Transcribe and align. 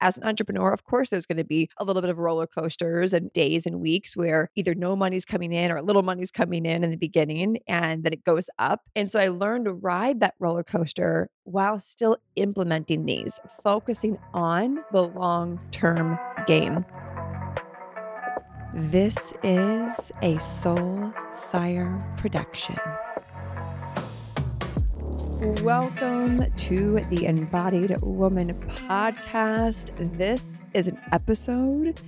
as 0.00 0.16
an 0.16 0.24
entrepreneur, 0.24 0.72
of 0.72 0.84
course, 0.84 1.10
there's 1.10 1.26
going 1.26 1.38
to 1.38 1.44
be 1.44 1.68
a 1.78 1.84
little 1.84 2.02
bit 2.02 2.10
of 2.10 2.18
roller 2.18 2.46
coasters 2.46 3.12
and 3.12 3.32
days 3.32 3.66
and 3.66 3.80
weeks 3.80 4.16
where 4.16 4.50
either 4.54 4.74
no 4.74 4.94
money's 4.94 5.24
coming 5.24 5.52
in 5.52 5.72
or 5.72 5.82
little 5.82 6.02
money's 6.02 6.30
coming 6.30 6.64
in 6.66 6.84
in 6.84 6.90
the 6.90 6.96
beginning 6.96 7.58
and 7.66 8.04
then 8.04 8.12
it 8.12 8.24
goes 8.24 8.48
up. 8.58 8.82
And 8.94 9.10
so 9.10 9.18
I 9.18 9.28
learned 9.28 9.66
to 9.66 9.72
ride 9.72 10.20
that 10.20 10.34
roller 10.38 10.62
coaster 10.62 11.30
while 11.44 11.78
still 11.78 12.18
implementing 12.36 13.06
these, 13.06 13.40
focusing 13.62 14.18
on 14.34 14.84
the 14.92 15.02
long 15.02 15.60
term 15.70 16.18
game. 16.46 16.84
This 18.74 19.32
is 19.42 20.12
a 20.22 20.38
Soul 20.38 21.12
Fire 21.50 22.04
production. 22.18 22.76
Welcome 25.40 26.52
to 26.52 26.98
the 27.10 27.26
Embodied 27.26 27.94
Woman 28.02 28.54
podcast. 28.54 30.18
This 30.18 30.60
is 30.74 30.88
an 30.88 31.00
episode 31.12 32.00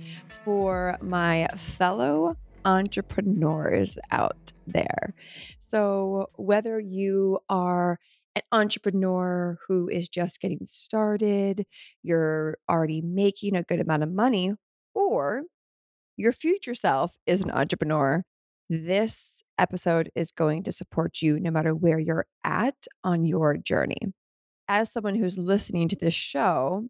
for 0.43 0.97
my 1.01 1.47
fellow 1.55 2.35
entrepreneurs 2.65 3.97
out 4.11 4.51
there. 4.67 5.13
So, 5.59 6.29
whether 6.35 6.77
you 6.77 7.39
are 7.47 7.99
an 8.35 8.41
entrepreneur 8.51 9.57
who 9.65 9.87
is 9.87 10.09
just 10.09 10.41
getting 10.41 10.65
started, 10.65 11.65
you're 12.03 12.57
already 12.69 12.99
making 12.99 13.55
a 13.55 13.63
good 13.63 13.79
amount 13.79 14.03
of 14.03 14.11
money, 14.11 14.55
or 14.93 15.43
your 16.17 16.33
future 16.33 16.75
self 16.75 17.15
is 17.25 17.39
an 17.39 17.51
entrepreneur 17.51 18.25
this 18.71 19.43
episode 19.59 20.09
is 20.15 20.31
going 20.31 20.63
to 20.63 20.71
support 20.71 21.21
you 21.21 21.39
no 21.39 21.51
matter 21.51 21.75
where 21.75 21.99
you're 21.99 22.25
at 22.45 22.87
on 23.03 23.25
your 23.25 23.57
journey. 23.57 24.13
As 24.69 24.91
someone 24.91 25.15
who's 25.15 25.37
listening 25.37 25.89
to 25.89 25.97
this 25.97 26.13
show, 26.13 26.87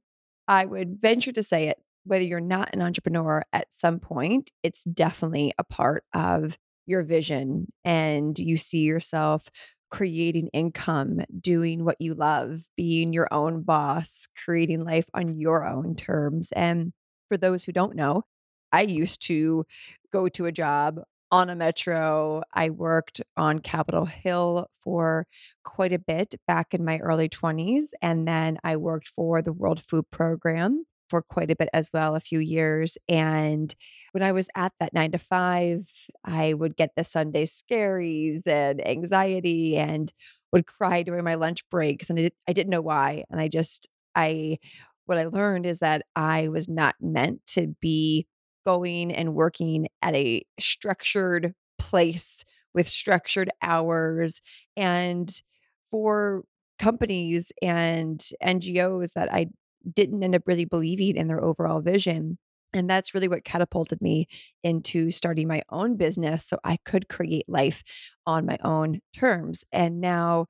I 0.48 0.66
would 0.66 1.02
venture 1.02 1.32
to 1.32 1.42
say 1.42 1.70
it 1.70 1.80
whether 2.04 2.24
you're 2.24 2.40
not 2.40 2.70
an 2.74 2.82
entrepreneur 2.82 3.44
at 3.54 3.72
some 3.74 4.00
point, 4.00 4.52
it's 4.64 4.84
definitely 4.84 5.54
a 5.58 5.64
part 5.64 6.04
of 6.14 6.58
your 6.86 7.04
vision 7.04 7.68
and 7.86 8.38
you 8.40 8.58
see 8.58 8.82
yourself 8.82 9.50
creating 9.92 10.50
income, 10.54 11.22
doing 11.40 11.84
what 11.84 12.00
you 12.00 12.14
love, 12.14 12.62
being 12.78 13.14
your 13.14 13.28
own 13.32 13.62
boss, 13.62 14.28
creating 14.44 14.84
life 14.84 15.06
on 15.14 15.38
your 15.38 15.68
own 15.68 15.96
terms. 15.96 16.52
And 16.54 16.94
for 17.28 17.38
those 17.38 17.66
who 17.66 17.72
don't 17.72 17.96
know, 17.96 18.24
I 18.72 18.82
used 18.82 19.26
to 19.28 19.66
go 20.14 20.30
to 20.30 20.46
a 20.46 20.52
job 20.52 21.02
on 21.32 21.50
a 21.50 21.56
metro. 21.56 22.42
I 22.54 22.70
worked 22.70 23.22
on 23.38 23.60
Capitol 23.60 24.06
Hill 24.06 24.68
for 24.84 25.26
quite 25.64 25.94
a 25.94 26.00
bit 26.00 26.36
back 26.48 26.74
in 26.74 26.84
my 26.84 27.00
early 27.00 27.30
20s. 27.30 27.92
And 28.02 28.28
then 28.28 28.58
I 28.64 28.78
worked 28.78 29.08
for 29.08 29.42
the 29.42 29.54
World 29.54 29.82
Food 29.82 30.06
Program 30.12 30.86
for 31.10 31.22
quite 31.22 31.52
a 31.52 31.56
bit 31.56 31.70
as 31.74 31.90
well, 31.94 32.16
a 32.16 32.22
few 32.22 32.40
years. 32.40 32.98
And 33.10 33.74
when 34.14 34.24
I 34.24 34.32
was 34.32 34.50
at 34.56 34.74
that 34.80 34.94
nine 34.94 35.12
to 35.12 35.18
five, 35.18 35.90
I 36.24 36.54
would 36.54 36.78
get 36.78 36.92
the 36.96 37.04
Sunday 37.04 37.46
scaries 37.46 38.48
and 38.48 38.86
anxiety 38.86 39.78
and 39.78 40.12
would 40.54 40.68
cry 40.68 41.04
during 41.04 41.24
my 41.24 41.36
lunch 41.36 41.68
breaks. 41.70 42.10
And 42.10 42.18
I, 42.18 42.24
did, 42.24 42.34
I 42.48 42.54
didn't 42.54 42.72
know 42.72 42.82
why. 42.82 43.24
And 43.30 43.42
I 43.42 43.48
just, 43.48 43.90
I, 44.16 44.58
what 45.06 45.18
I 45.18 45.26
learned 45.26 45.66
is 45.66 45.80
that 45.80 46.04
I 46.16 46.48
was 46.48 46.70
not 46.70 46.96
meant 47.02 47.46
to 47.48 47.76
be 47.82 48.26
going 48.66 49.12
and 49.12 49.34
working 49.34 49.88
at 50.02 50.16
a 50.16 50.44
structured 50.60 51.54
place 51.78 52.44
with 52.74 52.88
structured 52.88 53.50
hours 53.62 54.42
and 54.78 55.42
for 55.84 56.44
companies 56.80 57.52
and 57.62 58.22
NGOs 58.42 59.14
that 59.14 59.32
I 59.32 59.48
didn't 59.94 60.24
end 60.24 60.36
up 60.36 60.44
really 60.46 60.66
believing 60.66 61.16
in 61.18 61.28
their 61.28 61.44
overall 61.44 61.82
vision. 61.82 62.38
And 62.74 62.90
that's 62.90 63.14
really 63.14 63.28
what 63.28 63.44
catapulted 63.44 64.02
me 64.02 64.28
into 64.64 65.12
starting 65.12 65.48
my 65.48 65.62
own 65.70 65.98
business 65.98 66.46
so 66.46 66.58
I 66.64 66.78
could 66.86 67.10
create 67.10 67.50
life 67.50 67.84
on 68.26 68.46
my 68.46 68.58
own 68.64 69.00
terms. 69.14 69.66
And 69.72 70.00
now 70.00 70.46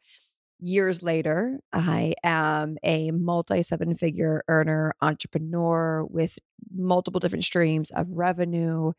years 0.61 1.01
later, 1.03 1.59
I 1.73 2.13
am 2.23 2.77
a 2.83 3.11
multi 3.11 3.63
seven 3.63 3.95
figure 3.95 4.43
earner 4.47 4.93
entrepreneur 5.01 6.05
with 6.05 6.37
multiple 6.73 7.19
different 7.19 7.43
streams 7.43 7.91
of 7.91 8.07
revenue. 8.09 8.93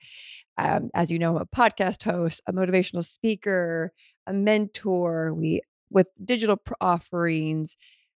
Um, 0.59 0.91
as 0.95 1.11
you 1.11 1.19
know, 1.19 1.37
I'm 1.37 1.43
a 1.43 1.47
podcast 1.47 2.03
host, 2.03 2.43
a 2.47 2.53
motivational 2.53 3.05
speaker, 3.05 3.93
a 4.27 4.33
mentor. 4.33 5.33
We 5.33 5.63
with 5.91 6.09
digital 6.25 6.61
offerings, 6.81 7.77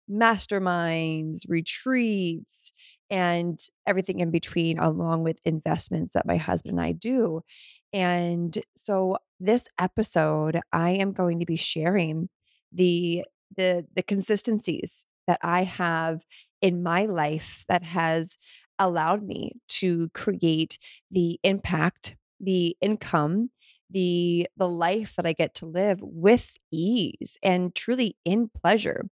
masterminds, 0.10 1.42
retreats, 1.48 2.74
and 3.10 3.60
everything 3.86 4.20
in 4.20 4.32
between, 4.32 4.80
along 4.80 5.24
with 5.24 5.40
investments 5.46 6.14
that 6.14 6.26
my 6.26 6.38
husband 6.38 6.80
and 6.80 6.86
I 6.86 6.94
do. 6.94 7.42
And 7.94 8.58
so, 8.76 9.18
this 9.40 9.68
episode, 9.80 10.60
I 10.74 10.92
am 10.92 11.12
going 11.12 11.40
to 11.42 11.46
be 11.46 11.58
sharing 11.58 12.30
the 12.72 13.24
the 13.58 13.86
the 13.96 14.04
consistencies 14.04 15.06
that 15.28 15.40
I 15.42 15.64
have 15.64 16.24
in 16.62 16.84
my 16.84 17.06
life 17.06 17.66
that 17.68 17.84
has 17.84 18.38
allowed 18.80 19.24
me 19.24 19.54
to 19.68 20.10
create 20.10 20.78
the 21.12 21.40
impact, 21.44 22.16
the 22.40 22.76
income, 22.82 23.50
the 23.90 24.48
the 24.58 24.70
life 24.70 25.16
that 25.16 25.26
I 25.26 25.34
get 25.34 25.54
to 25.56 25.66
live 25.66 26.00
with 26.02 26.58
ease 26.72 27.38
and 27.44 27.74
truly 27.76 28.16
in 28.26 28.50
pleasure. 28.50 29.06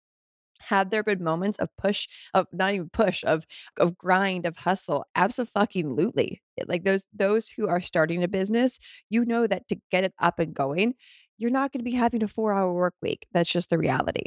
Had 0.69 0.91
there 0.91 1.03
been 1.03 1.21
moments 1.23 1.59
of 1.59 1.69
push, 1.77 2.07
of 2.33 2.47
not 2.53 2.73
even 2.73 2.89
push, 2.89 3.23
of 3.25 3.45
of 3.77 3.97
grind, 3.97 4.45
of 4.45 4.55
hustle? 4.57 5.05
Absolutely. 5.15 6.41
Like 6.67 6.85
those 6.85 7.05
those 7.13 7.49
who 7.49 7.67
are 7.67 7.81
starting 7.81 8.23
a 8.23 8.27
business, 8.29 8.79
you 9.09 9.25
know 9.25 9.45
that 9.45 9.67
to 9.69 9.77
get 9.91 10.05
it 10.05 10.13
up 10.19 10.39
and 10.39 10.53
going, 10.53 10.95
you're 11.37 11.51
not 11.51 11.71
going 11.71 11.79
to 11.79 11.89
be 11.89 11.95
having 11.95 12.23
a 12.23 12.27
four 12.27 12.53
hour 12.53 12.73
work 12.73 12.95
week. 13.01 13.27
That's 13.31 13.51
just 13.51 13.69
the 13.69 13.77
reality. 13.77 14.23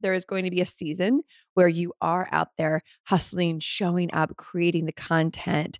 There 0.00 0.14
is 0.14 0.24
going 0.24 0.44
to 0.44 0.50
be 0.50 0.60
a 0.60 0.66
season 0.66 1.22
where 1.54 1.68
you 1.68 1.92
are 2.00 2.28
out 2.30 2.48
there 2.58 2.82
hustling, 3.04 3.60
showing 3.60 4.12
up, 4.12 4.36
creating 4.36 4.86
the 4.86 4.92
content. 4.92 5.78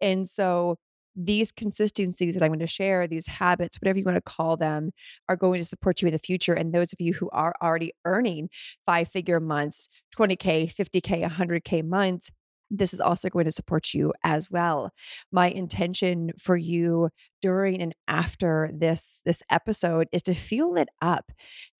And 0.00 0.26
so 0.26 0.78
these 1.20 1.50
consistencies 1.50 2.34
that 2.34 2.42
I'm 2.44 2.50
going 2.50 2.60
to 2.60 2.66
share, 2.66 3.06
these 3.08 3.26
habits, 3.26 3.78
whatever 3.80 3.98
you 3.98 4.04
want 4.04 4.16
to 4.16 4.22
call 4.22 4.56
them, 4.56 4.92
are 5.28 5.36
going 5.36 5.60
to 5.60 5.66
support 5.66 6.00
you 6.00 6.06
in 6.06 6.12
the 6.12 6.20
future. 6.20 6.54
And 6.54 6.72
those 6.72 6.92
of 6.92 7.00
you 7.00 7.12
who 7.12 7.28
are 7.30 7.54
already 7.60 7.92
earning 8.04 8.48
five 8.86 9.08
figure 9.08 9.40
months, 9.40 9.88
20K, 10.16 10.72
50K, 10.72 11.24
100K 11.24 11.84
months, 11.84 12.30
this 12.70 12.92
is 12.92 13.00
also 13.00 13.28
going 13.28 13.44
to 13.44 13.52
support 13.52 13.94
you 13.94 14.12
as 14.24 14.50
well. 14.50 14.92
My 15.32 15.50
intention 15.50 16.32
for 16.38 16.56
you 16.56 17.10
during 17.40 17.80
and 17.80 17.94
after 18.08 18.70
this 18.74 19.22
this 19.24 19.42
episode 19.50 20.08
is 20.12 20.22
to 20.24 20.34
feel 20.34 20.76
it 20.76 20.88
up, 21.00 21.30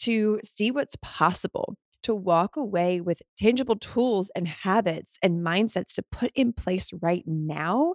to 0.00 0.40
see 0.44 0.70
what's 0.70 0.96
possible, 1.02 1.76
to 2.02 2.14
walk 2.14 2.56
away 2.56 3.00
with 3.00 3.22
tangible 3.36 3.76
tools 3.76 4.30
and 4.34 4.48
habits 4.48 5.18
and 5.22 5.44
mindsets 5.44 5.94
to 5.94 6.02
put 6.10 6.30
in 6.34 6.52
place 6.52 6.92
right 7.02 7.24
now 7.26 7.94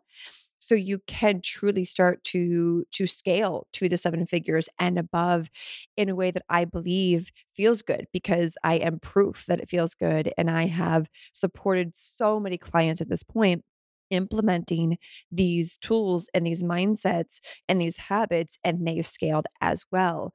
so 0.64 0.76
you 0.76 1.00
can 1.08 1.42
truly 1.42 1.86
start 1.86 2.24
to 2.24 2.86
to 2.92 3.06
scale 3.06 3.68
to 3.74 3.90
the 3.90 3.98
seven 3.98 4.26
figures 4.26 4.70
and 4.80 4.98
above 4.98 5.50
in 5.98 6.10
a 6.10 6.16
way 6.16 6.32
that 6.32 6.44
i 6.50 6.66
believe 6.66 7.32
feels 7.54 7.82
good 7.82 8.08
because 8.14 8.58
i 8.64 8.76
am 8.76 9.00
proof 9.00 9.46
that 9.48 9.60
it 9.60 9.70
feels 9.70 9.94
good 9.96 10.32
and 10.38 10.50
i 10.50 10.66
have 10.66 11.10
supported 11.32 11.96
so 11.96 12.40
many 12.40 12.58
clients 12.58 13.02
at 13.02 13.10
this 13.10 13.24
point 13.24 13.64
implementing 14.10 14.98
these 15.32 15.78
tools 15.78 16.30
and 16.34 16.46
these 16.46 16.62
mindsets 16.62 17.40
and 17.68 17.82
these 17.82 17.98
habits 17.98 18.58
and 18.64 18.86
they've 18.88 19.08
scaled 19.08 19.48
as 19.60 19.84
well. 19.92 20.32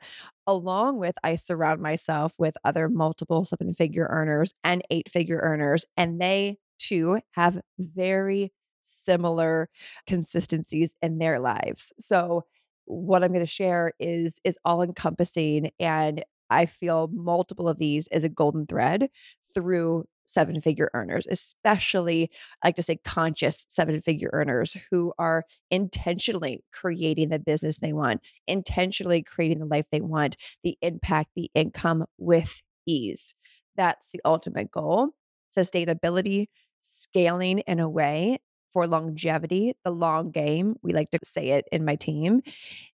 Along 0.46 0.98
with 0.98 1.14
i 1.22 1.34
surround 1.36 1.80
myself 1.80 2.32
with 2.38 2.56
other 2.64 2.88
multiple 2.88 3.44
seven 3.44 3.72
figure 3.72 4.08
earners 4.10 4.52
and 4.64 4.82
eight 4.90 5.08
figure 5.10 5.38
earners 5.42 5.84
and 5.96 6.20
they 6.20 6.56
too 6.78 7.20
have 7.32 7.60
very 7.78 8.52
similar 8.82 9.68
consistencies 10.06 10.94
in 11.02 11.18
their 11.18 11.40
lives. 11.40 11.92
So 11.98 12.44
what 12.84 13.22
I'm 13.22 13.32
going 13.32 13.40
to 13.40 13.46
share 13.46 13.92
is 13.98 14.40
is 14.44 14.58
all 14.64 14.82
encompassing 14.82 15.70
and 15.78 16.24
I 16.50 16.66
feel 16.66 17.10
multiple 17.12 17.68
of 17.68 17.78
these 17.78 18.08
is 18.08 18.24
a 18.24 18.28
golden 18.28 18.66
thread 18.66 19.10
through 19.54 20.06
seven 20.28 20.60
figure 20.60 20.90
earners, 20.94 21.26
especially 21.26 22.30
I 22.62 22.68
like 22.68 22.76
to 22.76 22.82
say 22.82 22.96
conscious 23.04 23.64
seven 23.68 24.00
figure 24.00 24.30
earners 24.32 24.76
who 24.90 25.12
are 25.18 25.44
intentionally 25.70 26.62
creating 26.72 27.30
the 27.30 27.38
business 27.38 27.78
they 27.78 27.92
want, 27.92 28.20
intentionally 28.46 29.22
creating 29.22 29.58
the 29.58 29.66
life 29.66 29.86
they 29.90 30.00
want, 30.00 30.36
the 30.62 30.76
impact, 30.82 31.30
the 31.34 31.50
income 31.54 32.04
with 32.18 32.62
ease. 32.86 33.34
That's 33.76 34.12
the 34.12 34.20
ultimate 34.24 34.70
goal. 34.70 35.10
Sustainability, 35.56 36.46
scaling 36.80 37.60
in 37.60 37.80
a 37.80 37.88
way 37.88 38.38
for 38.72 38.86
longevity, 38.86 39.74
the 39.84 39.90
long 39.90 40.30
game. 40.30 40.76
We 40.82 40.92
like 40.92 41.10
to 41.10 41.18
say 41.24 41.50
it 41.50 41.66
in 41.72 41.84
my 41.84 41.96
team. 41.96 42.42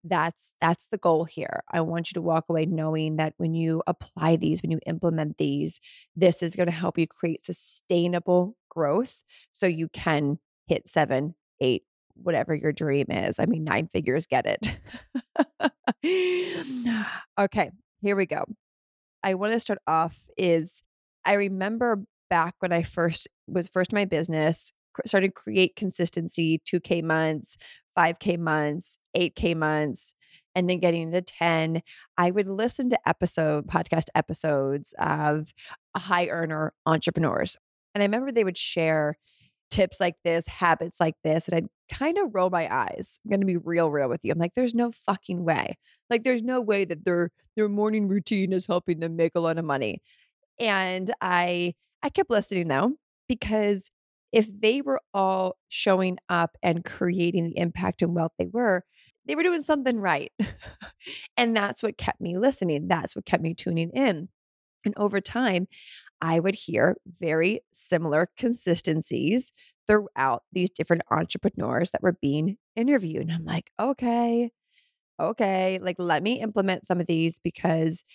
That's 0.04 0.54
that's 0.62 0.88
the 0.88 0.98
goal 0.98 1.26
here. 1.26 1.62
I 1.72 1.82
want 1.82 2.10
you 2.10 2.16
to 2.16 2.22
walk 2.22 2.46
away 2.50 2.66
knowing 2.66 3.18
that 3.18 3.34
when 3.38 3.54
you 3.54 3.84
apply 3.88 4.38
these, 4.38 4.62
when 4.62 4.72
you 4.72 4.80
implement 4.86 5.38
these, 5.38 5.80
this 6.16 6.42
is 6.42 6.56
going 6.56 6.68
to 6.68 6.76
help 6.76 6.98
you 6.98 7.08
create 7.08 7.44
sustainable 7.44 8.56
growth 8.70 9.24
so 9.52 9.68
you 9.68 9.90
can 9.90 10.40
hit 10.68 10.88
7, 10.88 11.36
8, 11.60 11.84
whatever 12.16 12.54
your 12.54 12.72
dream 12.72 13.08
is. 13.10 13.40
I 13.40 13.46
mean, 13.46 13.64
nine 13.64 13.88
figures 13.88 14.26
get 14.28 14.46
it. 14.46 14.78
okay, 17.40 17.72
here 18.02 18.16
we 18.16 18.26
go. 18.26 18.46
I 19.24 19.34
want 19.34 19.54
to 19.54 19.60
start 19.60 19.80
off 19.88 20.30
is 20.38 20.84
I 21.26 21.34
remember 21.34 22.04
back 22.30 22.56
when 22.60 22.72
I 22.72 22.84
first 22.84 23.28
was 23.48 23.68
first 23.68 23.92
my 23.92 24.06
business, 24.06 24.72
started 25.06 25.30
to 25.30 25.34
create 25.34 25.76
consistency, 25.76 26.62
2K 26.66 27.04
months, 27.04 27.58
5K 27.98 28.38
months, 28.38 28.98
8K 29.16 29.56
months, 29.56 30.14
and 30.56 30.70
then 30.70 30.80
getting 30.80 31.04
into 31.04 31.22
10, 31.22 31.82
I 32.18 32.32
would 32.32 32.48
listen 32.48 32.90
to 32.90 33.00
episode 33.08 33.68
podcast 33.68 34.06
episodes 34.16 34.94
of 35.00 35.54
high 35.96 36.28
earner 36.28 36.74
entrepreneurs. 36.86 37.58
And 37.94 38.02
I 38.02 38.06
remember 38.06 38.32
they 38.32 38.44
would 38.44 38.58
share 38.58 39.18
tips 39.70 40.00
like 40.00 40.16
this, 40.24 40.48
habits 40.48 41.00
like 41.00 41.16
this, 41.24 41.48
and 41.48 41.56
I'd 41.56 41.96
kind 41.96 42.18
of 42.18 42.34
roll 42.34 42.50
my 42.50 42.74
eyes. 42.74 43.20
I'm 43.24 43.30
going 43.30 43.42
to 43.42 43.46
be 43.46 43.58
real 43.58 43.92
real 43.92 44.10
with 44.10 44.22
you. 44.24 44.32
I'm 44.32 44.40
like 44.40 44.54
there's 44.56 44.76
no 44.76 44.92
fucking 44.92 45.44
way. 45.44 45.78
Like 46.10 46.24
there's 46.24 46.44
no 46.44 46.62
way 46.62 46.86
that 46.86 47.06
their 47.06 47.32
their 47.56 47.70
morning 47.70 48.08
routine 48.08 48.54
is 48.54 48.68
helping 48.68 49.00
them 49.00 49.16
make 49.16 49.34
a 49.36 49.40
lot 49.40 49.58
of 49.58 49.66
money. 49.66 50.02
And 50.60 51.14
I 51.22 51.74
I 52.04 52.10
kept 52.10 52.30
listening 52.30 52.68
though 52.68 52.94
because 53.28 53.92
if 54.32 54.48
they 54.62 54.82
were 54.82 55.02
all 55.14 55.58
showing 55.70 56.18
up 56.30 56.58
and 56.62 56.86
creating 56.86 57.46
the 57.46 57.58
impact 57.58 58.02
and 58.02 58.16
wealth 58.16 58.34
they 58.38 58.48
were, 58.52 58.84
they 59.26 59.36
were 59.36 59.44
doing 59.44 59.62
something 59.62 60.00
right. 60.00 60.32
and 61.38 61.56
that's 61.56 61.84
what 61.84 61.98
kept 61.98 62.22
me 62.22 62.38
listening. 62.38 62.88
That's 62.88 63.16
what 63.16 63.26
kept 63.26 63.44
me 63.44 63.54
tuning 63.54 63.92
in. 63.92 64.30
And 64.86 64.94
over 64.98 65.22
time, 65.22 65.68
I 66.22 66.40
would 66.40 66.56
hear 66.56 66.96
very 67.06 67.62
similar 67.72 68.28
consistencies 68.38 69.52
throughout 69.88 70.44
these 70.52 70.70
different 70.70 71.04
entrepreneurs 71.10 71.92
that 71.92 72.04
were 72.04 72.18
being 72.22 72.58
interviewed. 72.76 73.24
And 73.24 73.32
I'm 73.32 73.46
like, 73.46 73.72
okay, 73.80 74.52
okay, 75.20 75.80
like 75.82 75.96
let 76.00 76.24
me 76.24 76.40
implement 76.42 76.86
some 76.86 77.00
of 77.00 77.08
these 77.08 77.40
because 77.40 78.06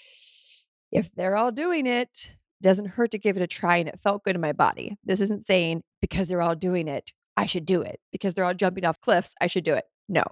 if 0.93 1.13
they're 1.15 1.37
all 1.37 1.51
doing 1.51 1.87
it, 1.87 2.33
doesn't 2.65 2.87
hurt 2.87 3.13
to 3.13 3.19
give 3.19 3.37
it 3.37 3.43
a 3.43 3.47
try 3.47 3.77
and 3.77 3.89
it 3.89 4.01
felt 4.01 4.25
good 4.25 4.35
in 4.35 4.41
my 4.41 4.53
body. 4.53 4.97
This 5.05 5.21
isn't 5.21 5.45
saying 5.45 5.83
because 6.01 6.27
they're 6.27 6.43
all 6.43 6.57
doing 6.57 6.89
it, 6.89 7.13
I 7.37 7.47
should 7.47 7.67
do 7.67 7.83
it. 7.83 8.01
Because 8.11 8.35
they're 8.35 8.45
all 8.45 8.55
jumping 8.55 8.85
off 8.85 9.01
cliffs, 9.01 9.35
I 9.41 9.47
should 9.47 9.65
do 9.65 9.75
it. 9.75 9.85
No. 10.09 10.25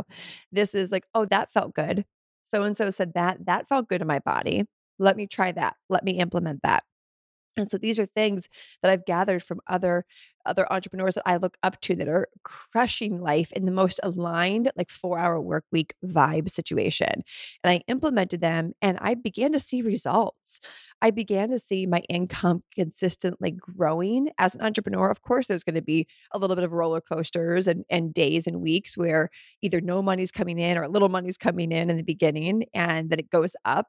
This 0.51 0.75
is 0.75 0.91
like, 0.91 1.05
oh, 1.15 1.27
that 1.27 1.53
felt 1.53 1.75
good. 1.75 2.05
So 2.45 2.63
and 2.63 2.77
so 2.77 2.91
said 2.91 3.15
that. 3.15 3.47
That 3.47 3.69
felt 3.69 3.89
good 3.89 4.01
in 4.01 4.09
my 4.09 4.19
body. 4.19 4.65
Let 4.99 5.17
me 5.17 5.27
try 5.27 5.53
that. 5.53 5.77
Let 5.89 6.05
me 6.05 6.13
implement 6.19 6.61
that. 6.63 6.85
And 7.57 7.71
so 7.71 7.79
these 7.79 7.99
are 7.99 8.07
things 8.07 8.49
that 8.83 8.91
I've 8.91 9.05
gathered 9.05 9.43
from 9.43 9.61
other 9.67 10.05
other 10.45 10.71
entrepreneurs 10.73 11.15
that 11.15 11.23
I 11.27 11.37
look 11.37 11.57
up 11.63 11.81
to 11.83 11.95
that 11.97 12.09
are 12.09 12.29
crushing 12.43 13.21
life 13.21 13.53
in 13.53 13.65
the 13.65 13.73
most 13.73 14.01
aligned 14.03 14.71
like 14.77 14.89
4-hour 14.89 15.41
work 15.41 15.65
week 15.71 15.95
vibe 16.05 16.51
situation. 16.51 17.23
And 17.63 17.71
I 17.71 17.81
implemented 17.87 18.41
them 18.41 18.73
and 18.83 18.99
I 19.01 19.15
began 19.15 19.53
to 19.53 19.59
see 19.59 19.83
results. 19.83 20.61
I 21.01 21.11
began 21.11 21.51
to 21.51 21.59
see 21.59 21.87
my 21.87 22.01
income 22.09 22.63
consistently 22.75 23.51
growing 23.51 24.31
as 24.39 24.55
an 24.55 24.63
entrepreneur. 24.63 25.11
Of 25.11 25.23
course, 25.23 25.47
there's 25.47 25.65
going 25.65 25.75
to 25.75 25.83
be 25.83 26.07
a 26.33 26.39
little 26.39 26.57
bit 26.57 26.65
of 26.65 26.73
roller 26.73 27.01
coasters 27.01 27.67
and, 27.67 27.85
and 27.91 28.15
days 28.15 28.47
and 28.47 28.61
weeks 28.61 28.97
where 28.97 29.31
either 29.63 29.81
no 29.81 30.03
money's 30.03 30.33
coming 30.33 30.59
in 30.59 30.79
or 30.79 30.89
little 30.89 31.09
money's 31.09 31.39
coming 31.39 31.73
in 31.73 31.91
in 31.91 31.97
the 31.97 32.05
beginning 32.05 32.65
and 32.75 33.11
then 33.11 33.19
it 33.19 33.31
goes 33.31 33.57
up. 33.65 33.89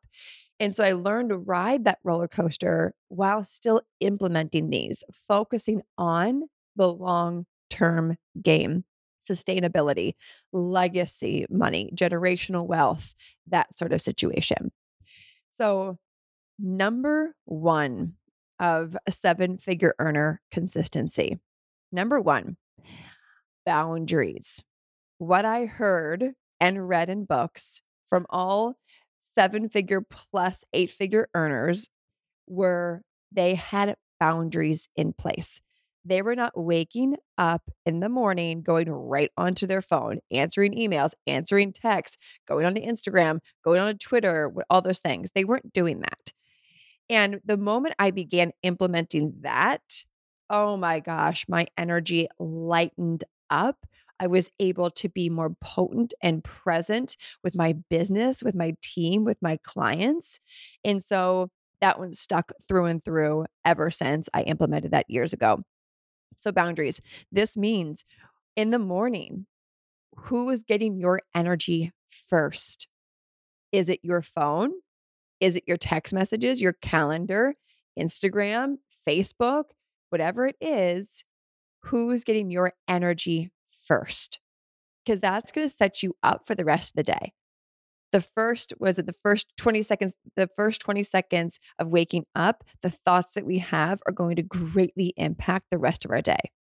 And 0.60 0.76
so 0.76 0.84
I 0.84 0.94
learned 0.94 1.30
to 1.30 1.38
ride 1.38 1.86
that 1.86 2.00
roller 2.04 2.28
coaster 2.28 2.94
while 3.10 3.44
still 3.44 3.82
implementing 4.00 4.70
these, 4.70 5.04
focusing 5.12 5.82
on 5.98 6.44
the 6.76 6.92
long 6.92 7.46
term 7.70 8.18
game, 8.42 8.86
sustainability, 9.22 10.14
legacy 10.52 11.46
money, 11.50 11.90
generational 11.96 12.68
wealth, 12.68 13.16
that 13.48 13.74
sort 13.76 13.94
of 13.94 14.02
situation. 14.02 14.72
So, 15.50 15.98
number 16.60 17.36
one 17.46 18.14
of 18.60 18.96
a 19.06 19.12
seven 19.12 19.58
figure 19.58 19.96
earner 20.00 20.42
consistency. 20.52 21.40
Number 21.92 22.20
one, 22.22 22.58
boundaries. 23.66 24.64
What 25.18 25.46
I 25.46 25.66
heard 25.66 26.34
and 26.60 26.88
read 26.88 27.10
in 27.10 27.26
books 27.26 27.82
from 28.06 28.26
all 28.30 28.76
seven 29.24 29.70
figure 29.70 30.02
plus 30.02 30.66
eight 30.74 30.90
figure 30.90 31.30
earners 31.34 31.90
were 32.48 33.02
they 33.32 33.56
had 33.56 33.96
boundaries 34.20 34.90
in 34.96 35.14
place. 35.14 35.62
They 36.06 36.22
were 36.22 36.36
not 36.36 36.52
waking 36.56 37.16
up 37.38 37.70
in 37.86 38.02
the 38.02 38.10
morning, 38.10 38.62
going 38.62 38.92
right 38.92 39.32
onto 39.38 39.66
their 39.66 39.82
phone, 39.82 40.20
answering 40.32 40.74
emails, 40.74 41.14
answering 41.26 41.72
texts, 41.72 42.18
going 42.46 42.66
onto 42.66 42.82
Instagram, 42.82 43.40
going 43.64 43.80
on 43.80 43.88
to 43.88 43.98
Twitter, 43.98 44.54
all 44.70 44.82
those 44.82 45.00
things. 45.00 45.32
They 45.34 45.46
weren't 45.46 45.72
doing 45.72 46.02
that. 46.02 46.34
And 47.10 47.40
the 47.46 47.58
moment 47.58 47.96
I 47.98 48.12
began 48.12 48.52
implementing 48.64 49.36
that, 49.42 50.04
oh 50.50 50.76
my 50.76 51.00
gosh, 51.00 51.46
my 51.48 51.68
energy 51.78 52.28
lightened 52.38 53.24
up 53.50 53.86
I 54.20 54.28
was 54.28 54.50
able 54.60 54.90
to 54.92 55.10
be 55.10 55.30
more 55.30 55.56
potent 55.62 56.14
and 56.22 56.44
present 56.44 57.18
with 57.44 57.56
my 57.56 57.74
business, 57.90 58.44
with 58.44 58.56
my 58.56 58.76
team, 58.82 59.24
with 59.26 59.38
my 59.42 59.58
clients. 59.64 60.40
And 60.84 61.04
so 61.04 61.50
that 61.82 62.00
one 62.00 62.14
stuck 62.14 62.54
through 62.66 62.86
and 62.86 63.04
through 63.04 63.46
ever 63.66 63.92
since 63.92 64.30
I 64.34 64.44
implemented 64.44 64.92
that 64.92 65.10
years 65.10 65.34
ago. 65.34 65.64
So, 66.36 66.52
boundaries. 66.52 67.02
This 67.32 67.58
means 67.58 68.06
in 68.56 68.72
the 68.72 68.80
morning, 68.80 69.46
who 70.16 70.50
is 70.50 70.64
getting 70.64 70.98
your 70.98 71.20
energy 71.36 71.92
first? 72.08 72.88
Is 73.72 73.90
it 73.90 74.00
your 74.04 74.22
phone? 74.22 74.72
Is 75.40 75.56
it 75.56 75.64
your 75.68 75.78
text 75.78 76.14
messages, 76.14 76.62
your 76.62 76.74
calendar, 76.74 77.56
Instagram, 78.00 78.78
Facebook, 79.06 79.66
whatever 80.10 80.48
it 80.48 80.56
is? 80.62 81.26
Who's 81.86 82.24
getting 82.24 82.50
your 82.50 82.74
energy 82.88 83.50
first 83.86 84.40
because 85.04 85.20
that's 85.20 85.52
going 85.52 85.68
to 85.68 85.74
set 85.74 86.02
you 86.02 86.16
up 86.24 86.48
for 86.48 86.56
the 86.56 86.66
rest 86.66 86.92
of 86.92 86.96
the 86.98 87.12
day. 87.12 87.34
The 88.12 88.22
first 88.22 88.74
was 88.80 89.00
it 89.00 89.08
the 89.08 89.14
first 89.14 89.48
20 89.58 89.82
seconds, 89.82 90.14
the 90.36 90.48
first 90.56 90.82
20 90.82 91.02
seconds 91.04 91.60
of 91.80 91.88
waking 91.88 92.26
up, 92.36 92.64
the 92.84 92.92
thoughts 92.92 93.34
that 93.34 93.46
we 93.46 93.58
have 93.58 94.02
are 94.06 94.14
going 94.14 94.36
to 94.36 94.44
greatly 94.44 95.14
impact 95.18 95.66
the 95.72 95.80
rest 95.80 96.06
of 96.06 96.12
our 96.12 96.22
day. 96.22 96.52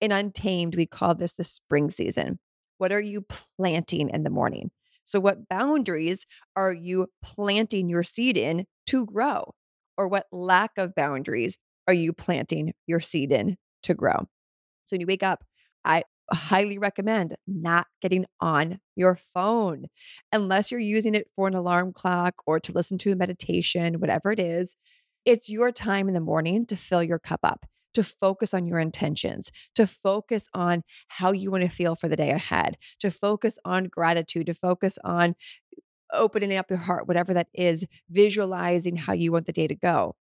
In 0.00 0.10
Untamed, 0.10 0.74
we 0.74 0.86
call 0.86 1.14
this 1.14 1.34
the 1.34 1.44
spring 1.44 1.90
season. 1.90 2.38
What 2.78 2.92
are 2.92 3.00
you 3.00 3.26
planting 3.56 4.08
in 4.10 4.24
the 4.24 4.30
morning? 4.30 4.70
So, 5.04 5.20
what 5.20 5.48
boundaries 5.48 6.26
are 6.56 6.72
you 6.72 7.08
planting 7.22 7.88
your 7.88 8.02
seed 8.02 8.36
in 8.36 8.64
to 8.86 9.06
grow? 9.06 9.54
Or 9.96 10.08
what 10.08 10.26
lack 10.32 10.72
of 10.76 10.94
boundaries 10.94 11.58
are 11.86 11.94
you 11.94 12.12
planting 12.12 12.72
your 12.86 13.00
seed 13.00 13.32
in 13.32 13.56
to 13.84 13.94
grow? 13.94 14.26
So, 14.82 14.94
when 14.94 15.00
you 15.00 15.06
wake 15.06 15.22
up, 15.22 15.44
I 15.84 16.02
highly 16.32 16.78
recommend 16.78 17.34
not 17.46 17.86
getting 18.00 18.26
on 18.40 18.80
your 18.94 19.16
phone 19.16 19.86
unless 20.32 20.70
you're 20.70 20.80
using 20.80 21.14
it 21.14 21.28
for 21.36 21.48
an 21.48 21.54
alarm 21.54 21.92
clock 21.92 22.34
or 22.46 22.58
to 22.60 22.72
listen 22.72 22.98
to 22.98 23.12
a 23.12 23.16
meditation, 23.16 24.00
whatever 24.00 24.32
it 24.32 24.40
is. 24.40 24.76
It's 25.24 25.48
your 25.48 25.72
time 25.72 26.08
in 26.08 26.14
the 26.14 26.20
morning 26.20 26.66
to 26.66 26.76
fill 26.76 27.02
your 27.02 27.18
cup 27.18 27.40
up, 27.42 27.66
to 27.94 28.02
focus 28.02 28.54
on 28.54 28.66
your 28.66 28.78
intentions, 28.78 29.50
to 29.74 29.86
focus 29.86 30.48
on 30.54 30.82
how 31.08 31.32
you 31.32 31.50
want 31.50 31.62
to 31.62 31.68
feel 31.68 31.96
for 31.96 32.08
the 32.08 32.16
day 32.16 32.30
ahead, 32.30 32.76
to 33.00 33.10
focus 33.10 33.58
on 33.64 33.84
gratitude, 33.84 34.46
to 34.46 34.54
focus 34.54 34.98
on 35.04 35.34
opening 36.12 36.56
up 36.56 36.70
your 36.70 36.78
heart, 36.78 37.08
whatever 37.08 37.34
that 37.34 37.48
is, 37.52 37.86
visualizing 38.10 38.96
how 38.96 39.12
you 39.12 39.32
want 39.32 39.46
the 39.46 39.52
day 39.52 39.66
to 39.66 39.74
go. 39.74 40.14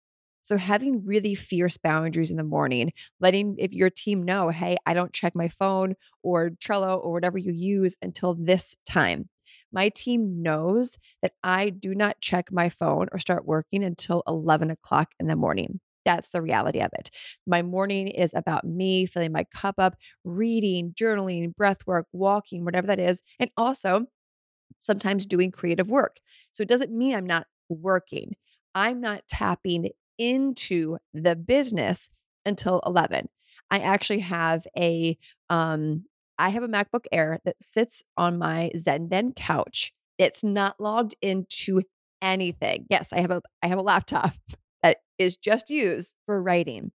So 0.45 0.57
having 0.57 1.03
really 1.03 1.33
fierce 1.33 1.75
boundaries 1.75 2.29
in 2.29 2.37
the 2.37 2.43
morning, 2.43 2.93
letting 3.19 3.55
if 3.57 3.73
your 3.73 3.89
team 3.89 4.21
know, 4.21 4.49
hey, 4.49 4.77
I 4.85 4.93
don't 4.93 5.11
check 5.11 5.33
my 5.33 5.47
phone 5.47 5.95
or 6.21 6.51
Trello 6.51 7.03
or 7.03 7.13
whatever 7.13 7.39
you 7.39 7.51
use 7.51 7.97
until 7.99 8.35
this 8.35 8.75
time. 8.87 9.27
My 9.73 9.89
team 9.89 10.43
knows 10.43 10.99
that 11.23 11.31
I 11.43 11.71
do 11.71 11.95
not 11.95 12.21
check 12.21 12.51
my 12.51 12.69
phone 12.69 13.07
or 13.11 13.17
start 13.17 13.47
working 13.47 13.83
until 13.83 14.21
11 14.27 14.69
o'clock 14.69 15.13
in 15.19 15.25
the 15.25 15.35
morning. 15.35 15.79
That's 16.05 16.29
the 16.29 16.43
reality 16.43 16.79
of 16.79 16.91
it. 16.93 17.09
My 17.47 17.63
morning 17.63 18.07
is 18.07 18.31
about 18.35 18.65
me 18.65 19.07
filling 19.07 19.31
my 19.31 19.45
cup 19.45 19.75
up, 19.79 19.95
reading, 20.23 20.93
journaling, 20.93 21.55
breath 21.55 21.87
work, 21.87 22.05
walking, 22.13 22.63
whatever 22.63 22.85
that 22.85 22.99
is. 22.99 23.23
And 23.39 23.49
also 23.57 24.05
sometimes 24.79 25.25
doing 25.25 25.49
creative 25.49 25.89
work. 25.89 26.17
So 26.51 26.61
it 26.61 26.69
doesn't 26.69 26.95
mean 26.95 27.15
I'm 27.15 27.25
not 27.25 27.47
working. 27.67 28.35
I'm 28.75 29.01
not 29.01 29.27
tapping 29.27 29.89
into 30.17 30.97
the 31.13 31.35
business 31.35 32.09
until 32.45 32.81
11. 32.85 33.27
I 33.71 33.79
actually 33.79 34.19
have 34.19 34.65
a 34.77 35.17
um 35.49 36.05
I 36.37 36.49
have 36.49 36.63
a 36.63 36.67
MacBook 36.67 37.05
Air 37.11 37.39
that 37.45 37.61
sits 37.61 38.03
on 38.17 38.37
my 38.37 38.71
Zenden 38.75 39.35
couch. 39.35 39.93
It's 40.17 40.43
not 40.43 40.79
logged 40.79 41.15
into 41.21 41.81
anything. 42.21 42.85
Yes, 42.89 43.13
I 43.13 43.21
have 43.21 43.31
a 43.31 43.41
I 43.63 43.67
have 43.67 43.79
a 43.79 43.83
laptop 43.83 44.33
that 44.83 44.97
is 45.17 45.37
just 45.37 45.69
used 45.69 46.17
for 46.25 46.41
writing. 46.41 46.91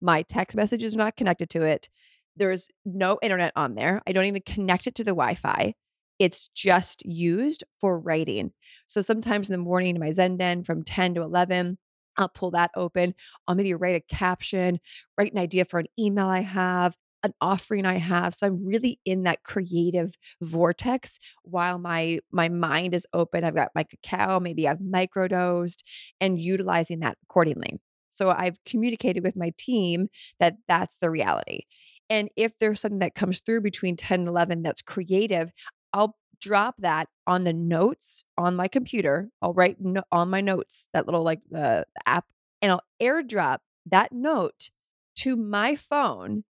My 0.00 0.22
text 0.22 0.56
message 0.56 0.82
is 0.82 0.96
not 0.96 1.16
connected 1.16 1.50
to 1.50 1.62
it. 1.62 1.88
There's 2.36 2.68
no 2.84 3.18
internet 3.22 3.52
on 3.56 3.74
there. 3.74 4.00
I 4.06 4.12
don't 4.12 4.24
even 4.24 4.42
connect 4.46 4.86
it 4.86 4.94
to 4.96 5.04
the 5.04 5.10
Wi-Fi. 5.10 5.74
It's 6.18 6.48
just 6.48 7.04
used 7.04 7.64
for 7.80 7.98
writing. 7.98 8.52
So 8.86 9.00
sometimes 9.00 9.48
in 9.48 9.52
the 9.52 9.64
morning 9.64 9.96
in 9.96 10.00
my 10.00 10.10
Zenden 10.10 10.64
from 10.64 10.82
10 10.82 11.14
to 11.14 11.22
11, 11.22 11.78
I'll 12.16 12.28
pull 12.28 12.50
that 12.52 12.70
open. 12.76 13.14
I'll 13.46 13.54
maybe 13.54 13.74
write 13.74 13.96
a 13.96 14.14
caption, 14.14 14.78
write 15.16 15.32
an 15.32 15.38
idea 15.38 15.64
for 15.64 15.78
an 15.78 15.86
email 15.98 16.26
I 16.26 16.40
have, 16.40 16.96
an 17.22 17.32
offering 17.40 17.86
I 17.86 17.94
have. 17.94 18.34
So 18.34 18.46
I'm 18.46 18.64
really 18.64 18.98
in 19.04 19.24
that 19.24 19.42
creative 19.42 20.16
vortex 20.40 21.18
while 21.42 21.78
my 21.78 22.20
my 22.30 22.48
mind 22.48 22.94
is 22.94 23.06
open. 23.12 23.44
I've 23.44 23.54
got 23.54 23.70
my 23.74 23.84
cacao, 23.84 24.40
maybe 24.40 24.66
I've 24.66 24.78
microdosed 24.78 25.82
and 26.20 26.40
utilizing 26.40 27.00
that 27.00 27.18
accordingly. 27.22 27.78
So 28.10 28.30
I've 28.30 28.62
communicated 28.64 29.22
with 29.22 29.36
my 29.36 29.52
team 29.56 30.08
that 30.40 30.56
that's 30.66 30.96
the 30.96 31.10
reality. 31.10 31.62
And 32.08 32.28
if 32.36 32.58
there's 32.58 32.80
something 32.80 32.98
that 32.98 33.14
comes 33.14 33.40
through 33.40 33.60
between 33.60 33.96
10 33.96 34.20
and 34.20 34.28
11 34.28 34.62
that's 34.62 34.82
creative, 34.82 35.52
I'll 35.92 36.16
drop 36.40 36.76
that 36.78 37.08
on 37.26 37.44
the 37.44 37.52
notes 37.52 38.24
on 38.36 38.56
my 38.56 38.68
computer. 38.68 39.30
I'll 39.42 39.54
write 39.54 39.80
no- 39.80 40.04
on 40.10 40.30
my 40.30 40.40
notes, 40.40 40.88
that 40.92 41.06
little 41.06 41.22
like 41.22 41.40
uh, 41.54 41.84
app, 42.06 42.26
and 42.62 42.72
I'll 42.72 42.82
airdrop 43.00 43.58
that 43.86 44.12
note 44.12 44.70
to 45.16 45.36
my 45.36 45.76
phone 45.76 46.44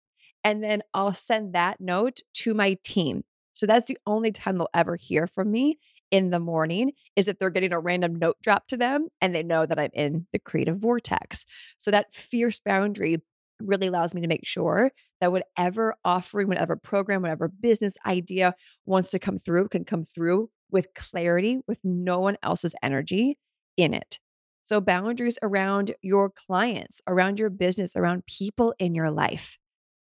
and 0.43 0.63
then 0.63 0.81
I'll 0.93 1.13
send 1.13 1.53
that 1.53 1.81
note 1.81 2.19
to 2.35 2.53
my 2.53 2.77
team. 2.83 3.23
So 3.53 3.65
that's 3.65 3.87
the 3.87 3.97
only 4.05 4.31
time 4.31 4.57
they'll 4.57 4.69
ever 4.73 4.95
hear 4.95 5.27
from 5.27 5.51
me 5.51 5.79
in 6.11 6.29
the 6.29 6.39
morning 6.39 6.93
is 7.15 7.27
if 7.27 7.37
they're 7.37 7.49
getting 7.49 7.73
a 7.73 7.79
random 7.79 8.15
note 8.15 8.37
drop 8.41 8.67
to 8.67 8.77
them 8.77 9.09
and 9.21 9.35
they 9.35 9.43
know 9.43 9.65
that 9.65 9.79
I'm 9.79 9.91
in 9.93 10.27
the 10.31 10.39
creative 10.39 10.77
vortex. 10.77 11.45
So 11.77 11.91
that 11.91 12.13
fierce 12.13 12.59
boundary 12.59 13.21
really 13.61 13.87
allows 13.87 14.13
me 14.13 14.21
to 14.21 14.27
make 14.27 14.45
sure 14.45 14.91
that 15.21 15.31
whatever 15.31 15.95
offering, 16.05 16.47
whatever 16.47 16.75
program, 16.75 17.21
whatever 17.21 17.47
business 17.47 17.97
idea 18.05 18.53
wants 18.85 19.11
to 19.11 19.19
come 19.19 19.37
through 19.37 19.67
can 19.69 19.83
come 19.83 20.05
through 20.05 20.49
with 20.71 20.87
clarity, 20.95 21.59
with 21.67 21.81
no 21.83 22.19
one 22.19 22.37
else's 22.43 22.75
energy 22.81 23.37
in 23.77 23.93
it. 23.93 24.19
So, 24.63 24.79
boundaries 24.79 25.39
around 25.41 25.95
your 26.01 26.29
clients, 26.29 27.01
around 27.07 27.39
your 27.39 27.49
business, 27.49 27.95
around 27.95 28.25
people 28.27 28.73
in 28.77 28.93
your 28.93 29.09
life. 29.09 29.57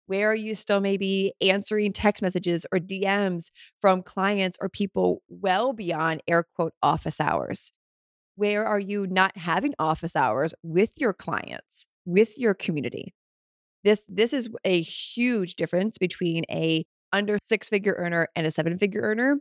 Where 0.08 0.32
are 0.32 0.36
you 0.36 0.56
still 0.56 0.80
maybe 0.80 1.34
answering 1.42 1.92
text 1.92 2.22
messages 2.22 2.66
or 2.72 2.80
DMs 2.80 3.52
from 3.82 4.02
clients 4.02 4.58
or 4.62 4.70
people 4.70 5.22
well 5.30 5.74
beyond 5.74 6.22
air 6.28 6.46
quote 6.56 6.74
office 6.82 7.20
hours? 7.20 7.72
Where 8.36 8.66
are 8.66 8.80
you 8.80 9.08
not 9.08 9.36
having 9.38 9.74
office 9.80 10.16
hours 10.16 10.54
with 10.64 10.92
your 10.98 11.14
clients, 11.14 11.88
with 12.06 12.38
your 12.38 12.54
community? 12.54 13.14
This 13.88 14.04
this 14.10 14.34
is 14.34 14.50
a 14.66 14.82
huge 14.82 15.56
difference 15.56 15.98
between 15.98 16.44
a 16.52 16.84
under 17.14 17.40
six 17.40 17.70
figure 17.70 17.96
earner 17.98 18.28
and 18.36 18.46
a 18.46 18.52
seven 18.52 18.78
figure 18.78 19.00
earner. 19.02 19.38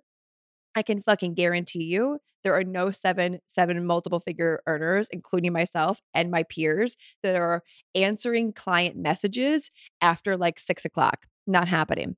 I 0.76 0.82
can 0.82 1.02
fucking 1.02 1.34
guarantee 1.34 1.82
you 1.82 2.20
there 2.44 2.54
are 2.54 2.62
no 2.62 2.92
seven, 2.92 3.40
seven 3.48 3.84
multiple 3.84 4.20
figure 4.20 4.62
earners, 4.68 5.08
including 5.10 5.52
myself 5.52 5.98
and 6.14 6.30
my 6.30 6.44
peers, 6.44 6.96
that 7.24 7.34
are 7.34 7.64
answering 7.96 8.52
client 8.52 8.94
messages 8.94 9.72
after 10.00 10.36
like 10.36 10.60
six 10.60 10.84
o'clock. 10.84 11.26
Not 11.48 11.66
happening. 11.66 12.14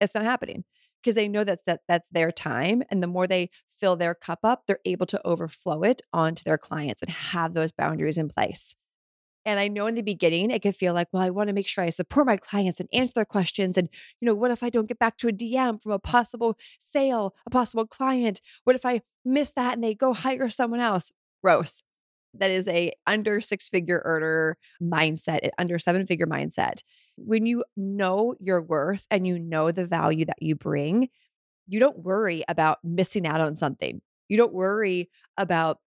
It's 0.00 0.14
not 0.14 0.22
happening 0.22 0.62
because 1.02 1.16
they 1.16 1.26
know 1.26 1.42
that's 1.42 1.64
that 1.64 1.80
that's 1.88 2.10
their 2.10 2.30
time. 2.30 2.84
And 2.92 3.02
the 3.02 3.08
more 3.08 3.26
they 3.26 3.50
fill 3.76 3.96
their 3.96 4.14
cup 4.14 4.38
up, 4.44 4.68
they're 4.68 4.78
able 4.84 5.06
to 5.06 5.20
overflow 5.24 5.82
it 5.82 6.00
onto 6.12 6.44
their 6.44 6.58
clients 6.58 7.02
and 7.02 7.10
have 7.10 7.54
those 7.54 7.72
boundaries 7.72 8.18
in 8.18 8.28
place. 8.28 8.76
And 9.44 9.58
I 9.58 9.68
know 9.68 9.86
in 9.86 9.94
the 9.94 10.02
beginning, 10.02 10.50
it 10.50 10.62
could 10.62 10.76
feel 10.76 10.94
like, 10.94 11.08
well, 11.12 11.22
I 11.22 11.30
want 11.30 11.48
to 11.48 11.54
make 11.54 11.66
sure 11.66 11.82
I 11.82 11.90
support 11.90 12.26
my 12.26 12.36
clients 12.36 12.78
and 12.78 12.88
answer 12.92 13.12
their 13.16 13.24
questions. 13.24 13.76
And, 13.76 13.88
you 14.20 14.26
know, 14.26 14.34
what 14.34 14.52
if 14.52 14.62
I 14.62 14.70
don't 14.70 14.86
get 14.86 14.98
back 14.98 15.16
to 15.18 15.28
a 15.28 15.32
DM 15.32 15.82
from 15.82 15.92
a 15.92 15.98
possible 15.98 16.56
sale, 16.78 17.34
a 17.46 17.50
possible 17.50 17.86
client? 17.86 18.40
What 18.64 18.76
if 18.76 18.86
I 18.86 19.02
miss 19.24 19.50
that 19.52 19.74
and 19.74 19.82
they 19.82 19.94
go 19.94 20.12
hire 20.12 20.48
someone 20.48 20.80
else? 20.80 21.10
Gross. 21.42 21.82
That 22.34 22.50
is 22.50 22.68
a 22.68 22.92
under 23.06 23.40
six 23.40 23.68
figure 23.68 24.00
earner 24.04 24.56
mindset, 24.82 25.50
under 25.58 25.78
seven 25.78 26.06
figure 26.06 26.26
mindset. 26.26 26.82
When 27.16 27.44
you 27.44 27.64
know 27.76 28.34
your 28.40 28.62
worth 28.62 29.06
and 29.10 29.26
you 29.26 29.38
know 29.38 29.70
the 29.70 29.86
value 29.86 30.24
that 30.26 30.40
you 30.40 30.54
bring, 30.54 31.08
you 31.66 31.80
don't 31.80 31.98
worry 31.98 32.42
about 32.48 32.78
missing 32.82 33.26
out 33.26 33.40
on 33.40 33.56
something. 33.56 34.00
You 34.28 34.36
don't 34.36 34.54
worry 34.54 35.10
about 35.36 35.78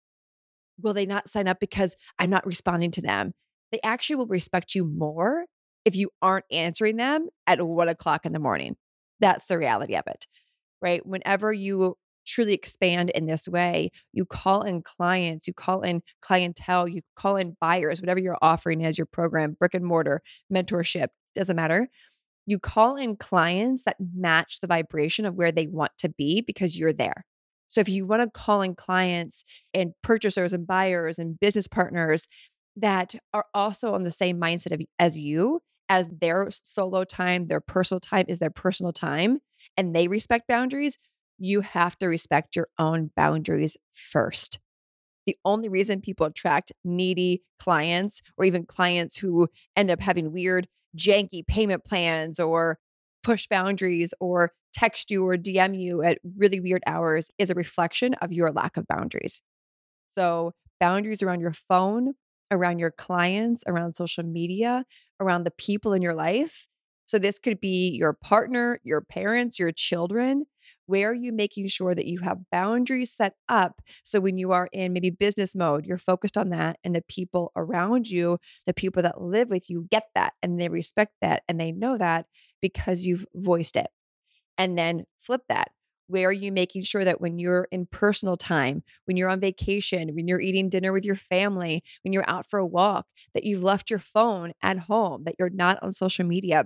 will 0.82 0.94
they 0.94 1.06
not 1.06 1.30
sign 1.30 1.48
up 1.48 1.60
because 1.60 1.96
I'm 2.20 2.30
not 2.30 2.46
responding 2.46 2.92
to 2.92 3.02
them? 3.02 3.34
They 3.72 3.80
actually 3.84 4.18
will 4.18 4.28
respect 4.28 4.76
you 4.76 4.84
more 4.86 5.46
if 5.86 5.96
you 5.96 6.10
aren't 6.22 6.46
answering 6.52 6.98
them 6.98 7.28
at 7.48 7.62
one 7.62 7.90
o'clock 7.90 8.26
in 8.26 8.34
the 8.34 8.40
morning. 8.40 8.76
That's 9.20 9.46
the 9.46 9.58
reality 9.58 9.96
of 9.96 10.04
it, 10.08 10.26
right? 10.82 11.06
Whenever 11.06 11.54
you 11.54 11.96
truly 12.26 12.54
expand 12.54 13.12
in 13.12 13.28
this 13.28 13.48
way, 13.48 13.92
you 14.12 14.26
call 14.26 14.64
in 14.64 14.82
clients, 14.82 15.48
you 15.48 15.54
call 15.54 15.82
in 15.82 16.02
clientele, 16.22 16.88
you 16.88 17.02
call 17.16 17.38
in 17.38 17.56
buyers, 17.62 18.02
whatever 18.02 18.20
your 18.20 18.38
offering 18.42 18.82
is, 18.82 18.98
your 18.98 19.06
program, 19.06 19.56
brick 19.60 19.74
and 19.74 19.86
mortar, 19.86 20.22
mentorship, 20.52 21.08
doesn't 21.36 21.56
matter. 21.56 21.88
You 22.48 22.60
call 22.60 22.96
in 22.96 23.16
clients 23.16 23.86
that 23.86 23.98
match 24.00 24.60
the 24.60 24.68
vibration 24.68 25.26
of 25.26 25.36
where 25.36 25.52
they 25.52 25.68
want 25.68 25.92
to 26.00 26.10
be 26.10 26.42
because 26.42 26.78
you're 26.78 26.94
there. 26.94 27.26
So 27.68 27.82
if 27.82 27.90
you 27.90 28.06
want 28.06 28.22
to 28.22 28.30
call 28.30 28.62
in 28.62 28.76
clients 28.76 29.44
and 29.74 29.94
purchasers 30.04 30.54
and 30.54 30.68
buyers 30.68 31.18
and 31.18 31.40
business 31.40 31.68
partners 31.68 32.28
that 32.76 33.16
are 33.34 33.46
also 33.54 33.94
on 33.94 34.04
the 34.04 34.12
same 34.12 34.40
mindset 34.40 34.72
of, 34.72 34.82
as 35.00 35.18
you, 35.20 35.62
as 35.90 36.08
their 36.10 36.50
solo 36.52 37.04
time, 37.04 37.48
their 37.48 37.62
personal 37.62 38.00
time 38.00 38.26
is 38.28 38.40
their 38.40 38.50
personal 38.50 38.92
time, 38.92 39.40
and 39.78 39.96
they 39.96 40.08
respect 40.08 40.48
boundaries, 40.48 40.98
you 41.38 41.62
have 41.62 41.98
to 42.00 42.08
respect 42.08 42.56
your 42.56 42.68
own 42.80 43.12
boundaries 43.16 43.78
first. 43.92 44.60
The 45.26 45.38
only 45.44 45.70
reason 45.70 46.02
people 46.02 46.28
attract 46.28 46.72
needy 46.84 47.42
clients 47.60 48.22
or 48.38 48.46
even 48.46 48.66
clients 48.66 49.18
who 49.18 49.48
end 49.76 49.90
up 49.90 50.02
having 50.02 50.32
weird, 50.32 50.68
janky 50.96 51.46
payment 51.46 51.84
plans 51.84 52.40
or 52.40 52.78
push 53.24 53.48
boundaries 53.48 54.14
or 54.20 54.54
text 54.72 55.10
you 55.10 55.28
or 55.28 55.36
DM 55.36 55.78
you 55.80 56.04
at 56.04 56.20
really 56.38 56.60
weird 56.60 56.84
hours 56.86 57.32
is 57.38 57.50
a 57.50 57.56
reflection 57.56 58.14
of 58.16 58.32
your 58.32 58.52
lack 58.52 58.78
of 58.78 58.88
boundaries. 58.88 59.42
So, 60.10 60.54
boundaries 60.80 61.24
around 61.24 61.40
your 61.40 61.54
phone, 61.54 62.14
around 62.52 62.80
your 62.80 62.92
clients, 62.92 63.64
around 63.68 63.94
social 63.94 64.24
media, 64.24 64.86
around 65.20 65.44
the 65.44 65.52
people 65.52 65.94
in 65.94 66.02
your 66.02 66.14
life. 66.14 66.68
So, 67.06 67.20
this 67.20 67.40
could 67.40 67.60
be 67.60 67.90
your 67.90 68.14
partner, 68.14 68.80
your 68.84 69.02
parents, 69.02 69.60
your 69.60 69.72
children. 69.72 70.46
Where 70.88 71.12
are 71.12 71.16
you 71.16 71.32
making 71.32 71.68
sure 71.68 71.96
that 71.96 72.06
you 72.06 72.20
have 72.20 72.50
boundaries 72.52 73.12
set 73.12 73.34
up? 73.50 73.82
So, 74.04 74.20
when 74.20 74.38
you 74.38 74.52
are 74.52 74.70
in 74.72 74.94
maybe 74.94 75.12
business 75.12 75.56
mode, 75.56 75.86
you're 75.86 75.98
focused 75.98 76.38
on 76.38 76.50
that, 76.50 76.78
and 76.84 76.96
the 76.96 77.04
people 77.08 77.52
around 77.56 78.08
you, 78.08 78.40
the 78.66 78.74
people 78.74 79.04
that 79.04 79.22
live 79.22 79.50
with 79.50 79.70
you, 79.70 79.88
get 79.92 80.06
that 80.16 80.34
and 80.42 80.60
they 80.60 80.70
respect 80.70 81.14
that 81.22 81.44
and 81.48 81.60
they 81.60 81.72
know 81.72 81.98
that 81.98 82.26
because 82.62 83.06
you've 83.06 83.26
voiced 83.36 83.78
it. 83.78 83.88
And 84.58 84.78
then 84.78 85.06
flip 85.20 85.42
that. 85.50 85.70
Where 86.08 86.30
are 86.30 86.34
you 86.34 86.52
making 86.52 86.84
sure 86.84 87.04
that 87.04 87.20
when 87.20 87.40
you're 87.40 87.68
in 87.72 87.88
personal 87.88 88.38
time, 88.38 88.84
when 89.06 89.18
you're 89.18 89.30
on 89.30 89.40
vacation, 89.40 90.14
when 90.14 90.28
you're 90.28 90.40
eating 90.40 90.70
dinner 90.70 90.94
with 90.94 91.04
your 91.04 91.16
family, 91.16 91.84
when 92.04 92.14
you're 92.14 92.30
out 92.30 92.50
for 92.50 92.60
a 92.60 92.66
walk, 92.66 93.08
that 93.34 93.44
you've 93.44 93.64
left 93.64 93.90
your 93.90 94.00
phone 94.00 94.54
at 94.62 94.78
home, 94.80 95.24
that 95.24 95.36
you're 95.40 95.50
not 95.50 95.80
on 95.82 95.94
social 95.94 96.26
media, 96.26 96.66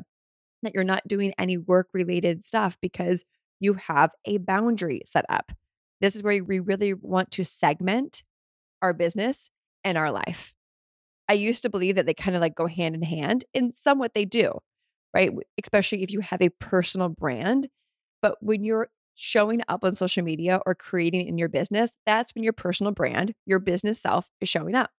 that 0.63 0.73
you're 0.75 0.83
not 0.83 1.07
doing 1.07 1.33
any 1.37 1.57
work 1.57 1.87
related 1.93 2.43
stuff 2.43 2.77
because 2.81 3.23
you 3.61 3.75
have 3.75 4.11
a 4.25 4.39
boundary 4.39 5.01
set 5.05 5.25
up? 5.29 5.53
This 6.01 6.15
is 6.15 6.23
where 6.23 6.43
we 6.43 6.59
really 6.59 6.93
want 6.93 7.31
to 7.31 7.45
segment 7.45 8.23
our 8.81 8.93
business 8.93 9.51
and 9.83 9.97
our 9.97 10.11
life. 10.11 10.53
I 11.29 11.33
used 11.33 11.61
to 11.63 11.69
believe 11.69 11.95
that 11.95 12.05
they 12.05 12.13
kind 12.13 12.35
of 12.35 12.41
like 12.41 12.55
go 12.55 12.67
hand 12.67 12.95
in 12.95 13.03
hand, 13.03 13.45
and 13.53 13.75
somewhat 13.75 14.13
they 14.13 14.25
do, 14.25 14.59
right? 15.13 15.31
Especially 15.63 16.03
if 16.03 16.11
you 16.11 16.21
have 16.21 16.41
a 16.41 16.49
personal 16.49 17.09
brand. 17.09 17.69
But 18.21 18.37
when 18.41 18.63
you're 18.63 18.89
showing 19.21 19.61
up 19.67 19.83
on 19.83 19.93
social 19.93 20.23
media 20.23 20.61
or 20.65 20.73
creating 20.73 21.27
in 21.27 21.37
your 21.37 21.49
business, 21.49 21.93
that's 22.05 22.33
when 22.33 22.43
your 22.43 22.53
personal 22.53 22.93
brand, 22.93 23.33
your 23.45 23.59
business 23.59 23.99
self 23.99 24.29
is 24.39 24.47
showing 24.47 24.75
up. 24.75 24.91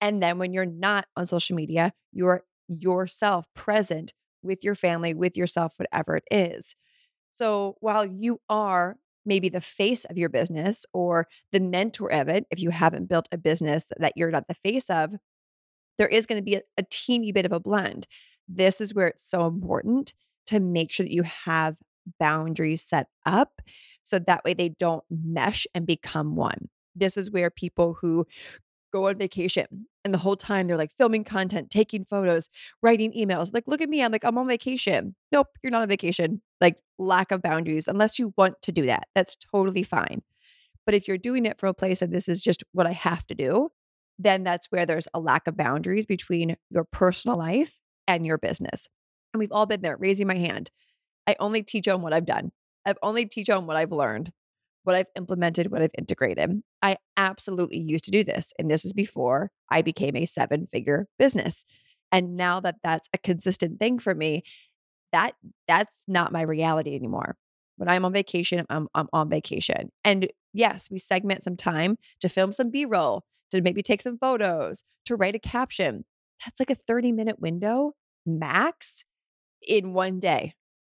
And 0.00 0.20
then 0.20 0.38
when 0.38 0.52
you're 0.52 0.66
not 0.66 1.06
on 1.16 1.24
social 1.24 1.54
media, 1.54 1.92
you're 2.12 2.42
yourself 2.66 3.46
present 3.54 4.12
with 4.42 4.64
your 4.64 4.74
family, 4.74 5.14
with 5.14 5.36
yourself, 5.36 5.78
whatever 5.78 6.16
it 6.16 6.24
is. 6.32 6.74
So 7.30 7.76
while 7.78 8.04
you 8.04 8.40
are 8.48 8.96
maybe 9.24 9.48
the 9.48 9.60
face 9.60 10.04
of 10.04 10.18
your 10.18 10.28
business 10.28 10.84
or 10.92 11.28
the 11.52 11.60
mentor 11.60 12.12
of 12.12 12.28
it, 12.28 12.46
if 12.50 12.60
you 12.60 12.70
haven't 12.70 13.08
built 13.08 13.28
a 13.30 13.38
business 13.38 13.86
that 13.96 14.14
you're 14.16 14.32
not 14.32 14.48
the 14.48 14.54
face 14.54 14.90
of, 14.90 15.14
there 15.96 16.08
is 16.08 16.26
going 16.26 16.40
to 16.40 16.44
be 16.44 16.60
a, 16.76 16.82
teeny 16.90 17.30
bit 17.30 17.46
of 17.46 17.52
a 17.52 17.60
blend. 17.60 18.08
This 18.48 18.80
is 18.80 18.94
where 18.94 19.06
it's 19.06 19.24
so 19.24 19.46
important 19.46 20.12
to 20.46 20.58
make 20.58 20.90
sure 20.90 21.04
that 21.04 21.14
you 21.14 21.22
have 21.22 21.76
boundaries 22.18 22.82
set 22.82 23.08
up 23.26 23.60
so 24.02 24.18
that 24.18 24.44
way 24.44 24.54
they 24.54 24.68
don't 24.68 25.04
mesh 25.10 25.66
and 25.74 25.86
become 25.86 26.36
one. 26.36 26.68
This 26.94 27.16
is 27.16 27.30
where 27.30 27.50
people 27.50 27.96
who 28.00 28.26
go 28.92 29.08
on 29.08 29.18
vacation 29.18 29.66
and 30.04 30.14
the 30.14 30.18
whole 30.18 30.36
time 30.36 30.66
they're 30.66 30.76
like 30.76 30.92
filming 30.96 31.24
content, 31.24 31.70
taking 31.70 32.04
photos, 32.04 32.48
writing 32.82 33.12
emails. 33.12 33.52
Like, 33.52 33.64
look 33.66 33.80
at 33.80 33.88
me. 33.88 34.02
I'm 34.02 34.12
like, 34.12 34.24
I'm 34.24 34.38
on 34.38 34.46
vacation. 34.46 35.16
Nope, 35.32 35.48
you're 35.62 35.72
not 35.72 35.82
on 35.82 35.88
vacation. 35.88 36.42
Like, 36.60 36.76
lack 36.98 37.32
of 37.32 37.42
boundaries, 37.42 37.88
unless 37.88 38.18
you 38.18 38.32
want 38.36 38.62
to 38.62 38.70
do 38.70 38.86
that. 38.86 39.08
That's 39.14 39.36
totally 39.36 39.82
fine. 39.82 40.22
But 40.86 40.94
if 40.94 41.08
you're 41.08 41.18
doing 41.18 41.46
it 41.46 41.58
from 41.58 41.70
a 41.70 41.74
place 41.74 42.02
of 42.02 42.10
this 42.10 42.28
is 42.28 42.42
just 42.42 42.62
what 42.72 42.86
I 42.86 42.92
have 42.92 43.26
to 43.26 43.34
do, 43.34 43.70
then 44.18 44.44
that's 44.44 44.70
where 44.70 44.86
there's 44.86 45.08
a 45.12 45.18
lack 45.18 45.46
of 45.46 45.56
boundaries 45.56 46.06
between 46.06 46.56
your 46.70 46.84
personal 46.84 47.36
life 47.36 47.80
and 48.06 48.24
your 48.24 48.38
business. 48.38 48.88
And 49.32 49.40
we've 49.40 49.50
all 49.50 49.66
been 49.66 49.80
there, 49.80 49.96
raising 49.96 50.28
my 50.28 50.36
hand. 50.36 50.70
I 51.26 51.36
only 51.38 51.62
teach 51.62 51.88
on 51.88 52.02
what 52.02 52.12
I've 52.12 52.26
done. 52.26 52.52
I've 52.86 52.98
only 53.02 53.26
teach 53.26 53.48
on 53.48 53.66
what 53.66 53.76
I've 53.76 53.92
learned, 53.92 54.32
what 54.82 54.94
I've 54.94 55.06
implemented, 55.16 55.70
what 55.70 55.82
I've 55.82 55.94
integrated. 55.96 56.62
I 56.82 56.96
absolutely 57.16 57.78
used 57.78 58.04
to 58.04 58.10
do 58.10 58.24
this. 58.24 58.52
And 58.58 58.70
this 58.70 58.84
was 58.84 58.92
before 58.92 59.50
I 59.70 59.82
became 59.82 60.16
a 60.16 60.26
seven 60.26 60.66
figure 60.66 61.06
business. 61.18 61.64
And 62.12 62.36
now 62.36 62.60
that 62.60 62.76
that's 62.82 63.08
a 63.14 63.18
consistent 63.18 63.80
thing 63.80 63.98
for 63.98 64.14
me, 64.14 64.42
that 65.12 65.32
that's 65.66 66.04
not 66.08 66.32
my 66.32 66.42
reality 66.42 66.94
anymore. 66.94 67.36
When 67.76 67.88
I'm 67.88 68.04
on 68.04 68.12
vacation, 68.12 68.64
I'm, 68.68 68.88
I'm 68.94 69.08
on 69.12 69.30
vacation. 69.30 69.90
And 70.04 70.28
yes, 70.52 70.88
we 70.90 70.98
segment 70.98 71.42
some 71.42 71.56
time 71.56 71.96
to 72.20 72.28
film 72.28 72.52
some 72.52 72.70
B 72.70 72.84
roll, 72.84 73.24
to 73.50 73.62
maybe 73.62 73.82
take 73.82 74.02
some 74.02 74.18
photos, 74.18 74.84
to 75.06 75.16
write 75.16 75.34
a 75.34 75.40
caption. 75.40 76.04
That's 76.44 76.60
like 76.60 76.70
a 76.70 76.74
30 76.74 77.12
minute 77.12 77.40
window 77.40 77.92
max 78.26 79.04
in 79.66 79.92
one 79.92 80.20
day. 80.20 80.54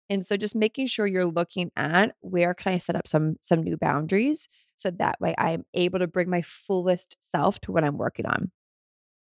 And 0.10 0.26
so 0.26 0.38
just 0.38 0.56
making 0.56 0.88
sure 0.88 1.08
you're 1.08 1.26
looking 1.26 1.72
at 1.76 2.16
where 2.22 2.54
can 2.54 2.74
I 2.74 2.78
set 2.78 2.96
up 2.96 3.08
some 3.08 3.38
some 3.42 3.62
new 3.62 3.78
boundaries 3.78 4.48
so 4.76 4.92
that 4.92 5.20
way 5.20 5.34
I 5.38 5.52
am 5.52 5.64
able 5.74 6.00
to 6.00 6.08
bring 6.08 6.30
my 6.30 6.42
fullest 6.42 7.18
self 7.20 7.60
to 7.62 7.72
what 7.72 7.84
I'm 7.84 7.98
working 7.98 8.26
on. 8.26 8.52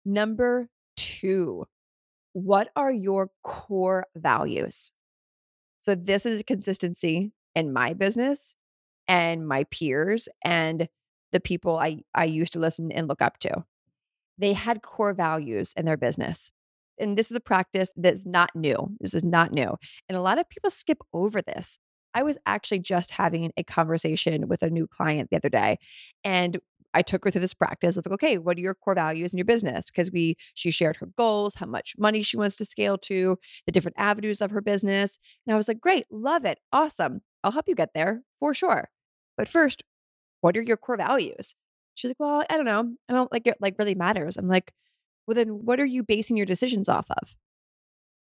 Number 0.05 0.69
2. 0.97 1.65
What 2.33 2.69
are 2.75 2.91
your 2.91 3.29
core 3.43 4.07
values? 4.15 4.91
So 5.79 5.95
this 5.95 6.25
is 6.25 6.43
consistency 6.43 7.31
in 7.55 7.71
my 7.71 7.93
business 7.93 8.55
and 9.07 9.47
my 9.47 9.65
peers 9.65 10.29
and 10.43 10.87
the 11.31 11.39
people 11.39 11.77
I 11.77 11.99
I 12.15 12.25
used 12.25 12.53
to 12.53 12.59
listen 12.59 12.91
and 12.91 13.07
look 13.07 13.21
up 13.21 13.37
to. 13.39 13.65
They 14.37 14.53
had 14.53 14.81
core 14.81 15.13
values 15.13 15.73
in 15.77 15.85
their 15.85 15.97
business 15.97 16.51
and 16.99 17.17
this 17.17 17.31
is 17.31 17.37
a 17.37 17.41
practice 17.41 17.89
that's 17.95 18.25
not 18.25 18.51
new. 18.55 18.95
This 18.99 19.13
is 19.13 19.23
not 19.23 19.51
new. 19.51 19.75
And 20.07 20.17
a 20.17 20.21
lot 20.21 20.39
of 20.39 20.49
people 20.49 20.69
skip 20.69 20.99
over 21.13 21.41
this. 21.41 21.79
I 22.13 22.23
was 22.23 22.37
actually 22.45 22.79
just 22.79 23.11
having 23.11 23.51
a 23.57 23.63
conversation 23.63 24.47
with 24.47 24.61
a 24.61 24.69
new 24.69 24.85
client 24.87 25.29
the 25.31 25.37
other 25.37 25.49
day 25.49 25.79
and 26.23 26.59
I 26.93 27.01
took 27.01 27.23
her 27.23 27.31
through 27.31 27.41
this 27.41 27.53
practice 27.53 27.97
of 27.97 28.05
like, 28.05 28.13
okay, 28.13 28.37
what 28.37 28.57
are 28.57 28.61
your 28.61 28.75
core 28.75 28.95
values 28.95 29.33
in 29.33 29.37
your 29.37 29.45
business? 29.45 29.89
Because 29.89 30.11
we 30.11 30.35
she 30.53 30.69
shared 30.71 30.97
her 30.97 31.07
goals, 31.17 31.55
how 31.55 31.65
much 31.65 31.95
money 31.97 32.21
she 32.21 32.37
wants 32.37 32.55
to 32.57 32.65
scale 32.65 32.97
to, 32.99 33.37
the 33.65 33.71
different 33.71 33.95
avenues 33.97 34.41
of 34.41 34.51
her 34.51 34.61
business. 34.61 35.17
And 35.45 35.53
I 35.53 35.57
was 35.57 35.67
like, 35.67 35.81
great, 35.81 36.05
love 36.11 36.45
it. 36.45 36.59
Awesome. 36.71 37.21
I'll 37.43 37.51
help 37.51 37.67
you 37.67 37.75
get 37.75 37.93
there 37.95 38.21
for 38.39 38.53
sure. 38.53 38.89
But 39.37 39.47
first, 39.47 39.83
what 40.41 40.55
are 40.55 40.61
your 40.61 40.77
core 40.77 40.97
values? 40.97 41.55
She's 41.95 42.09
like, 42.09 42.19
well, 42.19 42.43
I 42.49 42.55
don't 42.55 42.65
know. 42.65 42.93
I 43.09 43.13
don't 43.13 43.31
like 43.31 43.47
it 43.47 43.57
like 43.59 43.75
really 43.79 43.95
matters. 43.95 44.37
I'm 44.37 44.47
like, 44.47 44.71
well, 45.27 45.35
then 45.35 45.49
what 45.65 45.79
are 45.79 45.85
you 45.85 46.03
basing 46.03 46.37
your 46.37 46.45
decisions 46.45 46.89
off 46.89 47.09
of? 47.09 47.35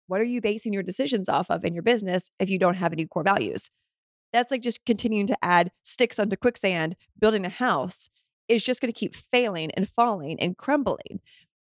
What 0.06 0.20
are 0.20 0.24
you 0.24 0.40
basing 0.40 0.72
your 0.72 0.82
decisions 0.82 1.28
off 1.28 1.50
of 1.50 1.64
in 1.64 1.74
your 1.74 1.82
business 1.82 2.30
if 2.38 2.48
you 2.48 2.58
don't 2.58 2.76
have 2.76 2.92
any 2.92 3.06
core 3.06 3.24
values? 3.24 3.70
That's 4.32 4.50
like 4.50 4.62
just 4.62 4.84
continuing 4.84 5.26
to 5.28 5.38
add 5.42 5.72
sticks 5.82 6.18
onto 6.18 6.36
quicksand, 6.36 6.96
building 7.18 7.44
a 7.44 7.50
house 7.50 8.08
is 8.48 8.64
just 8.64 8.80
going 8.80 8.92
to 8.92 8.98
keep 8.98 9.14
failing 9.14 9.70
and 9.72 9.88
falling 9.88 10.38
and 10.40 10.56
crumbling 10.56 11.20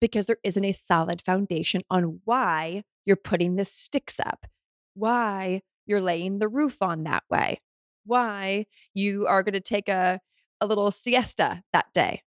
because 0.00 0.26
there 0.26 0.38
isn't 0.44 0.64
a 0.64 0.72
solid 0.72 1.22
foundation 1.22 1.82
on 1.90 2.20
why 2.24 2.82
you're 3.04 3.16
putting 3.16 3.56
the 3.56 3.64
sticks 3.64 4.20
up, 4.20 4.46
why 4.94 5.62
you're 5.86 6.00
laying 6.00 6.38
the 6.38 6.48
roof 6.48 6.82
on 6.82 7.04
that 7.04 7.24
way, 7.30 7.58
why 8.04 8.66
you 8.94 9.26
are 9.26 9.42
going 9.42 9.54
to 9.54 9.60
take 9.60 9.88
a, 9.88 10.20
a 10.60 10.66
little 10.66 10.90
siesta 10.90 11.62
that 11.72 11.86
day 11.94 12.22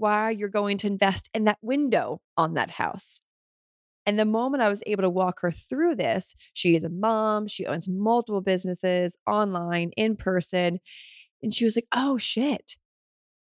why 0.00 0.30
you're 0.30 0.48
going 0.48 0.78
to 0.78 0.86
invest 0.86 1.30
in 1.34 1.44
that 1.44 1.58
window 1.62 2.20
on 2.36 2.54
that 2.54 2.72
house. 2.72 3.20
And 4.06 4.18
the 4.18 4.24
moment 4.24 4.62
I 4.62 4.68
was 4.68 4.82
able 4.86 5.02
to 5.02 5.10
walk 5.10 5.40
her 5.42 5.52
through 5.52 5.94
this, 5.94 6.34
she 6.54 6.74
is 6.74 6.84
a 6.84 6.88
mom, 6.88 7.46
she 7.46 7.66
owns 7.66 7.88
multiple 7.88 8.40
businesses 8.40 9.16
online, 9.26 9.90
in 9.96 10.16
person. 10.16 10.80
And 11.42 11.54
she 11.54 11.64
was 11.64 11.76
like, 11.76 11.86
oh 11.92 12.18
shit. 12.18 12.76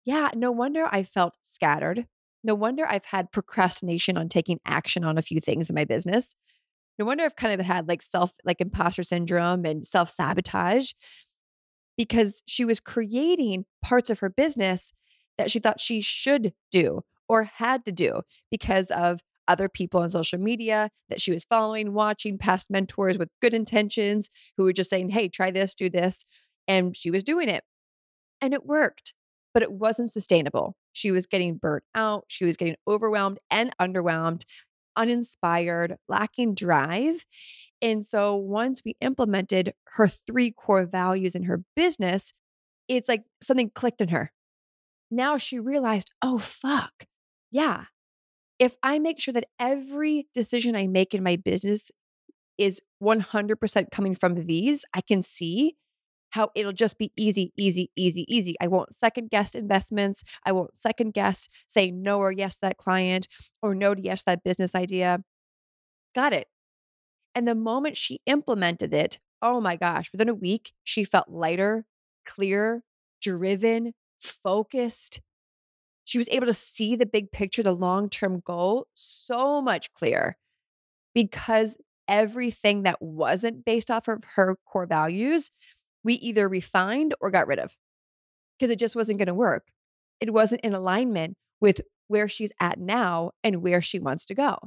Yeah, 0.06 0.30
no 0.36 0.52
wonder 0.52 0.88
I 0.90 1.04
felt 1.04 1.36
scattered. 1.42 2.06
No 2.44 2.56
wonder 2.56 2.86
I've 2.88 3.06
had 3.06 3.32
procrastination 3.32 4.18
on 4.18 4.30
taking 4.30 4.60
action 4.66 5.04
on 5.04 5.18
a 5.18 5.22
few 5.22 5.42
things 5.42 5.70
in 5.70 5.76
my 5.76 5.86
business. 5.86 6.36
No 6.98 7.06
wonder 7.06 7.26
I've 7.26 7.36
kind 7.36 7.60
of 7.60 7.66
had 7.66 7.88
like 7.88 8.02
self, 8.02 8.32
like 8.46 8.62
imposter 8.62 9.04
syndrome 9.04 9.66
and 9.66 9.86
self 9.86 10.10
sabotage 10.10 10.94
because 11.98 12.42
she 12.48 12.64
was 12.64 12.80
creating 12.80 13.66
parts 13.84 14.10
of 14.10 14.20
her 14.20 14.30
business 14.30 14.94
that 15.38 15.52
she 15.52 15.60
thought 15.60 15.80
she 15.80 16.02
should 16.02 16.54
do 16.72 17.02
or 17.30 17.44
had 17.44 17.86
to 17.86 17.92
do 17.92 18.22
because 18.50 18.92
of 18.92 19.22
other 19.48 19.70
people 19.70 20.02
on 20.02 20.10
social 20.10 20.40
media 20.40 20.90
that 21.10 21.22
she 21.22 21.32
was 21.32 21.46
following, 21.46 21.94
watching 21.94 22.38
past 22.38 22.70
mentors 22.70 23.18
with 23.18 23.30
good 23.42 23.54
intentions 23.54 24.30
who 24.58 24.64
were 24.64 24.74
just 24.74 24.90
saying, 24.90 25.10
hey, 25.10 25.30
try 25.30 25.52
this, 25.52 25.74
do 25.74 25.90
this. 25.90 26.26
And 26.68 26.96
she 26.96 27.10
was 27.10 27.24
doing 27.24 27.50
it. 27.50 27.64
And 28.42 28.54
it 28.54 28.66
worked, 28.66 29.14
but 29.54 29.64
it 29.64 29.72
wasn't 29.72 30.12
sustainable. 30.12 30.76
She 30.92 31.12
was 31.12 31.28
getting 31.28 31.56
burnt 31.56 31.84
out. 31.96 32.26
She 32.28 32.46
was 32.46 32.58
getting 32.58 32.76
overwhelmed 32.88 33.40
and 33.50 33.76
underwhelmed, 33.80 34.44
uninspired, 34.96 35.96
lacking 36.10 36.56
drive. 36.56 37.26
And 37.82 38.06
so 38.06 38.36
once 38.36 38.82
we 38.84 38.96
implemented 39.02 39.74
her 39.94 40.08
three 40.08 40.52
core 40.52 40.86
values 40.86 41.36
in 41.36 41.44
her 41.44 41.64
business, 41.76 42.34
it's 42.88 43.08
like 43.08 43.24
something 43.42 43.72
clicked 43.74 44.02
in 44.02 44.10
her 44.10 44.32
now 45.10 45.38
she 45.38 45.60
realized, 45.60 46.12
oh, 46.22 46.38
fuck. 46.38 47.06
Yeah. 47.52 47.86
If 48.60 48.78
I 48.82 49.00
make 49.00 49.20
sure 49.20 49.34
that 49.34 49.48
every 49.60 50.28
decision 50.34 50.76
I 50.76 50.88
make 50.88 51.14
in 51.14 51.24
my 51.24 51.36
business 51.36 51.92
is 52.58 52.82
100% 53.04 53.92
coming 53.92 54.16
from 54.16 54.46
these, 54.48 54.86
I 54.94 55.02
can 55.02 55.22
see 55.22 55.76
how 56.32 56.50
it'll 56.56 56.74
just 56.74 56.98
be 56.98 57.12
easy, 57.16 57.54
easy, 57.58 57.92
easy, 57.96 58.26
easy. 58.28 58.56
I 58.62 58.68
won't 58.68 58.94
second 58.94 59.30
guess 59.30 59.56
investments. 59.56 60.24
I 60.46 60.52
won't 60.52 60.78
second 60.78 61.14
guess 61.14 61.48
say 61.68 61.92
no 61.92 62.20
or 62.20 62.32
yes 62.32 62.56
to 62.56 62.62
that 62.62 62.78
client 62.78 63.28
or 63.62 63.74
no 63.74 63.96
to 63.96 64.02
yes 64.02 64.24
that 64.24 64.44
business 64.44 64.76
idea. 64.76 65.20
Got 66.14 66.34
it. 66.34 66.48
And 67.34 67.48
the 67.48 67.56
moment 67.56 67.96
she 67.96 68.20
implemented 68.26 68.94
it, 68.94 69.20
oh 69.42 69.62
my 69.62 69.76
gosh, 69.76 70.12
within 70.12 70.30
a 70.30 70.36
week, 70.36 70.74
she 70.84 71.04
felt 71.04 71.30
lighter, 71.30 71.86
clear, 72.26 72.84
driven, 73.22 73.94
focused. 74.20 75.22
She 76.06 76.18
was 76.18 76.30
able 76.30 76.46
to 76.46 76.54
see 76.54 76.96
the 76.96 77.06
big 77.06 77.32
picture, 77.32 77.64
the 77.64 77.74
long 77.74 78.10
term 78.10 78.42
goal 78.46 78.88
so 78.94 79.62
much 79.62 79.94
clearer 79.94 80.38
because 81.14 81.78
everything 82.08 82.84
that 82.84 83.02
wasn't 83.02 83.66
based 83.66 83.92
off 83.92 84.08
of 84.08 84.24
her 84.36 84.56
core 84.66 84.86
values, 84.86 85.52
we 86.04 86.14
either 86.16 86.48
refined 86.48 87.14
or 87.20 87.32
got 87.32 87.48
rid 87.48 87.60
of 87.60 87.76
because 88.58 88.70
it 88.70 88.80
just 88.80 88.96
wasn't 88.96 89.20
going 89.20 89.28
to 89.28 89.34
work. 89.34 89.68
It 90.20 90.34
wasn't 90.34 90.62
in 90.62 90.74
alignment 90.74 91.36
with 91.60 91.82
where 92.08 92.28
she's 92.28 92.52
at 92.60 92.80
now 92.80 93.32
and 93.44 93.62
where 93.62 93.82
she 93.82 94.00
wants 94.00 94.26
to 94.26 94.36
go. 94.36 94.58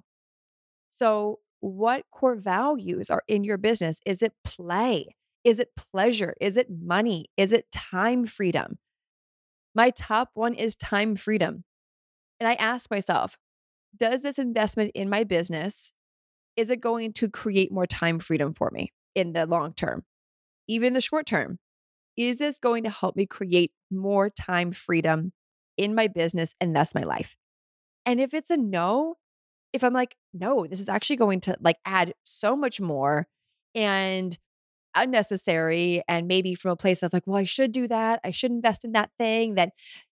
So, 0.90 1.38
what 1.60 2.04
core 2.10 2.36
values 2.36 3.10
are 3.10 3.22
in 3.28 3.44
your 3.44 3.58
business? 3.58 4.00
Is 4.06 4.22
it 4.22 4.32
play? 4.44 5.14
Is 5.44 5.60
it 5.60 5.68
pleasure? 5.76 6.34
Is 6.40 6.56
it 6.56 6.68
money? 6.70 7.26
Is 7.36 7.52
it 7.52 7.70
time 7.70 8.26
freedom? 8.26 8.78
My 9.74 9.90
top 9.90 10.30
one 10.35 10.54
is 10.54 10.74
time 10.76 11.16
freedom. 11.16 11.64
And 12.38 12.48
I 12.48 12.54
ask 12.54 12.90
myself, 12.90 13.37
does 13.96 14.22
this 14.22 14.38
investment 14.38 14.92
in 14.94 15.09
my 15.09 15.24
business 15.24 15.92
is 16.56 16.68
it 16.68 16.80
going 16.80 17.12
to 17.14 17.28
create 17.28 17.72
more 17.72 17.87
time 17.87 18.18
freedom 18.18 18.52
for 18.52 18.70
me 18.70 18.92
in 19.14 19.33
the 19.33 19.46
long 19.46 19.72
term? 19.72 20.04
Even 20.68 20.88
in 20.88 20.92
the 20.92 21.00
short 21.00 21.26
term, 21.26 21.59
is 22.16 22.38
this 22.38 22.59
going 22.59 22.85
to 22.85 22.90
help 22.90 23.16
me 23.16 23.24
create 23.24 23.72
more 23.90 24.28
time 24.28 24.72
freedom 24.72 25.33
in 25.76 25.94
my 25.94 26.06
business 26.06 26.54
and 26.61 26.74
thus 26.74 26.94
my 26.94 27.02
life? 27.02 27.37
And 28.04 28.20
if 28.20 28.35
it's 28.35 28.50
a 28.50 28.56
no, 28.56 29.16
if 29.72 29.85
I'm 29.85 29.94
like, 29.94 30.16
no, 30.35 30.66
this 30.68 30.80
is 30.80 30.88
actually 30.88 31.16
going 31.16 31.40
to 31.42 31.56
like 31.61 31.78
add 31.85 32.14
so 32.24 32.56
much 32.56 32.80
more 32.80 33.26
and 33.74 34.37
unnecessary 34.94 36.03
and 36.09 36.26
maybe 36.26 36.55
from 36.55 36.72
a 36.72 36.76
place 36.76 37.03
of 37.03 37.12
like, 37.12 37.26
well, 37.26 37.37
I 37.37 37.44
should 37.44 37.72
do 37.72 37.88
that. 37.88 38.20
I 38.24 38.31
should 38.31 38.50
invest 38.50 38.85
in 38.85 38.92
that 38.92 39.11
thing 39.18 39.55
that 39.55 39.72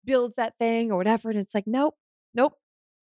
builds 0.06 0.36
that 0.36 0.58
thing 0.60 0.92
or 0.92 0.98
whatever. 0.98 1.30
And 1.30 1.40
it's 1.40 1.56
like, 1.56 1.68
nope, 1.68 1.96
nope. 2.34 2.58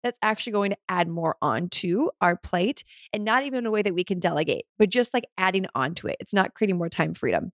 that's 0.04 0.19
actually 0.21 0.54
going 0.54 0.71
to 0.71 0.78
add 0.89 1.08
more 1.08 1.36
onto 1.41 2.10
our 2.21 2.36
plate 2.36 2.84
and 3.12 3.23
not 3.23 3.43
even 3.43 3.60
in 3.60 3.65
a 3.65 3.71
way 3.71 3.82
that 3.82 3.95
we 3.95 4.04
can 4.04 4.19
delegate, 4.19 4.65
but 4.78 4.89
just 4.89 5.13
like 5.13 5.26
adding 5.38 5.65
onto 5.76 6.08
it. 6.08 6.17
It's 6.19 6.34
not 6.34 6.54
creating 6.54 6.78
more 6.78 6.89
time 6.89 7.13
freedom. 7.13 7.52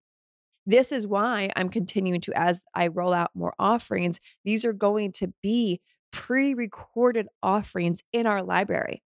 This 0.65 0.91
is 0.91 1.07
why 1.07 1.49
I'm 1.55 1.69
continuing 1.69 2.21
to, 2.21 2.37
as 2.37 2.63
I 2.75 2.87
roll 2.87 3.13
out 3.13 3.31
more 3.33 3.53
offerings, 3.57 4.19
these 4.45 4.65
are 4.65 4.73
going 4.73 5.11
to 5.13 5.33
be 5.41 5.81
pre 6.11 6.53
recorded 6.53 7.27
offerings 7.41 8.03
in 8.13 8.27
our 8.27 8.43
library 8.43 9.01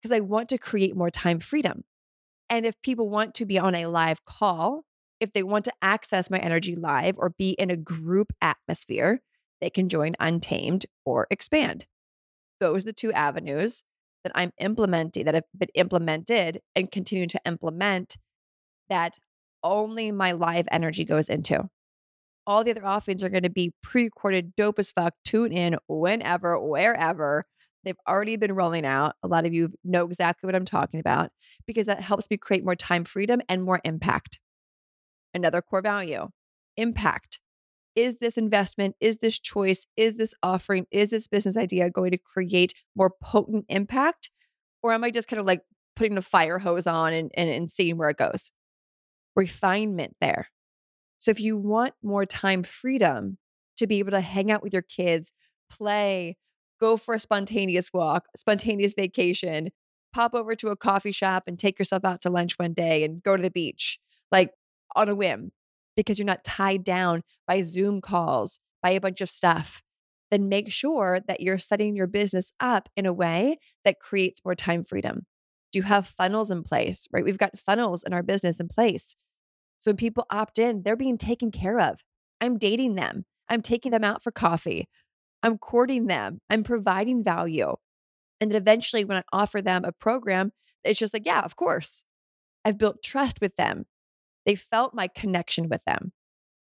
because 0.00 0.12
I 0.12 0.20
want 0.20 0.48
to 0.50 0.58
create 0.58 0.96
more 0.96 1.10
time 1.10 1.40
freedom. 1.40 1.84
And 2.48 2.64
if 2.64 2.80
people 2.82 3.08
want 3.08 3.34
to 3.34 3.46
be 3.46 3.58
on 3.58 3.74
a 3.74 3.86
live 3.86 4.24
call, 4.24 4.84
if 5.20 5.32
they 5.32 5.42
want 5.42 5.64
to 5.64 5.72
access 5.82 6.30
my 6.30 6.38
energy 6.38 6.76
live 6.76 7.16
or 7.18 7.30
be 7.30 7.50
in 7.52 7.70
a 7.70 7.76
group 7.76 8.32
atmosphere, 8.40 9.20
they 9.60 9.70
can 9.70 9.88
join 9.88 10.14
Untamed 10.20 10.86
or 11.04 11.26
Expand. 11.30 11.86
Those 12.60 12.82
are 12.82 12.86
the 12.86 12.92
two 12.92 13.12
avenues 13.12 13.82
that 14.24 14.32
I'm 14.34 14.50
implementing, 14.58 15.24
that 15.24 15.34
have 15.34 15.44
been 15.56 15.68
implemented 15.74 16.60
and 16.74 16.90
continue 16.90 17.26
to 17.28 17.40
implement 17.44 18.16
that 18.88 19.18
only 19.62 20.12
my 20.12 20.32
live 20.32 20.66
energy 20.70 21.04
goes 21.04 21.28
into. 21.28 21.68
All 22.46 22.62
the 22.62 22.70
other 22.70 22.86
offerings 22.86 23.24
are 23.24 23.28
going 23.28 23.42
to 23.42 23.50
be 23.50 23.72
pre 23.82 24.04
recorded, 24.04 24.54
dope 24.56 24.78
as 24.78 24.92
fuck. 24.92 25.14
Tune 25.24 25.52
in 25.52 25.76
whenever, 25.88 26.58
wherever. 26.60 27.44
They've 27.84 27.96
already 28.08 28.36
been 28.36 28.52
rolling 28.52 28.84
out. 28.84 29.14
A 29.22 29.28
lot 29.28 29.46
of 29.46 29.54
you 29.54 29.70
know 29.84 30.04
exactly 30.04 30.46
what 30.46 30.54
I'm 30.54 30.64
talking 30.64 31.00
about 31.00 31.30
because 31.66 31.86
that 31.86 32.00
helps 32.00 32.28
me 32.30 32.36
create 32.36 32.64
more 32.64 32.76
time 32.76 33.04
freedom 33.04 33.40
and 33.48 33.62
more 33.62 33.80
impact. 33.84 34.38
Another 35.34 35.60
core 35.60 35.82
value 35.82 36.28
impact. 36.76 37.40
Is 37.94 38.18
this 38.18 38.36
investment, 38.36 38.94
is 39.00 39.18
this 39.18 39.38
choice, 39.38 39.86
is 39.96 40.16
this 40.16 40.34
offering, 40.42 40.86
is 40.90 41.10
this 41.10 41.26
business 41.26 41.56
idea 41.56 41.90
going 41.90 42.10
to 42.10 42.18
create 42.18 42.74
more 42.94 43.10
potent 43.22 43.64
impact? 43.68 44.30
Or 44.82 44.92
am 44.92 45.02
I 45.02 45.10
just 45.10 45.28
kind 45.28 45.40
of 45.40 45.46
like 45.46 45.62
putting 45.94 46.18
a 46.18 46.22
fire 46.22 46.58
hose 46.58 46.86
on 46.86 47.14
and, 47.14 47.30
and, 47.34 47.48
and 47.48 47.70
seeing 47.70 47.96
where 47.96 48.10
it 48.10 48.18
goes? 48.18 48.52
Refinement 49.34 50.14
there. 50.20 50.50
So 51.18 51.30
if 51.30 51.40
you 51.40 51.56
want 51.56 51.94
more 52.02 52.26
time 52.26 52.62
freedom 52.62 53.38
to 53.78 53.86
be 53.86 53.98
able 53.98 54.10
to 54.10 54.20
hang 54.20 54.50
out 54.50 54.62
with 54.62 54.74
your 54.74 54.82
kids, 54.82 55.32
play, 55.70 56.36
go 56.78 56.98
for 56.98 57.14
a 57.14 57.18
spontaneous 57.18 57.92
walk, 57.92 58.26
spontaneous 58.36 58.94
vacation, 58.94 59.70
pop 60.16 60.34
over 60.34 60.54
to 60.56 60.68
a 60.68 60.76
coffee 60.76 61.12
shop 61.12 61.42
and 61.46 61.58
take 61.58 61.78
yourself 61.78 62.02
out 62.02 62.22
to 62.22 62.30
lunch 62.30 62.54
one 62.54 62.72
day 62.72 63.04
and 63.04 63.22
go 63.22 63.36
to 63.36 63.42
the 63.42 63.50
beach, 63.50 63.98
like 64.32 64.50
on 64.94 65.10
a 65.10 65.14
whim, 65.14 65.52
because 65.94 66.18
you're 66.18 66.24
not 66.24 66.42
tied 66.42 66.82
down 66.82 67.20
by 67.46 67.60
Zoom 67.60 68.00
calls, 68.00 68.58
by 68.82 68.90
a 68.90 69.00
bunch 69.00 69.20
of 69.20 69.28
stuff, 69.28 69.82
then 70.30 70.48
make 70.48 70.72
sure 70.72 71.20
that 71.28 71.42
you're 71.42 71.58
setting 71.58 71.94
your 71.94 72.06
business 72.06 72.50
up 72.58 72.88
in 72.96 73.04
a 73.04 73.12
way 73.12 73.58
that 73.84 74.00
creates 74.00 74.40
more 74.42 74.54
time 74.54 74.84
freedom. 74.84 75.26
Do 75.70 75.80
you 75.80 75.82
have 75.82 76.06
funnels 76.06 76.50
in 76.50 76.62
place, 76.62 77.06
right? 77.12 77.22
We've 77.24 77.36
got 77.36 77.58
funnels 77.58 78.02
in 78.02 78.14
our 78.14 78.22
business 78.22 78.58
in 78.58 78.68
place. 78.68 79.16
So 79.78 79.90
when 79.90 79.96
people 79.96 80.24
opt 80.30 80.58
in, 80.58 80.82
they're 80.82 80.96
being 80.96 81.18
taken 81.18 81.50
care 81.50 81.78
of. 81.78 82.00
I'm 82.40 82.56
dating 82.56 82.94
them. 82.94 83.26
I'm 83.50 83.60
taking 83.60 83.92
them 83.92 84.02
out 84.02 84.22
for 84.22 84.30
coffee. 84.30 84.88
I'm 85.42 85.58
courting 85.58 86.06
them. 86.06 86.40
I'm 86.48 86.62
providing 86.62 87.22
value. 87.22 87.76
And 88.40 88.50
then 88.50 88.60
eventually, 88.60 89.04
when 89.04 89.18
I 89.18 89.22
offer 89.32 89.62
them 89.62 89.84
a 89.84 89.92
program, 89.92 90.52
it's 90.84 90.98
just 90.98 91.14
like, 91.14 91.26
yeah, 91.26 91.40
of 91.40 91.56
course. 91.56 92.04
I've 92.64 92.78
built 92.78 93.02
trust 93.02 93.40
with 93.40 93.56
them. 93.56 93.84
They 94.44 94.54
felt 94.54 94.94
my 94.94 95.08
connection 95.08 95.68
with 95.68 95.84
them, 95.84 96.12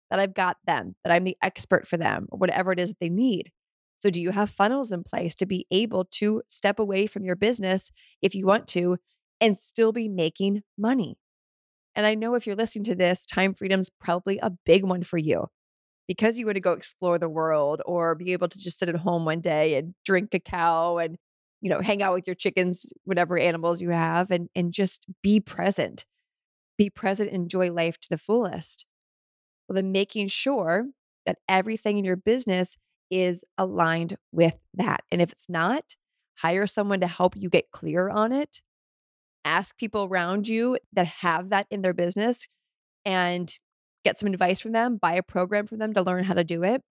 that 0.10 0.19
I've 0.19 0.34
got 0.34 0.57
them, 0.65 0.95
that 1.03 1.13
I'm 1.13 1.23
the 1.23 1.38
expert 1.41 1.88
for 1.88 1.97
them, 1.97 2.27
or 2.31 2.39
whatever 2.39 2.71
it 2.71 2.79
is 2.79 2.89
that 2.89 2.99
they 2.99 3.10
need. 3.10 3.51
So, 3.97 4.10
do 4.10 4.21
you 4.21 4.31
have 4.31 4.49
funnels 4.49 4.91
in 4.91 5.03
place 5.03 5.36
to 5.36 5.45
be 5.45 5.67
able 5.71 6.05
to 6.05 6.41
step 6.47 6.79
away 6.79 7.05
from 7.07 7.23
your 7.23 7.36
business 7.36 7.91
if 8.21 8.34
you 8.34 8.45
want 8.45 8.67
to 8.69 8.97
and 9.39 9.57
still 9.57 9.91
be 9.91 10.10
making 10.10 10.63
money? 10.77 11.17
And 11.95 12.05
I 12.05 12.15
know 12.15 12.36
if 12.36 12.47
you're 12.47 12.55
listening 12.55 12.86
to 12.86 12.95
this, 12.95 13.25
time 13.25 13.53
freedom's 13.53 13.89
probably 13.89 14.39
a 14.41 14.51
big 14.65 14.84
one 14.84 15.03
for 15.03 15.17
you 15.17 15.47
because 16.07 16.39
you 16.39 16.45
want 16.45 16.55
to 16.55 16.62
go 16.62 16.73
explore 16.73 17.19
the 17.19 17.29
world 17.29 17.81
or 17.86 18.15
be 18.15 18.34
able 18.34 18.47
to 18.47 18.60
just 18.60 18.79
sit 18.79 18.89
at 18.89 18.95
home 18.95 19.25
one 19.25 19.41
day 19.41 19.75
and 19.75 19.93
drink 20.03 20.31
cacao 20.31 20.97
and 20.97 21.17
you 21.62 21.69
know 21.69 21.82
hang 21.82 22.02
out 22.02 22.13
with 22.13 22.28
your 22.28 22.36
chickens 22.36 22.91
whatever 23.04 23.38
animals 23.38 23.82
you 23.82 23.91
have 23.91 24.32
and 24.32 24.50
and 24.56 24.74
just 24.74 25.06
be 25.21 25.39
present. 25.39 26.06
Be 26.78 26.89
present 26.89 27.30
enjoy 27.30 27.71
life 27.71 28.00
to 28.00 28.10
the 28.10 28.17
fullest. 28.17 28.86
Well 29.67 29.76
then 29.76 29.91
making 29.91 30.28
sure 30.28 30.88
that 31.26 31.38
everything 31.47 31.97
in 31.97 32.06
your 32.06 32.15
business 32.15 32.78
is 33.10 33.43
aligned 33.58 34.17
with 34.32 34.56
that 34.74 35.04
and 35.12 35.21
if 35.21 35.32
it's 35.32 35.50
not 35.50 35.95
hire 36.41 36.65
someone 36.65 37.00
to 37.00 37.08
help 37.08 37.36
you 37.36 37.50
get 37.50 37.71
clear 37.71 38.10
on 38.10 38.32
it. 38.32 38.62
Ask 39.45 39.78
people 39.78 40.06
around 40.06 40.47
you 40.47 40.78
that 40.93 41.08
have 41.08 41.50
that 41.50 41.67
in 41.69 41.82
their 41.82 41.93
business 41.93 42.47
and 43.06 43.54
get 44.04 44.17
some 44.17 44.32
advice 44.32 44.60
from 44.60 44.71
them, 44.71 44.97
buy 44.97 45.13
a 45.13 45.24
program 45.24 45.67
from 45.67 45.78
them 45.78 45.93
to 45.93 46.02
learn 46.02 46.24
how 46.24 46.34
to 46.34 46.43
do 46.43 46.63
it, 46.63 46.82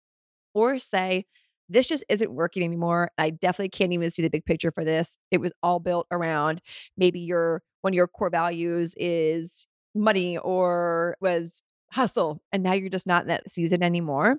or 0.55 0.79
say, 0.79 1.27
this 1.71 1.89
just 1.89 2.05
isn't 2.09 2.33
working 2.33 2.63
anymore. 2.63 3.11
I 3.17 3.31
definitely 3.31 3.71
can't 3.71 3.93
even 3.93 4.11
see 4.11 4.23
the 4.23 4.29
big 4.29 4.45
picture 4.45 4.73
for 4.73 4.85
this. 4.85 5.17
It 5.31 5.41
was 5.41 5.53
all 5.63 5.79
built 5.79 6.07
around 6.11 6.61
maybe 6.97 7.21
your 7.21 7.63
one 7.83 7.93
of 7.93 7.97
your 7.97 8.09
core 8.09 8.29
values 8.31 8.95
is 8.99 9.67
money 9.95 10.37
or 10.37 11.17
was 11.21 11.63
hustle, 11.93 12.43
and 12.53 12.63
now 12.63 12.73
you're 12.73 12.91
just 12.91 13.07
not 13.07 13.23
in 13.23 13.29
that 13.29 13.51
season 13.51 13.83
anymore. 13.83 14.39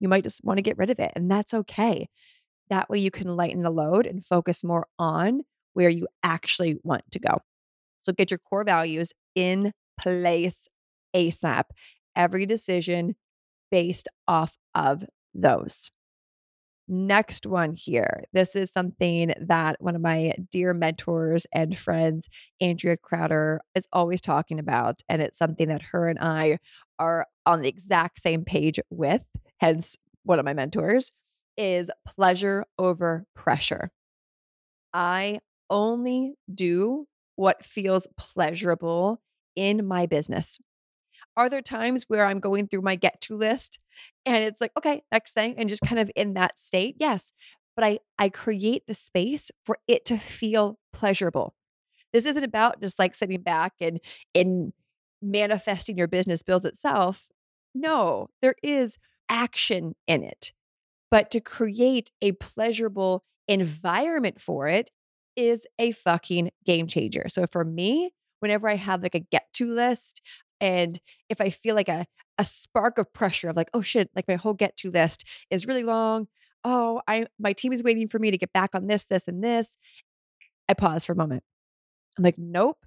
You 0.00 0.08
might 0.08 0.24
just 0.24 0.44
want 0.44 0.58
to 0.58 0.62
get 0.62 0.76
rid 0.76 0.90
of 0.90 0.98
it, 0.98 1.12
and 1.14 1.30
that's 1.30 1.54
okay. 1.54 2.08
That 2.68 2.90
way, 2.90 2.98
you 2.98 3.10
can 3.10 3.36
lighten 3.36 3.62
the 3.62 3.70
load 3.70 4.06
and 4.06 4.24
focus 4.24 4.64
more 4.64 4.86
on 4.98 5.42
where 5.74 5.88
you 5.88 6.06
actually 6.22 6.76
want 6.82 7.04
to 7.12 7.20
go. 7.20 7.38
So, 7.98 8.12
get 8.12 8.30
your 8.30 8.38
core 8.38 8.64
values 8.64 9.12
in 9.34 9.72
place 9.98 10.68
ASAP 11.14 11.64
every 12.16 12.46
decision 12.46 13.14
based 13.70 14.08
off 14.28 14.56
of 14.74 15.04
those. 15.34 15.90
Next 16.88 17.46
one 17.46 17.74
here. 17.74 18.24
This 18.32 18.56
is 18.56 18.72
something 18.72 19.32
that 19.40 19.76
one 19.80 19.94
of 19.94 20.02
my 20.02 20.34
dear 20.50 20.74
mentors 20.74 21.46
and 21.52 21.76
friends, 21.76 22.28
Andrea 22.60 22.96
Crowder, 22.96 23.60
is 23.74 23.86
always 23.92 24.20
talking 24.20 24.58
about. 24.58 25.00
And 25.08 25.22
it's 25.22 25.38
something 25.38 25.68
that 25.68 25.82
her 25.92 26.08
and 26.08 26.18
I 26.18 26.58
are 26.98 27.26
on 27.46 27.62
the 27.62 27.68
exact 27.68 28.20
same 28.20 28.44
page 28.44 28.80
with. 28.90 29.24
Hence, 29.60 29.96
one 30.24 30.38
of 30.38 30.44
my 30.44 30.54
mentors 30.54 31.12
is 31.56 31.90
pleasure 32.06 32.64
over 32.78 33.26
pressure. 33.34 33.90
I 34.92 35.38
only 35.70 36.34
do 36.52 37.06
what 37.36 37.64
feels 37.64 38.06
pleasurable 38.16 39.20
in 39.56 39.86
my 39.86 40.06
business. 40.06 40.58
Are 41.36 41.48
there 41.48 41.62
times 41.62 42.04
where 42.08 42.26
I'm 42.26 42.40
going 42.40 42.68
through 42.68 42.82
my 42.82 42.96
get 42.96 43.20
to 43.22 43.36
list 43.36 43.78
and 44.24 44.44
it's 44.44 44.60
like, 44.60 44.72
okay, 44.76 45.02
next 45.10 45.32
thing, 45.32 45.54
and 45.56 45.68
just 45.68 45.82
kind 45.82 46.00
of 46.00 46.10
in 46.16 46.34
that 46.34 46.58
state? 46.58 46.96
Yes. 46.98 47.32
But 47.74 47.84
I, 47.84 47.98
I 48.18 48.28
create 48.28 48.86
the 48.86 48.94
space 48.94 49.50
for 49.64 49.78
it 49.88 50.04
to 50.06 50.18
feel 50.18 50.78
pleasurable. 50.92 51.54
This 52.12 52.26
isn't 52.26 52.44
about 52.44 52.80
just 52.80 52.98
like 52.98 53.14
sitting 53.14 53.40
back 53.40 53.72
and, 53.80 53.98
and 54.34 54.72
manifesting 55.22 55.96
your 55.96 56.08
business 56.08 56.42
builds 56.42 56.66
itself. 56.66 57.28
No, 57.74 58.28
there 58.42 58.56
is 58.62 58.98
action 59.28 59.94
in 60.06 60.22
it. 60.22 60.52
But 61.10 61.30
to 61.30 61.40
create 61.40 62.10
a 62.20 62.32
pleasurable 62.32 63.24
environment 63.48 64.40
for 64.40 64.68
it 64.68 64.90
is 65.36 65.66
a 65.78 65.92
fucking 65.92 66.50
game 66.64 66.86
changer. 66.86 67.24
So 67.28 67.46
for 67.50 67.64
me, 67.64 68.12
whenever 68.40 68.68
I 68.68 68.76
have 68.76 69.02
like 69.02 69.14
a 69.14 69.20
get 69.20 69.46
to 69.54 69.66
list, 69.66 70.20
and 70.60 70.98
if 71.28 71.40
I 71.40 71.50
feel 71.50 71.74
like 71.74 71.88
a, 71.88 72.04
a 72.38 72.44
spark 72.44 72.98
of 72.98 73.12
pressure 73.12 73.48
of 73.48 73.56
like, 73.56 73.70
oh 73.74 73.82
shit, 73.82 74.10
like 74.14 74.28
my 74.28 74.36
whole 74.36 74.54
get 74.54 74.76
to 74.78 74.90
list 74.90 75.26
is 75.50 75.66
really 75.66 75.84
long. 75.84 76.28
Oh, 76.64 77.02
I 77.06 77.26
my 77.38 77.52
team 77.52 77.72
is 77.72 77.82
waiting 77.82 78.08
for 78.08 78.18
me 78.18 78.30
to 78.30 78.38
get 78.38 78.52
back 78.52 78.70
on 78.74 78.86
this, 78.86 79.06
this, 79.06 79.28
and 79.28 79.42
this. 79.42 79.76
I 80.68 80.74
pause 80.74 81.04
for 81.04 81.12
a 81.12 81.16
moment. 81.16 81.42
I'm 82.16 82.24
like, 82.24 82.38
nope, 82.38 82.78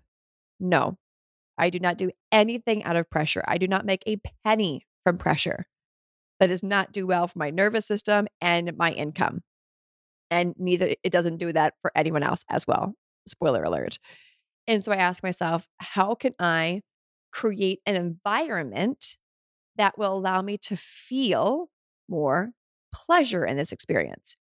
no. 0.59 0.97
I 1.57 1.69
do 1.69 1.79
not 1.79 1.97
do 1.97 2.11
anything 2.31 2.83
out 2.83 2.95
of 2.95 3.09
pressure. 3.09 3.43
I 3.47 3.57
do 3.57 3.67
not 3.67 3.85
make 3.85 4.03
a 4.05 4.17
penny 4.43 4.85
from 5.03 5.17
pressure. 5.17 5.67
That 6.39 6.47
does 6.47 6.63
not 6.63 6.91
do 6.91 7.07
well 7.07 7.27
for 7.27 7.39
my 7.39 7.49
nervous 7.49 7.85
system 7.85 8.27
and 8.41 8.75
my 8.77 8.91
income. 8.91 9.41
And 10.29 10.53
neither 10.57 10.95
it 11.01 11.11
doesn't 11.11 11.37
do 11.37 11.53
that 11.53 11.75
for 11.81 11.91
anyone 11.95 12.23
else 12.23 12.43
as 12.49 12.67
well. 12.67 12.93
Spoiler 13.25 13.63
alert. 13.63 13.99
And 14.67 14.83
so 14.83 14.91
I 14.91 14.97
ask 14.97 15.23
myself, 15.23 15.67
how 15.77 16.15
can 16.15 16.33
I 16.39 16.81
create 17.31 17.79
an 17.85 17.95
environment 17.95 19.15
that 19.77 19.97
will 19.97 20.13
allow 20.13 20.41
me 20.41 20.57
to 20.57 20.75
feel 20.75 21.69
more 22.07 22.51
pleasure 22.93 23.45
in 23.45 23.57
this 23.57 23.71
experience. 23.71 24.37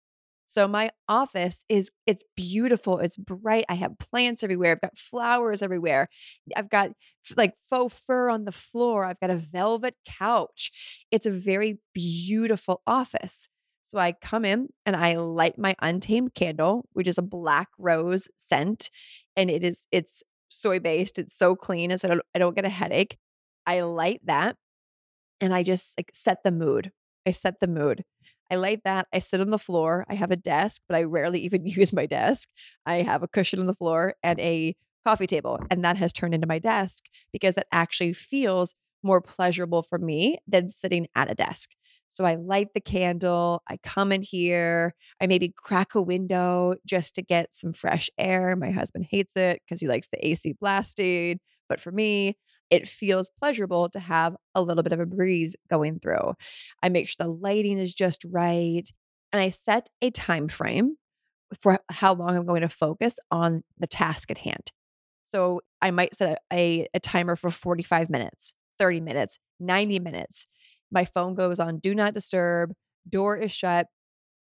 So 0.46 0.68
my 0.68 0.90
office 1.08 1.64
is 1.68 1.90
it's 2.06 2.24
beautiful, 2.36 2.98
it's 2.98 3.16
bright. 3.16 3.64
I 3.68 3.74
have 3.74 3.98
plants 3.98 4.44
everywhere. 4.44 4.72
I've 4.72 4.80
got 4.80 4.98
flowers 4.98 5.62
everywhere. 5.62 6.08
I've 6.54 6.68
got 6.68 6.90
like 7.36 7.54
faux 7.68 7.98
fur 8.06 8.28
on 8.28 8.44
the 8.44 8.52
floor. 8.52 9.06
I've 9.06 9.20
got 9.20 9.30
a 9.30 9.36
velvet 9.36 9.96
couch. 10.06 10.70
It's 11.10 11.26
a 11.26 11.30
very 11.30 11.78
beautiful 11.94 12.82
office. 12.86 13.48
So 13.82 13.98
I 13.98 14.12
come 14.12 14.44
in 14.44 14.68
and 14.86 14.96
I 14.96 15.16
light 15.16 15.58
my 15.58 15.74
untamed 15.80 16.34
candle, 16.34 16.86
which 16.92 17.08
is 17.08 17.18
a 17.18 17.22
black 17.22 17.68
rose 17.78 18.28
scent. 18.36 18.90
And 19.36 19.50
it 19.50 19.64
is, 19.64 19.86
it's 19.92 20.22
soy 20.48 20.78
based. 20.78 21.18
It's 21.18 21.34
so 21.34 21.56
clean. 21.56 21.90
And 21.90 22.00
so 22.00 22.08
I 22.08 22.10
don't, 22.10 22.22
I 22.34 22.38
don't 22.38 22.56
get 22.56 22.64
a 22.64 22.70
headache. 22.70 23.16
I 23.66 23.80
light 23.80 24.20
that 24.24 24.56
and 25.44 25.54
I 25.54 25.62
just 25.62 25.98
like 25.98 26.10
set 26.14 26.38
the 26.42 26.50
mood. 26.50 26.90
I 27.26 27.30
set 27.30 27.60
the 27.60 27.68
mood. 27.68 28.04
I 28.50 28.56
light 28.56 28.80
that. 28.84 29.08
I 29.12 29.18
sit 29.18 29.40
on 29.40 29.50
the 29.50 29.58
floor. 29.58 30.06
I 30.08 30.14
have 30.14 30.30
a 30.30 30.36
desk, 30.36 30.82
but 30.88 30.96
I 30.96 31.02
rarely 31.02 31.40
even 31.40 31.66
use 31.66 31.92
my 31.92 32.06
desk. 32.06 32.48
I 32.86 33.02
have 33.02 33.22
a 33.22 33.28
cushion 33.28 33.60
on 33.60 33.66
the 33.66 33.74
floor 33.74 34.14
and 34.22 34.40
a 34.40 34.74
coffee 35.06 35.26
table. 35.26 35.60
And 35.70 35.84
that 35.84 35.98
has 35.98 36.12
turned 36.12 36.34
into 36.34 36.46
my 36.46 36.58
desk 36.58 37.04
because 37.30 37.54
that 37.56 37.66
actually 37.70 38.14
feels 38.14 38.74
more 39.02 39.20
pleasurable 39.20 39.82
for 39.82 39.98
me 39.98 40.38
than 40.48 40.70
sitting 40.70 41.06
at 41.14 41.30
a 41.30 41.34
desk. 41.34 41.72
So 42.08 42.24
I 42.24 42.36
light 42.36 42.68
the 42.74 42.80
candle, 42.80 43.62
I 43.68 43.76
come 43.82 44.12
in 44.12 44.22
here, 44.22 44.94
I 45.20 45.26
maybe 45.26 45.52
crack 45.54 45.94
a 45.94 46.00
window 46.00 46.74
just 46.86 47.14
to 47.16 47.22
get 47.22 47.52
some 47.52 47.72
fresh 47.74 48.08
air. 48.16 48.56
My 48.56 48.70
husband 48.70 49.06
hates 49.10 49.36
it 49.36 49.60
because 49.64 49.80
he 49.80 49.88
likes 49.88 50.06
the 50.08 50.26
AC 50.26 50.54
blasting. 50.58 51.40
But 51.68 51.80
for 51.80 51.90
me, 51.92 52.36
it 52.70 52.88
feels 52.88 53.30
pleasurable 53.30 53.88
to 53.90 54.00
have 54.00 54.36
a 54.54 54.62
little 54.62 54.82
bit 54.82 54.92
of 54.92 55.00
a 55.00 55.06
breeze 55.06 55.56
going 55.68 56.00
through. 56.00 56.34
I 56.82 56.88
make 56.88 57.08
sure 57.08 57.16
the 57.18 57.32
lighting 57.32 57.78
is 57.78 57.94
just 57.94 58.24
right. 58.30 58.88
And 59.32 59.40
I 59.40 59.50
set 59.50 59.88
a 60.00 60.10
time 60.10 60.48
frame 60.48 60.96
for 61.60 61.80
how 61.90 62.14
long 62.14 62.36
I'm 62.36 62.46
going 62.46 62.62
to 62.62 62.68
focus 62.68 63.18
on 63.30 63.62
the 63.78 63.86
task 63.86 64.30
at 64.30 64.38
hand. 64.38 64.72
So 65.24 65.60
I 65.80 65.90
might 65.90 66.14
set 66.14 66.38
a, 66.52 66.56
a, 66.56 66.86
a 66.94 67.00
timer 67.00 67.36
for 67.36 67.50
45 67.50 68.10
minutes, 68.10 68.54
30 68.78 69.00
minutes, 69.00 69.38
90 69.60 69.98
minutes. 70.00 70.46
My 70.90 71.04
phone 71.04 71.34
goes 71.34 71.60
on 71.60 71.78
do 71.78 71.94
not 71.94 72.14
disturb, 72.14 72.72
door 73.08 73.36
is 73.36 73.52
shut, 73.52 73.86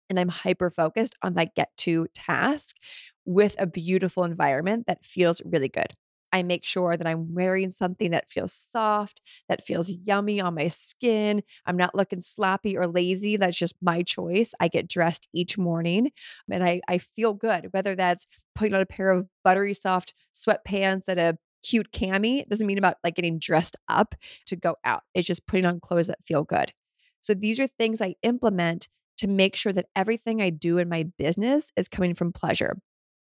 and 0.08 0.18
I'm 0.18 0.28
hyper 0.28 0.70
focused 0.70 1.16
on 1.22 1.34
that 1.34 1.54
get 1.54 1.70
to 1.78 2.06
task 2.14 2.76
with 3.24 3.54
a 3.58 3.66
beautiful 3.66 4.24
environment 4.24 4.86
that 4.86 5.04
feels 5.04 5.40
really 5.44 5.68
good. 5.68 5.94
I 6.32 6.42
make 6.42 6.64
sure 6.64 6.96
that 6.96 7.06
I'm 7.06 7.34
wearing 7.34 7.70
something 7.70 8.10
that 8.12 8.28
feels 8.28 8.52
soft, 8.52 9.20
that 9.48 9.64
feels 9.64 9.90
yummy 9.90 10.40
on 10.40 10.54
my 10.54 10.68
skin. 10.68 11.42
I'm 11.66 11.76
not 11.76 11.94
looking 11.94 12.20
sloppy 12.20 12.76
or 12.76 12.86
lazy. 12.86 13.36
That's 13.36 13.58
just 13.58 13.74
my 13.82 14.02
choice. 14.02 14.54
I 14.60 14.68
get 14.68 14.88
dressed 14.88 15.28
each 15.34 15.58
morning 15.58 16.10
and 16.50 16.64
I, 16.64 16.80
I 16.88 16.98
feel 16.98 17.34
good, 17.34 17.68
whether 17.72 17.94
that's 17.94 18.26
putting 18.54 18.74
on 18.74 18.80
a 18.80 18.86
pair 18.86 19.10
of 19.10 19.26
buttery 19.44 19.74
soft 19.74 20.14
sweatpants 20.34 21.08
and 21.08 21.20
a 21.20 21.38
cute 21.62 21.92
cami. 21.92 22.40
It 22.40 22.48
doesn't 22.48 22.66
mean 22.66 22.78
about 22.78 22.96
like 23.04 23.14
getting 23.14 23.38
dressed 23.38 23.76
up 23.88 24.14
to 24.46 24.56
go 24.56 24.76
out. 24.84 25.02
It's 25.14 25.26
just 25.26 25.46
putting 25.46 25.66
on 25.66 25.80
clothes 25.80 26.08
that 26.08 26.24
feel 26.24 26.44
good. 26.44 26.72
So 27.20 27.34
these 27.34 27.60
are 27.60 27.66
things 27.66 28.00
I 28.00 28.16
implement 28.22 28.88
to 29.18 29.28
make 29.28 29.54
sure 29.54 29.72
that 29.72 29.86
everything 29.94 30.42
I 30.42 30.50
do 30.50 30.78
in 30.78 30.88
my 30.88 31.04
business 31.18 31.70
is 31.76 31.88
coming 31.88 32.14
from 32.14 32.32
pleasure. 32.32 32.76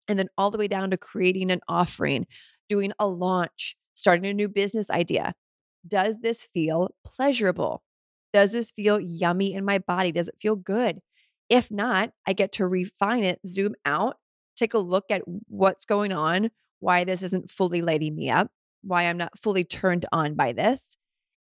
And 0.09 0.18
then 0.18 0.28
all 0.37 0.50
the 0.50 0.59
way 0.59 0.68
down 0.68 0.90
to 0.90 0.96
creating 0.96 1.50
an 1.50 1.61
offering, 1.68 2.26
doing 2.72 2.92
a 2.98 3.06
launch, 3.06 3.76
starting 3.92 4.24
a 4.24 4.32
new 4.32 4.48
business 4.48 4.88
idea. 4.88 5.35
Does 5.87 6.16
this 6.22 6.42
feel 6.42 6.88
pleasurable? 7.04 7.82
Does 8.32 8.52
this 8.52 8.70
feel 8.70 8.98
yummy 8.98 9.52
in 9.52 9.62
my 9.62 9.78
body? 9.78 10.11
Does 10.11 10.28
it 10.28 10.40
feel 10.40 10.56
good? 10.56 11.00
If 11.50 11.70
not, 11.70 12.12
I 12.26 12.32
get 12.32 12.52
to 12.52 12.66
refine 12.66 13.24
it, 13.24 13.40
zoom 13.46 13.74
out, 13.85 14.16
take 14.56 14.72
a 14.72 14.78
look 14.78 15.04
at 15.11 15.20
what's 15.48 15.85
going 15.85 16.12
on, 16.12 16.48
why 16.80 17.04
this 17.04 17.22
isn't 17.22 17.50
fully 17.50 17.82
lighting 17.82 18.16
me 18.16 18.30
up, 18.30 18.50
why 18.80 19.02
I'm 19.02 19.18
not 19.18 19.38
fully 19.38 19.64
turned 19.64 20.06
on 20.11 20.35
by 20.35 20.52
this. 20.54 20.96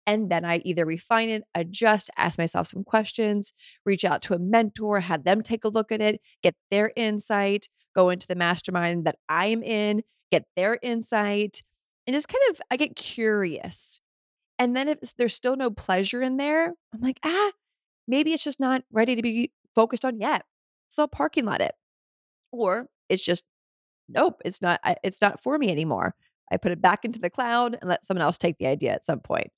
And 0.06 0.30
then 0.30 0.44
I 0.44 0.58
either 0.66 0.86
refine 0.86 1.30
it, 1.30 1.44
adjust, 1.56 2.10
ask 2.18 2.38
myself 2.38 2.68
some 2.68 2.84
questions, 2.84 3.54
reach 3.86 4.04
out 4.04 4.22
to 4.24 4.34
a 4.34 4.40
mentor, 4.40 5.00
have 5.00 5.24
them 5.24 5.42
take 5.42 5.64
a 5.64 5.70
look 5.70 5.94
at 5.94 6.02
it, 6.02 6.20
get 6.44 6.56
their 6.72 6.92
insight, 6.98 7.70
go 7.96 8.10
into 8.10 8.28
the 8.28 8.36
mastermind 8.36 9.06
that 9.06 9.16
I'm 9.30 9.64
in, 9.64 10.02
get 10.32 10.46
their 10.56 10.80
insight, 10.82 11.64
and 12.08 12.16
just 12.16 12.28
kind 12.28 12.42
of, 12.50 12.62
I 12.72 12.78
get 12.78 12.96
curious. 12.96 14.02
And 14.58 14.76
then 14.76 14.88
if 14.88 15.16
there's 15.18 15.36
still 15.36 15.56
no 15.56 15.70
pleasure 15.70 16.22
in 16.22 16.38
there, 16.38 16.74
I'm 16.94 17.02
like, 17.02 17.20
ah, 17.24 17.52
maybe 18.08 18.34
it's 18.34 18.44
just 18.44 18.60
not 18.60 18.84
ready 18.92 19.16
to 19.16 19.22
be 19.22 19.52
focused 19.76 20.06
on 20.06 20.20
yet. 20.20 20.44
So 20.88 21.04
I'll 21.04 21.08
parking 21.08 21.46
lot 21.46 21.62
it. 21.62 21.74
Or 22.52 22.88
it's 23.10 23.24
just, 23.24 23.44
nope, 24.10 24.42
it's 24.46 24.62
not, 24.62 24.80
it's 25.04 25.22
not 25.22 25.42
for 25.42 25.58
me 25.58 25.70
anymore. 25.70 26.16
I 26.52 26.58
put 26.58 26.72
it 26.72 26.82
back 26.82 27.06
into 27.06 27.20
the 27.20 27.30
cloud 27.30 27.78
and 27.80 27.90
let 27.90 28.06
someone 28.06 28.24
else 28.24 28.38
take 28.38 28.58
the 28.58 28.68
idea 28.68 28.92
at 28.92 29.06
some 29.06 29.20
point. 29.20 29.52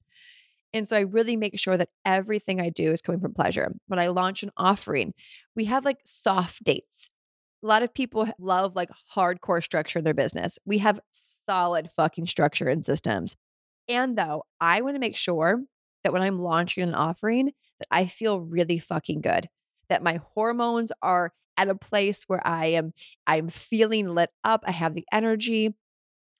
And 0.73 0.87
so 0.87 0.95
I 0.95 1.01
really 1.01 1.35
make 1.35 1.59
sure 1.59 1.77
that 1.77 1.89
everything 2.05 2.61
I 2.61 2.69
do 2.69 2.91
is 2.91 3.01
coming 3.01 3.21
from 3.21 3.33
pleasure. 3.33 3.73
When 3.87 3.99
I 3.99 4.07
launch 4.07 4.43
an 4.43 4.51
offering, 4.57 5.13
we 5.55 5.65
have 5.65 5.85
like 5.85 5.99
soft 6.03 6.63
dates 6.63 7.09
a 7.63 7.67
lot 7.67 7.83
of 7.83 7.93
people 7.93 8.27
love 8.39 8.75
like 8.75 8.89
hardcore 9.15 9.63
structure 9.63 9.99
in 9.99 10.05
their 10.05 10.13
business. 10.13 10.59
We 10.65 10.79
have 10.79 10.99
solid 11.11 11.91
fucking 11.91 12.25
structure 12.25 12.67
and 12.67 12.85
systems. 12.85 13.37
And 13.87 14.17
though 14.17 14.43
I 14.59 14.81
want 14.81 14.95
to 14.95 14.99
make 14.99 15.15
sure 15.15 15.61
that 16.03 16.13
when 16.13 16.21
I'm 16.21 16.39
launching 16.39 16.83
an 16.83 16.95
offering, 16.95 17.51
that 17.79 17.87
I 17.89 18.05
feel 18.05 18.41
really 18.41 18.79
fucking 18.79 19.21
good, 19.21 19.47
that 19.89 20.03
my 20.03 20.19
hormones 20.33 20.91
are 21.01 21.31
at 21.57 21.69
a 21.69 21.75
place 21.75 22.23
where 22.27 22.45
I 22.45 22.67
am 22.67 22.93
I'm 23.27 23.49
feeling 23.49 24.09
lit 24.09 24.31
up, 24.43 24.63
I 24.65 24.71
have 24.71 24.95
the 24.95 25.05
energy. 25.11 25.75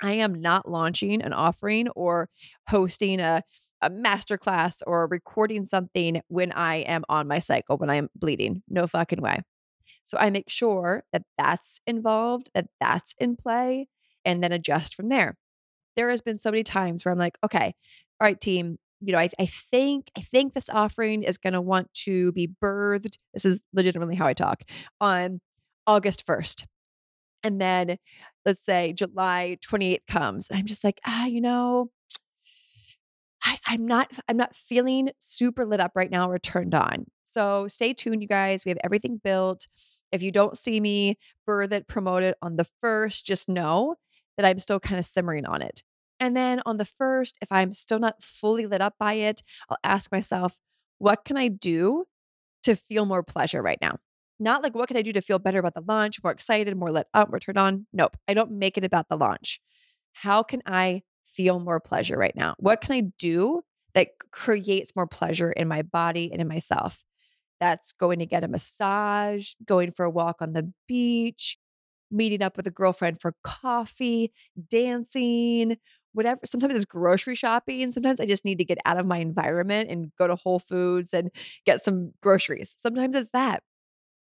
I 0.01 0.13
am 0.13 0.41
not 0.41 0.69
launching 0.69 1.21
an 1.21 1.33
offering 1.33 1.87
or 1.89 2.29
hosting 2.67 3.19
a 3.19 3.43
a 3.81 3.89
masterclass 3.89 4.81
or 4.87 5.07
recording 5.07 5.65
something 5.65 6.21
when 6.29 6.53
I 6.53 6.77
am 6.77 7.03
on 7.09 7.27
my 7.27 7.39
cycle, 7.39 7.77
when 7.77 7.89
I 7.89 7.95
am 7.95 8.07
bleeding. 8.15 8.63
No 8.69 8.87
fucking 8.87 9.21
way. 9.21 9.41
So 10.03 10.17
I 10.19 10.29
make 10.29 10.49
sure 10.49 11.03
that 11.13 11.23
that's 11.37 11.81
involved, 11.87 12.49
that 12.53 12.67
that's 12.79 13.15
in 13.19 13.35
play, 13.35 13.87
and 14.25 14.43
then 14.43 14.51
adjust 14.51 14.95
from 14.95 15.09
there. 15.09 15.37
There 15.95 16.09
has 16.09 16.21
been 16.21 16.37
so 16.37 16.51
many 16.51 16.63
times 16.63 17.05
where 17.05 17.11
I'm 17.11 17.19
like, 17.19 17.37
okay, 17.43 17.75
all 18.19 18.27
right, 18.27 18.39
team, 18.39 18.77
you 19.01 19.13
know, 19.13 19.19
I, 19.19 19.29
I 19.39 19.45
think 19.45 20.11
I 20.17 20.21
think 20.21 20.53
this 20.53 20.69
offering 20.69 21.23
is 21.23 21.37
going 21.37 21.53
to 21.53 21.61
want 21.61 21.93
to 22.05 22.31
be 22.31 22.49
birthed. 22.61 23.17
This 23.33 23.45
is 23.45 23.63
legitimately 23.73 24.15
how 24.15 24.25
I 24.25 24.33
talk 24.33 24.63
on 25.01 25.41
August 25.85 26.25
1st. 26.25 26.65
And 27.43 27.59
then 27.59 27.97
let's 28.45 28.63
say 28.63 28.93
July 28.93 29.57
28th 29.69 30.07
comes. 30.07 30.49
And 30.49 30.57
I'm 30.57 30.65
just 30.65 30.83
like, 30.83 31.01
ah, 31.05 31.25
you 31.25 31.41
know, 31.41 31.91
I, 33.43 33.57
I'm 33.67 33.85
not 33.85 34.11
I'm 34.29 34.37
not 34.37 34.55
feeling 34.55 35.11
super 35.19 35.65
lit 35.65 35.81
up 35.81 35.91
right 35.95 36.09
now 36.11 36.29
or 36.29 36.39
turned 36.39 36.73
on. 36.73 37.05
So 37.23 37.67
stay 37.67 37.93
tuned, 37.93 38.21
you 38.21 38.27
guys. 38.27 38.65
We 38.65 38.69
have 38.69 38.79
everything 38.83 39.19
built. 39.23 39.67
If 40.11 40.21
you 40.21 40.31
don't 40.31 40.57
see 40.57 40.79
me 40.79 41.17
birth 41.45 41.71
it, 41.71 41.87
promote 41.87 42.23
it 42.23 42.37
on 42.41 42.55
the 42.55 42.67
first, 42.81 43.25
just 43.25 43.49
know 43.49 43.95
that 44.37 44.45
I'm 44.45 44.59
still 44.59 44.79
kind 44.79 44.99
of 44.99 45.05
simmering 45.05 45.45
on 45.45 45.61
it. 45.61 45.83
And 46.19 46.37
then 46.37 46.61
on 46.65 46.77
the 46.77 46.85
first, 46.85 47.37
if 47.41 47.51
I'm 47.51 47.73
still 47.73 47.99
not 47.99 48.21
fully 48.21 48.65
lit 48.65 48.81
up 48.81 48.95
by 48.99 49.13
it, 49.13 49.41
I'll 49.69 49.77
ask 49.83 50.11
myself, 50.11 50.59
what 50.99 51.25
can 51.25 51.37
I 51.37 51.47
do 51.47 52.05
to 52.63 52.75
feel 52.75 53.05
more 53.05 53.23
pleasure 53.23 53.61
right 53.61 53.79
now? 53.81 53.97
Not 54.39 54.63
like 54.63 54.75
what 54.75 54.87
can 54.87 54.97
I 54.97 55.01
do 55.01 55.13
to 55.13 55.21
feel 55.21 55.39
better 55.39 55.59
about 55.59 55.73
the 55.73 55.83
launch, 55.87 56.23
more 56.23 56.31
excited, 56.31 56.75
more 56.77 56.91
lit 56.91 57.07
up, 57.13 57.29
more 57.29 57.39
turned 57.39 57.57
on. 57.57 57.87
Nope. 57.93 58.17
I 58.27 58.33
don't 58.33 58.51
make 58.51 58.77
it 58.77 58.83
about 58.85 59.09
the 59.09 59.17
launch. 59.17 59.59
How 60.13 60.43
can 60.43 60.61
I 60.65 61.01
feel 61.25 61.59
more 61.59 61.79
pleasure 61.79 62.17
right 62.17 62.35
now? 62.35 62.55
What 62.57 62.81
can 62.81 62.95
I 62.95 63.01
do 63.17 63.61
that 63.93 64.09
creates 64.31 64.95
more 64.95 65.07
pleasure 65.07 65.51
in 65.51 65.67
my 65.67 65.81
body 65.81 66.29
and 66.31 66.41
in 66.41 66.47
myself? 66.47 67.03
That's 67.63 67.93
going 67.93 68.19
to 68.19 68.25
get 68.25 68.43
a 68.43 68.49
massage, 68.49 69.53
going 69.65 69.91
for 69.93 70.03
a 70.03 70.09
walk 70.09 70.41
on 70.41 70.51
the 70.51 70.73
beach, 70.85 71.57
meeting 72.11 72.41
up 72.41 72.57
with 72.57 72.67
a 72.67 72.71
girlfriend 72.71 73.21
for 73.21 73.35
coffee, 73.41 74.33
dancing, 74.69 75.77
whatever. 76.11 76.41
Sometimes 76.43 76.75
it's 76.75 76.83
grocery 76.83 77.35
shopping. 77.35 77.89
Sometimes 77.91 78.19
I 78.19 78.25
just 78.25 78.43
need 78.43 78.57
to 78.57 78.65
get 78.65 78.79
out 78.83 78.99
of 78.99 79.05
my 79.05 79.19
environment 79.19 79.89
and 79.89 80.11
go 80.17 80.27
to 80.27 80.35
Whole 80.35 80.59
Foods 80.59 81.13
and 81.13 81.31
get 81.65 81.81
some 81.81 82.11
groceries. 82.21 82.75
Sometimes 82.77 83.15
it's 83.15 83.29
that. 83.29 83.63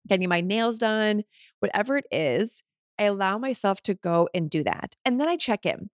Getting 0.08 0.28
my 0.28 0.40
nails 0.40 0.80
done, 0.80 1.22
whatever 1.60 1.96
it 1.98 2.06
is, 2.10 2.64
I 2.98 3.04
allow 3.04 3.38
myself 3.38 3.80
to 3.82 3.94
go 3.94 4.28
and 4.34 4.50
do 4.50 4.64
that. 4.64 4.96
And 5.04 5.20
then 5.20 5.28
I 5.28 5.36
check 5.36 5.64
in. 5.64 5.88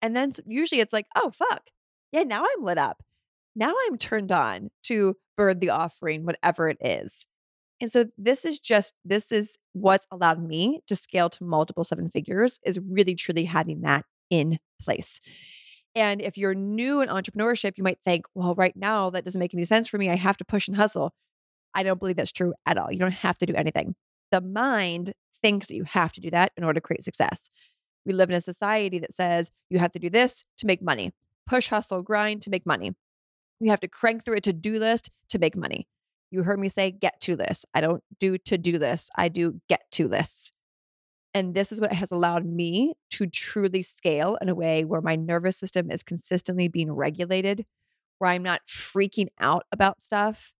And 0.00 0.14
then 0.14 0.30
usually 0.46 0.80
it's 0.80 0.92
like, 0.92 1.06
oh, 1.16 1.32
fuck. 1.32 1.62
Yeah, 2.12 2.22
now 2.22 2.44
I'm 2.44 2.62
lit 2.62 2.78
up. 2.78 3.02
Now 3.56 3.74
I'm 3.86 3.96
turned 3.96 4.30
on 4.30 4.68
to 4.84 5.16
bird 5.36 5.60
the 5.60 5.70
offering, 5.70 6.24
whatever 6.24 6.68
it 6.68 6.78
is. 6.80 7.26
And 7.80 7.90
so 7.90 8.04
this 8.16 8.44
is 8.44 8.58
just, 8.58 8.94
this 9.04 9.32
is 9.32 9.58
what's 9.72 10.06
allowed 10.10 10.42
me 10.42 10.80
to 10.86 10.96
scale 10.96 11.28
to 11.30 11.44
multiple 11.44 11.84
seven 11.84 12.08
figures 12.08 12.58
is 12.64 12.78
really 12.78 13.14
truly 13.14 13.44
having 13.44 13.80
that 13.80 14.04
in 14.30 14.58
place. 14.80 15.20
And 15.94 16.20
if 16.20 16.36
you're 16.36 16.54
new 16.54 17.00
in 17.00 17.08
entrepreneurship, 17.08 17.72
you 17.76 17.84
might 17.84 17.98
think, 18.04 18.26
well, 18.34 18.54
right 18.54 18.76
now 18.76 19.10
that 19.10 19.24
doesn't 19.24 19.38
make 19.38 19.54
any 19.54 19.64
sense 19.64 19.88
for 19.88 19.98
me. 19.98 20.10
I 20.10 20.16
have 20.16 20.36
to 20.36 20.44
push 20.44 20.68
and 20.68 20.76
hustle. 20.76 21.12
I 21.74 21.82
don't 21.82 21.98
believe 21.98 22.16
that's 22.16 22.32
true 22.32 22.54
at 22.66 22.78
all. 22.78 22.92
You 22.92 22.98
don't 22.98 23.12
have 23.12 23.38
to 23.38 23.46
do 23.46 23.54
anything. 23.54 23.94
The 24.30 24.40
mind 24.40 25.12
thinks 25.42 25.66
that 25.68 25.76
you 25.76 25.84
have 25.84 26.12
to 26.12 26.20
do 26.20 26.30
that 26.30 26.52
in 26.56 26.64
order 26.64 26.80
to 26.80 26.84
create 26.84 27.04
success. 27.04 27.50
We 28.04 28.12
live 28.12 28.30
in 28.30 28.36
a 28.36 28.40
society 28.40 28.98
that 28.98 29.12
says 29.12 29.50
you 29.70 29.78
have 29.78 29.92
to 29.92 29.98
do 29.98 30.10
this 30.10 30.44
to 30.58 30.66
make 30.66 30.82
money, 30.82 31.12
push, 31.46 31.68
hustle, 31.68 32.02
grind 32.02 32.42
to 32.42 32.50
make 32.50 32.66
money. 32.66 32.92
You 33.60 33.70
have 33.70 33.80
to 33.80 33.88
crank 33.88 34.24
through 34.24 34.36
a 34.36 34.40
to 34.42 34.52
do 34.52 34.78
list 34.78 35.10
to 35.30 35.38
make 35.38 35.56
money. 35.56 35.86
You 36.30 36.42
heard 36.42 36.58
me 36.58 36.68
say 36.68 36.90
get 36.90 37.20
to 37.22 37.36
this. 37.36 37.64
I 37.74 37.80
don't 37.80 38.02
do 38.18 38.36
to 38.38 38.58
do 38.58 38.78
this. 38.78 39.08
I 39.16 39.28
do 39.28 39.60
get 39.68 39.82
to 39.92 40.08
this. 40.08 40.52
And 41.32 41.54
this 41.54 41.70
is 41.70 41.80
what 41.80 41.92
has 41.92 42.10
allowed 42.10 42.46
me 42.46 42.94
to 43.10 43.26
truly 43.26 43.82
scale 43.82 44.38
in 44.40 44.48
a 44.48 44.54
way 44.54 44.84
where 44.84 45.02
my 45.02 45.16
nervous 45.16 45.56
system 45.58 45.90
is 45.90 46.02
consistently 46.02 46.68
being 46.68 46.92
regulated, 46.92 47.66
where 48.18 48.30
I'm 48.30 48.42
not 48.42 48.66
freaking 48.66 49.28
out 49.38 49.64
about 49.70 50.00
stuff, 50.00 50.54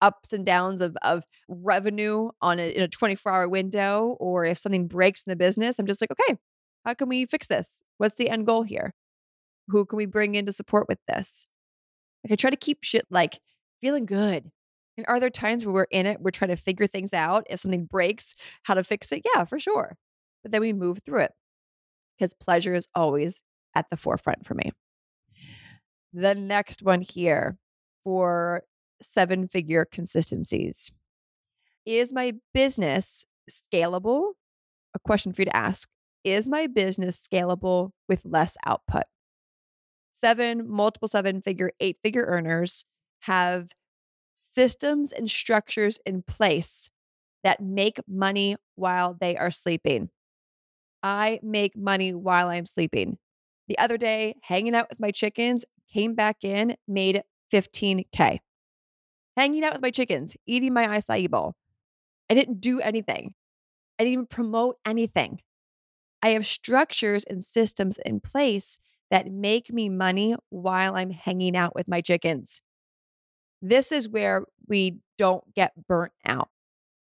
ups 0.00 0.32
and 0.32 0.44
downs 0.44 0.80
of, 0.80 0.96
of 1.02 1.24
revenue 1.48 2.30
on 2.40 2.58
a, 2.58 2.70
in 2.70 2.82
a 2.82 2.88
24 2.88 3.32
hour 3.32 3.48
window, 3.48 4.16
or 4.18 4.44
if 4.44 4.58
something 4.58 4.86
breaks 4.86 5.24
in 5.24 5.30
the 5.30 5.36
business, 5.36 5.78
I'm 5.78 5.86
just 5.86 6.00
like, 6.00 6.10
okay, 6.10 6.38
how 6.84 6.94
can 6.94 7.08
we 7.08 7.26
fix 7.26 7.48
this? 7.48 7.82
What's 7.98 8.16
the 8.16 8.30
end 8.30 8.46
goal 8.46 8.62
here? 8.62 8.94
Who 9.68 9.84
can 9.84 9.96
we 9.96 10.06
bring 10.06 10.34
in 10.34 10.46
to 10.46 10.52
support 10.52 10.86
with 10.88 10.98
this? 11.06 11.46
Like 12.24 12.32
I 12.32 12.36
try 12.36 12.50
to 12.50 12.56
keep 12.56 12.78
shit 12.82 13.04
like 13.10 13.38
feeling 13.80 14.06
good. 14.06 14.50
And 14.96 15.04
are 15.08 15.18
there 15.18 15.30
times 15.30 15.66
where 15.66 15.74
we're 15.74 15.86
in 15.90 16.06
it, 16.06 16.20
we're 16.20 16.30
trying 16.30 16.50
to 16.50 16.56
figure 16.56 16.86
things 16.86 17.12
out? 17.12 17.46
If 17.50 17.60
something 17.60 17.84
breaks, 17.84 18.34
how 18.62 18.74
to 18.74 18.84
fix 18.84 19.12
it? 19.12 19.22
Yeah, 19.34 19.44
for 19.44 19.58
sure 19.58 19.96
but 20.44 20.52
then 20.52 20.60
we 20.60 20.72
move 20.72 21.00
through 21.04 21.20
it 21.20 21.32
because 22.16 22.34
pleasure 22.34 22.74
is 22.74 22.86
always 22.94 23.42
at 23.74 23.86
the 23.90 23.96
forefront 23.96 24.46
for 24.46 24.54
me. 24.54 24.70
The 26.12 26.36
next 26.36 26.84
one 26.84 27.00
here 27.00 27.56
for 28.04 28.62
seven 29.02 29.48
figure 29.48 29.84
consistencies 29.90 30.92
is 31.84 32.12
my 32.12 32.34
business 32.52 33.26
scalable? 33.50 34.32
A 34.94 34.98
question 35.00 35.32
for 35.32 35.42
you 35.42 35.46
to 35.46 35.56
ask 35.56 35.88
Is 36.22 36.48
my 36.48 36.68
business 36.68 37.26
scalable 37.26 37.90
with 38.08 38.22
less 38.24 38.56
output? 38.64 39.04
Seven, 40.14 40.70
multiple 40.70 41.08
seven 41.08 41.42
figure, 41.42 41.72
eight 41.80 41.98
figure 42.00 42.24
earners 42.24 42.84
have 43.22 43.70
systems 44.32 45.10
and 45.12 45.28
structures 45.28 45.98
in 46.06 46.22
place 46.22 46.88
that 47.42 47.60
make 47.60 47.98
money 48.06 48.54
while 48.76 49.16
they 49.20 49.36
are 49.36 49.50
sleeping. 49.50 50.10
I 51.02 51.40
make 51.42 51.76
money 51.76 52.14
while 52.14 52.46
I'm 52.46 52.64
sleeping. 52.64 53.18
The 53.66 53.76
other 53.76 53.96
day, 53.98 54.36
hanging 54.42 54.76
out 54.76 54.88
with 54.88 55.00
my 55.00 55.10
chickens, 55.10 55.64
came 55.92 56.14
back 56.14 56.44
in, 56.44 56.76
made 56.86 57.24
15K. 57.52 58.38
Hanging 59.36 59.64
out 59.64 59.72
with 59.72 59.82
my 59.82 59.90
chickens, 59.90 60.36
eating 60.46 60.72
my 60.72 60.86
acai 60.86 61.28
bowl. 61.28 61.56
I 62.30 62.34
didn't 62.34 62.60
do 62.60 62.80
anything. 62.80 63.34
I 63.98 64.04
didn't 64.04 64.12
even 64.12 64.26
promote 64.26 64.76
anything. 64.86 65.40
I 66.22 66.30
have 66.30 66.46
structures 66.46 67.24
and 67.24 67.44
systems 67.44 67.98
in 67.98 68.20
place 68.20 68.78
that 69.10 69.30
make 69.30 69.72
me 69.72 69.88
money 69.88 70.34
while 70.50 70.96
I'm 70.96 71.10
hanging 71.10 71.56
out 71.56 71.74
with 71.74 71.88
my 71.88 72.00
chickens. 72.00 72.62
This 73.62 73.92
is 73.92 74.08
where 74.08 74.44
we 74.68 74.98
don't 75.18 75.44
get 75.54 75.72
burnt 75.88 76.12
out. 76.26 76.48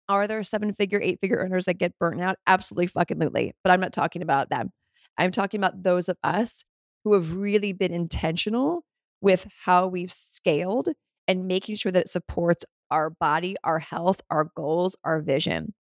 Are 0.09 0.27
there 0.27 0.43
seven 0.43 0.73
figure, 0.73 1.01
eight 1.01 1.19
figure 1.19 1.37
earners 1.37 1.65
that 1.65 1.77
get 1.77 1.97
burnt 1.99 2.21
out? 2.21 2.37
Absolutely 2.47 2.87
fucking 2.87 3.19
lutely. 3.19 3.53
But 3.63 3.71
I'm 3.71 3.81
not 3.81 3.93
talking 3.93 4.21
about 4.21 4.49
them. 4.49 4.71
I'm 5.17 5.31
talking 5.31 5.59
about 5.59 5.83
those 5.83 6.07
of 6.07 6.17
us 6.23 6.63
who 7.03 7.13
have 7.13 7.35
really 7.35 7.73
been 7.73 7.93
intentional 7.93 8.83
with 9.21 9.47
how 9.63 9.87
we've 9.87 10.11
scaled 10.11 10.89
and 11.27 11.47
making 11.47 11.75
sure 11.75 11.91
that 11.91 12.03
it 12.03 12.09
supports 12.09 12.63
our 12.89 13.09
body, 13.09 13.55
our 13.63 13.79
health, 13.79 14.21
our 14.29 14.49
goals, 14.55 14.95
our 15.03 15.21
vision. 15.21 15.73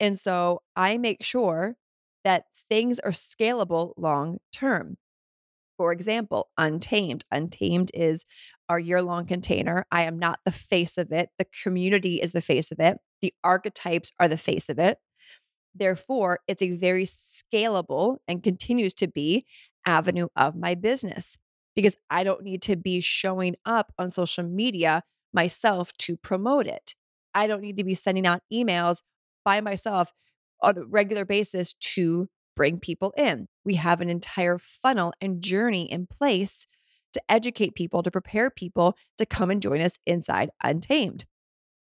And 0.00 0.18
so 0.18 0.62
I 0.74 0.98
make 0.98 1.22
sure 1.22 1.76
that 2.24 2.44
things 2.68 2.98
are 3.00 3.10
scalable 3.10 3.92
long 3.96 4.38
term. 4.52 4.96
For 5.80 5.92
example, 5.92 6.50
Untamed. 6.58 7.24
Untamed 7.30 7.90
is 7.94 8.26
our 8.68 8.78
year 8.78 9.00
long 9.00 9.24
container. 9.24 9.86
I 9.90 10.02
am 10.02 10.18
not 10.18 10.40
the 10.44 10.52
face 10.52 10.98
of 10.98 11.10
it, 11.10 11.30
the 11.38 11.46
community 11.62 12.16
is 12.16 12.32
the 12.32 12.42
face 12.42 12.70
of 12.70 12.78
it. 12.80 12.98
The 13.22 13.32
archetypes 13.42 14.12
are 14.20 14.28
the 14.28 14.36
face 14.36 14.68
of 14.68 14.78
it. 14.78 14.98
Therefore, 15.74 16.40
it's 16.46 16.60
a 16.60 16.76
very 16.76 17.04
scalable 17.04 18.18
and 18.28 18.42
continues 18.42 18.92
to 18.92 19.08
be 19.08 19.46
avenue 19.86 20.28
of 20.36 20.54
my 20.54 20.74
business 20.74 21.38
because 21.74 21.96
I 22.10 22.24
don't 22.24 22.44
need 22.44 22.60
to 22.64 22.76
be 22.76 23.00
showing 23.00 23.56
up 23.64 23.94
on 23.98 24.10
social 24.10 24.44
media 24.44 25.02
myself 25.32 25.94
to 26.00 26.18
promote 26.18 26.66
it. 26.66 26.94
I 27.34 27.46
don't 27.46 27.62
need 27.62 27.78
to 27.78 27.84
be 27.84 27.94
sending 27.94 28.26
out 28.26 28.42
emails 28.52 29.00
by 29.46 29.62
myself 29.62 30.12
on 30.60 30.76
a 30.76 30.84
regular 30.84 31.24
basis 31.24 31.72
to 31.94 32.28
bring 32.54 32.80
people 32.80 33.14
in. 33.16 33.48
We 33.64 33.74
have 33.74 34.00
an 34.00 34.08
entire 34.08 34.58
funnel 34.58 35.12
and 35.20 35.42
journey 35.42 35.90
in 35.90 36.06
place 36.06 36.66
to 37.12 37.22
educate 37.28 37.74
people, 37.74 38.02
to 38.02 38.10
prepare 38.10 38.50
people 38.50 38.96
to 39.18 39.26
come 39.26 39.50
and 39.50 39.60
join 39.60 39.80
us 39.80 39.98
inside 40.06 40.50
Untamed. 40.62 41.24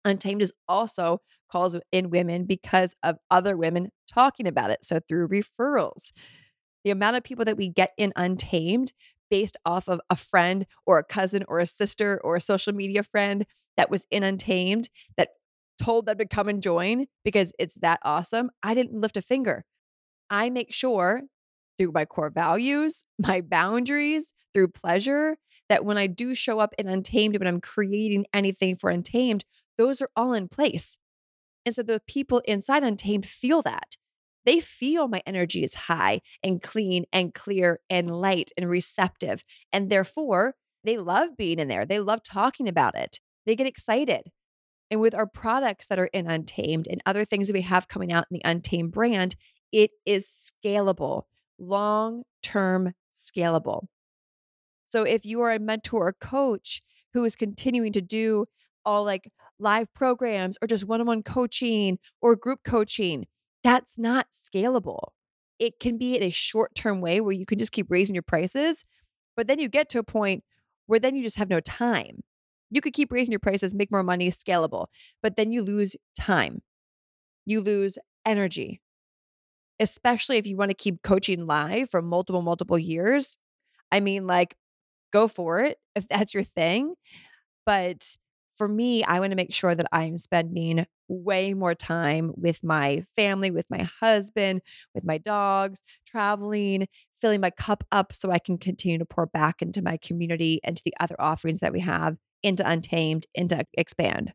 Untamed 0.03 0.41
is 0.41 0.53
also 0.67 1.21
calls 1.49 1.75
in 1.91 2.09
women 2.09 2.45
because 2.45 2.95
of 3.03 3.17
other 3.31 3.55
women 3.55 3.89
talking 4.11 4.47
about 4.47 4.71
it. 4.71 4.83
So 4.83 4.99
through 5.07 5.29
referrals, 5.29 6.11
the 6.83 6.91
amount 6.91 7.17
of 7.17 7.23
people 7.23 7.45
that 7.45 7.57
we 7.57 7.69
get 7.69 7.91
in 7.97 8.13
Untamed 8.15 8.93
based 9.31 9.57
off 9.65 9.87
of 9.87 9.99
a 10.09 10.15
friend 10.15 10.67
or 10.85 10.99
a 10.99 11.03
cousin 11.03 11.43
or 11.47 11.59
a 11.59 11.65
sister 11.65 12.19
or 12.23 12.35
a 12.35 12.41
social 12.41 12.73
media 12.73 13.03
friend 13.03 13.45
that 13.77 13.89
was 13.89 14.05
in 14.11 14.23
Untamed 14.23 14.89
that 15.17 15.29
told 15.81 16.05
them 16.05 16.17
to 16.17 16.27
come 16.27 16.47
and 16.47 16.61
join 16.61 17.07
because 17.23 17.51
it's 17.57 17.75
that 17.75 17.99
awesome. 18.03 18.51
I 18.61 18.73
didn't 18.73 18.99
lift 19.01 19.17
a 19.17 19.21
finger. 19.21 19.65
I 20.29 20.49
make 20.49 20.73
sure 20.73 21.23
through 21.77 21.91
my 21.91 22.05
core 22.05 22.29
values, 22.29 23.05
my 23.19 23.41
boundaries, 23.41 24.33
through 24.53 24.69
pleasure, 24.69 25.37
that 25.69 25.85
when 25.85 25.97
I 25.97 26.07
do 26.07 26.35
show 26.35 26.59
up 26.59 26.73
in 26.77 26.87
Untamed, 26.87 27.37
when 27.37 27.47
I'm 27.47 27.61
creating 27.61 28.25
anything 28.33 28.75
for 28.75 28.89
Untamed, 28.89 29.45
those 29.77 30.01
are 30.01 30.09
all 30.15 30.33
in 30.33 30.47
place. 30.47 30.99
And 31.65 31.73
so 31.73 31.81
the 31.81 32.01
people 32.07 32.41
inside 32.45 32.83
Untamed 32.83 33.25
feel 33.25 33.61
that. 33.63 33.95
They 34.45 34.59
feel 34.59 35.07
my 35.07 35.21
energy 35.25 35.63
is 35.63 35.73
high 35.73 36.21
and 36.43 36.61
clean 36.61 37.05
and 37.11 37.33
clear 37.33 37.79
and 37.89 38.15
light 38.15 38.51
and 38.55 38.69
receptive. 38.69 39.43
And 39.73 39.89
therefore, 39.89 40.53
they 40.83 40.97
love 40.97 41.35
being 41.35 41.57
in 41.57 41.67
there. 41.67 41.83
They 41.83 41.99
love 41.99 42.21
talking 42.21 42.69
about 42.69 42.95
it. 42.95 43.19
They 43.47 43.55
get 43.55 43.67
excited. 43.67 44.29
And 44.91 45.01
with 45.01 45.15
our 45.15 45.25
products 45.25 45.87
that 45.87 45.97
are 45.97 46.05
in 46.05 46.27
Untamed 46.27 46.87
and 46.87 47.01
other 47.07 47.25
things 47.25 47.47
that 47.47 47.55
we 47.55 47.61
have 47.61 47.87
coming 47.87 48.13
out 48.13 48.27
in 48.29 48.35
the 48.35 48.47
Untamed 48.47 48.91
brand, 48.91 49.35
it 49.71 49.91
is 50.05 50.27
scalable, 50.63 51.23
long 51.59 52.23
term 52.43 52.93
scalable. 53.11 53.87
So 54.85 55.03
if 55.03 55.25
you 55.25 55.41
are 55.41 55.51
a 55.51 55.59
mentor 55.59 56.07
or 56.07 56.13
coach 56.13 56.81
who 57.13 57.23
is 57.25 57.35
continuing 57.35 57.91
to 57.93 58.01
do 58.01 58.45
all 58.85 59.03
like 59.03 59.31
live 59.59 59.91
programs 59.93 60.57
or 60.61 60.67
just 60.67 60.87
one 60.87 61.01
on 61.01 61.07
one 61.07 61.23
coaching 61.23 61.97
or 62.21 62.35
group 62.35 62.59
coaching, 62.63 63.25
that's 63.63 63.97
not 63.97 64.27
scalable. 64.31 65.09
It 65.57 65.79
can 65.79 65.97
be 65.97 66.15
in 66.15 66.23
a 66.23 66.29
short 66.29 66.75
term 66.75 67.01
way 67.01 67.21
where 67.21 67.33
you 67.33 67.45
can 67.45 67.57
just 67.57 67.71
keep 67.71 67.87
raising 67.89 68.13
your 68.13 68.21
prices, 68.21 68.85
but 69.35 69.47
then 69.47 69.59
you 69.59 69.69
get 69.69 69.89
to 69.89 69.99
a 69.99 70.03
point 70.03 70.43
where 70.85 70.99
then 70.99 71.15
you 71.15 71.23
just 71.23 71.37
have 71.37 71.49
no 71.49 71.59
time. 71.59 72.21
You 72.69 72.81
could 72.81 72.93
keep 72.93 73.11
raising 73.11 73.31
your 73.31 73.39
prices, 73.39 73.73
make 73.73 73.91
more 73.91 74.03
money, 74.03 74.29
scalable, 74.29 74.87
but 75.23 75.35
then 75.35 75.51
you 75.51 75.63
lose 75.63 75.95
time. 76.19 76.61
You 77.45 77.61
lose 77.61 77.97
energy, 78.25 78.81
especially 79.79 80.37
if 80.37 80.47
you 80.47 80.57
want 80.57 80.71
to 80.71 80.75
keep 80.75 81.01
coaching 81.03 81.45
live 81.45 81.89
for 81.89 82.01
multiple, 82.01 82.41
multiple 82.41 82.79
years. 82.79 83.37
I 83.91 83.99
mean, 83.99 84.27
like, 84.27 84.55
go 85.11 85.27
for 85.27 85.59
it 85.59 85.77
if 85.95 86.07
that's 86.09 86.33
your 86.33 86.43
thing. 86.43 86.95
But 87.65 88.15
for 88.55 88.67
me, 88.67 89.03
I 89.03 89.19
want 89.19 89.31
to 89.31 89.35
make 89.35 89.53
sure 89.53 89.75
that 89.75 89.87
I'm 89.91 90.17
spending 90.17 90.85
way 91.07 91.53
more 91.53 91.75
time 91.75 92.31
with 92.35 92.63
my 92.63 93.03
family, 93.15 93.51
with 93.51 93.65
my 93.69 93.87
husband, 93.99 94.61
with 94.93 95.03
my 95.03 95.17
dogs, 95.17 95.83
traveling, 96.05 96.87
filling 97.15 97.41
my 97.41 97.49
cup 97.49 97.83
up 97.91 98.13
so 98.13 98.31
I 98.31 98.39
can 98.39 98.57
continue 98.57 98.97
to 98.97 99.05
pour 99.05 99.25
back 99.25 99.61
into 99.61 99.81
my 99.81 99.97
community 99.97 100.59
and 100.63 100.75
to 100.77 100.83
the 100.83 100.93
other 100.99 101.15
offerings 101.19 101.59
that 101.59 101.73
we 101.73 101.81
have, 101.81 102.17
into 102.43 102.67
Untamed, 102.67 103.25
into 103.35 103.65
Expand. 103.77 104.33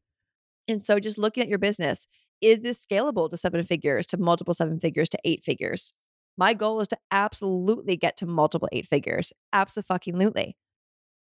And 0.69 0.83
so 0.83 1.01
just 1.01 1.19
looking 1.19 1.43
at 1.43 1.49
your 1.49 1.59
business, 1.59 2.07
is 2.41 2.61
this 2.61 2.85
scalable 2.85 3.31
to 3.31 3.37
seven 3.37 3.63
figures, 3.63 4.07
to 4.07 4.19
multiple 4.19 4.55
seven 4.55 4.81
figures, 4.81 5.09
to 5.11 5.19
eight 5.25 5.43
figures? 5.45 5.93
My 6.37 6.55
goal 6.55 6.81
is 6.81 6.89
to 6.89 6.99
absolutely 7.11 7.97
get 7.97 8.17
to 8.19 8.27
multiple 8.27 8.69
eight 8.73 8.87
figures. 8.87 9.33
Absolutely. 9.53 10.57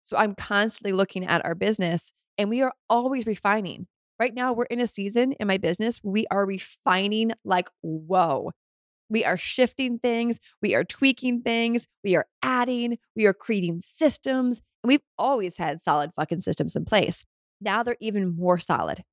So 0.02 0.18
I'm 0.18 0.36
constantly 0.36 0.92
looking 0.92 1.26
at 1.26 1.46
our 1.46 1.56
business 1.56 2.14
and 2.38 2.50
we 2.50 2.62
are 2.62 2.74
always 2.90 3.26
refining. 3.26 3.88
Right 4.20 4.34
now, 4.34 4.54
we're 4.54 4.66
in 4.66 4.80
a 4.80 4.88
season 4.88 5.34
in 5.34 5.48
my 5.48 5.58
business 5.58 6.00
we 6.04 6.26
are 6.32 6.46
refining 6.46 7.32
like, 7.44 7.70
whoa. 7.82 8.52
We 9.10 9.24
are 9.24 9.38
shifting 9.38 10.00
things, 10.00 10.40
we 10.62 10.74
are 10.74 10.84
tweaking 10.84 11.42
things, 11.42 11.88
we 12.04 12.16
are 12.16 12.26
adding, 12.42 12.98
we 13.16 13.26
are 13.28 13.34
creating 13.34 13.82
systems. 13.82 14.62
And 14.84 14.88
we've 14.88 15.04
always 15.18 15.58
had 15.58 15.82
solid 15.82 16.12
fucking 16.16 16.40
systems 16.40 16.76
in 16.76 16.86
place. 16.86 17.24
Now 17.62 17.84
they're 17.84 17.98
even 18.00 18.36
more 18.36 18.58
solid. 18.58 19.04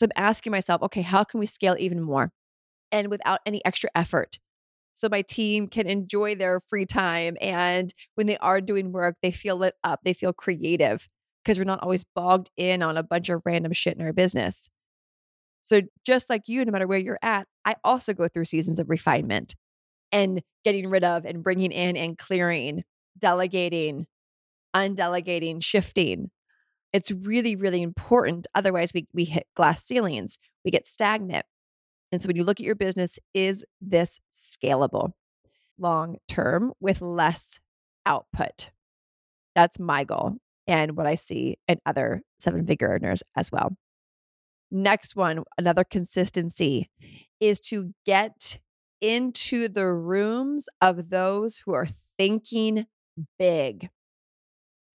So 0.00 0.06
I'm 0.06 0.24
asking 0.24 0.50
myself, 0.50 0.80
okay, 0.84 1.02
how 1.02 1.24
can 1.24 1.40
we 1.40 1.44
scale 1.44 1.76
even 1.78 2.00
more 2.00 2.32
and 2.90 3.10
without 3.10 3.40
any 3.44 3.62
extra 3.66 3.90
effort? 3.94 4.38
So 4.94 5.10
my 5.10 5.20
team 5.20 5.68
can 5.68 5.86
enjoy 5.86 6.34
their 6.34 6.58
free 6.58 6.86
time. 6.86 7.36
And 7.38 7.92
when 8.14 8.26
they 8.26 8.38
are 8.38 8.62
doing 8.62 8.92
work, 8.92 9.16
they 9.22 9.30
feel 9.30 9.56
lit 9.56 9.74
up, 9.84 10.00
they 10.02 10.14
feel 10.14 10.32
creative 10.32 11.06
because 11.44 11.58
we're 11.58 11.64
not 11.64 11.82
always 11.82 12.02
bogged 12.02 12.50
in 12.56 12.82
on 12.82 12.96
a 12.96 13.02
bunch 13.02 13.28
of 13.28 13.42
random 13.44 13.74
shit 13.74 13.94
in 13.94 14.02
our 14.02 14.14
business. 14.14 14.70
So, 15.60 15.82
just 16.06 16.30
like 16.30 16.48
you, 16.48 16.64
no 16.64 16.72
matter 16.72 16.86
where 16.86 16.98
you're 16.98 17.18
at, 17.20 17.46
I 17.66 17.76
also 17.84 18.14
go 18.14 18.26
through 18.26 18.46
seasons 18.46 18.80
of 18.80 18.88
refinement 18.88 19.54
and 20.12 20.40
getting 20.64 20.88
rid 20.88 21.04
of 21.04 21.26
and 21.26 21.42
bringing 21.42 21.72
in 21.72 21.98
and 21.98 22.16
clearing, 22.16 22.84
delegating, 23.18 24.06
undelegating, 24.72 25.60
shifting. 25.60 26.30
It's 26.92 27.10
really, 27.10 27.56
really 27.56 27.82
important. 27.82 28.46
Otherwise, 28.54 28.92
we, 28.92 29.06
we 29.12 29.24
hit 29.24 29.46
glass 29.54 29.84
ceilings, 29.84 30.38
we 30.64 30.70
get 30.70 30.86
stagnant. 30.86 31.46
And 32.12 32.22
so, 32.22 32.26
when 32.26 32.36
you 32.36 32.44
look 32.44 32.58
at 32.58 32.66
your 32.66 32.74
business, 32.74 33.18
is 33.34 33.64
this 33.80 34.20
scalable 34.32 35.12
long 35.78 36.16
term 36.28 36.72
with 36.80 37.00
less 37.00 37.60
output? 38.04 38.70
That's 39.54 39.78
my 39.78 40.04
goal 40.04 40.36
and 40.66 40.96
what 40.96 41.06
I 41.06 41.14
see 41.14 41.58
in 41.68 41.78
other 41.86 42.22
seven 42.38 42.66
figure 42.66 42.88
earners 42.88 43.22
as 43.36 43.50
well. 43.52 43.76
Next 44.70 45.16
one, 45.16 45.42
another 45.58 45.84
consistency 45.84 46.90
is 47.40 47.58
to 47.60 47.92
get 48.06 48.60
into 49.00 49.68
the 49.68 49.86
rooms 49.86 50.68
of 50.80 51.10
those 51.10 51.58
who 51.58 51.72
are 51.72 51.88
thinking 52.18 52.86
big. 53.38 53.88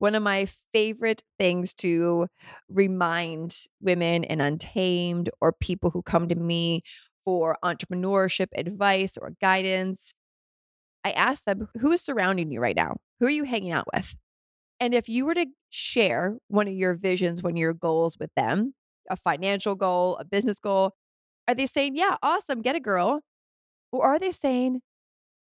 One 0.00 0.14
of 0.14 0.22
my 0.22 0.48
favorite 0.72 1.22
things 1.38 1.74
to 1.74 2.26
remind 2.70 3.54
women 3.82 4.24
in 4.24 4.40
Untamed 4.40 5.28
or 5.42 5.52
people 5.52 5.90
who 5.90 6.00
come 6.00 6.26
to 6.28 6.34
me 6.34 6.82
for 7.24 7.58
entrepreneurship 7.62 8.46
advice 8.56 9.18
or 9.18 9.34
guidance, 9.42 10.14
I 11.04 11.10
ask 11.10 11.44
them, 11.44 11.68
who 11.78 11.92
is 11.92 12.00
surrounding 12.00 12.50
you 12.50 12.60
right 12.60 12.74
now? 12.74 12.96
Who 13.20 13.26
are 13.26 13.30
you 13.30 13.44
hanging 13.44 13.72
out 13.72 13.88
with? 13.94 14.16
And 14.80 14.94
if 14.94 15.06
you 15.06 15.26
were 15.26 15.34
to 15.34 15.46
share 15.68 16.38
one 16.48 16.66
of 16.66 16.72
your 16.72 16.94
visions, 16.94 17.42
one 17.42 17.52
of 17.52 17.58
your 17.58 17.74
goals 17.74 18.16
with 18.18 18.30
them, 18.34 18.72
a 19.10 19.16
financial 19.16 19.74
goal, 19.74 20.16
a 20.16 20.24
business 20.24 20.58
goal, 20.58 20.94
are 21.46 21.54
they 21.54 21.66
saying, 21.66 21.96
yeah, 21.96 22.16
awesome, 22.22 22.62
get 22.62 22.74
a 22.74 22.80
girl? 22.80 23.20
Or 23.92 24.04
are 24.04 24.18
they 24.18 24.30
saying, 24.30 24.80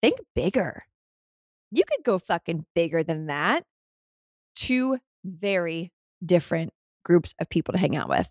think 0.01 0.19
bigger? 0.33 0.83
You 1.69 1.83
could 1.83 2.05
go 2.05 2.17
fucking 2.17 2.65
bigger 2.73 3.03
than 3.03 3.25
that. 3.27 3.65
Two 4.57 4.97
very 5.23 5.91
different 6.25 6.71
groups 7.05 7.33
of 7.39 7.49
people 7.49 7.73
to 7.73 7.77
hang 7.77 7.95
out 7.95 8.09
with. 8.09 8.29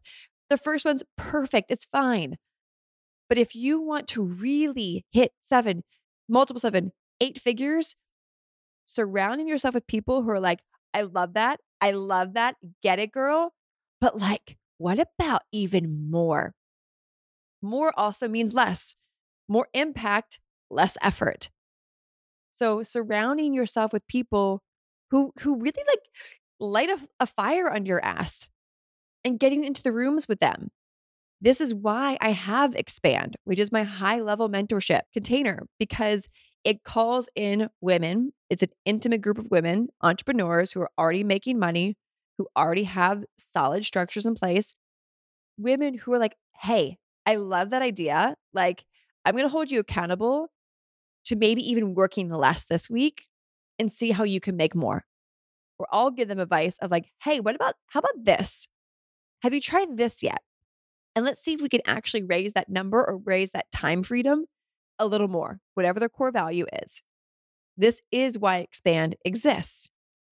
The 0.51 0.59
first 0.59 0.85
one's 0.85 1.05
perfect, 1.16 1.70
it's 1.70 1.85
fine. 1.85 2.37
But 3.29 3.39
if 3.39 3.55
you 3.55 3.81
want 3.81 4.09
to 4.09 4.22
really 4.22 5.05
hit 5.11 5.33
seven, 5.41 5.83
multiple 6.29 6.61
seven, 6.61 6.93
eight 7.20 7.39
figures, 7.39 7.95
surrounding 8.85 9.49
yourself 9.49 9.74
with 9.74 9.87
people 9.87 10.22
who 10.22 10.31
are 10.31 10.41
like, 10.41 10.61
I 10.93 11.03
love 11.03 11.35
that. 11.35 11.61
I 11.81 11.93
love 11.93 12.35
that. 12.35 12.57
Get 12.83 12.99
it, 12.99 13.12
girl. 13.12 13.53
But 14.01 14.18
like, 14.18 14.57
what 14.79 14.99
about 14.99 15.43
even 15.53 16.11
more? 16.11 16.55
More 17.62 17.93
also 17.97 18.29
means 18.29 18.53
less, 18.53 18.97
more 19.49 19.68
impact, 19.74 20.41
less 20.70 20.97
effort. 21.03 21.51
So 22.53 22.83
surrounding 22.83 23.55
yourself 23.55 23.93
with 23.93 24.07
people 24.07 24.62
who 25.11 25.32
who 25.40 25.57
really 25.57 25.84
like 25.88 26.00
light 26.59 26.88
a, 26.88 26.98
a 27.20 27.26
fire 27.26 27.70
under 27.70 27.88
your 27.88 28.04
ass 28.04 28.48
and 29.24 29.38
getting 29.38 29.64
into 29.64 29.82
the 29.82 29.92
rooms 29.92 30.28
with 30.28 30.38
them. 30.38 30.70
This 31.40 31.61
is 31.61 31.74
why 31.74 32.16
I 32.20 32.30
have 32.30 32.74
Expand, 32.74 33.36
which 33.44 33.59
is 33.59 33.70
my 33.70 33.82
high 33.82 34.20
level 34.20 34.48
mentorship 34.48 35.02
container, 35.12 35.66
because 35.78 36.28
it 36.64 36.82
calls 36.82 37.28
in 37.36 37.68
women. 37.80 38.32
It's 38.48 38.62
an 38.62 38.70
intimate 38.84 39.20
group 39.20 39.38
of 39.38 39.50
women, 39.50 39.88
entrepreneurs 40.00 40.72
who 40.72 40.80
are 40.80 40.90
already 40.98 41.24
making 41.24 41.59
money, 41.59 41.96
who 42.38 42.48
already 42.57 42.84
have 42.84 43.24
solid 43.36 43.84
structures 43.84 44.26
in 44.26 44.34
place, 44.34 44.74
women 45.59 45.98
who 45.98 46.12
are 46.14 46.18
like, 46.18 46.36
hey, 46.61 46.96
I 47.26 47.36
love 47.36 47.70
that 47.70 47.82
idea. 47.82 48.34
Like, 48.52 48.84
I'm 49.24 49.34
going 49.34 49.44
to 49.44 49.50
hold 49.50 49.70
you 49.70 49.80
accountable 49.80 50.48
to 51.26 51.36
maybe 51.36 51.61
even 51.68 51.94
working 51.94 52.30
less 52.30 52.64
this 52.64 52.88
week 52.88 53.26
and 53.79 53.91
see 53.91 54.11
how 54.11 54.24
you 54.24 54.41
can 54.41 54.57
make 54.57 54.74
more. 54.74 55.05
Or 55.79 55.87
I'll 55.91 56.11
give 56.11 56.29
them 56.29 56.39
advice 56.39 56.79
of 56.79 56.91
like, 56.91 57.07
hey, 57.22 57.41
what 57.41 57.55
about, 57.55 57.74
how 57.89 58.01
about 58.01 58.24
this? 58.24 58.68
Have 59.43 59.53
you 59.53 59.61
tried 59.61 59.97
this 59.97 60.22
yet? 60.22 60.41
And 61.14 61.24
let's 61.24 61.43
see 61.43 61.55
if 61.55 61.61
we 61.61 61.68
can 61.68 61.83
actually 61.87 62.22
raise 62.22 62.53
that 62.55 62.68
number 62.68 62.99
or 62.99 63.18
raise 63.18 63.51
that 63.51 63.70
time 63.72 64.03
freedom 64.03 64.47
a 64.99 65.07
little 65.07 65.29
more, 65.29 65.61
whatever 65.74 66.01
their 66.01 66.09
core 66.09 66.31
value 66.31 66.66
is. 66.85 67.03
This 67.77 68.01
is 68.11 68.39
why 68.39 68.59
Expand 68.59 69.16
exists 69.24 69.91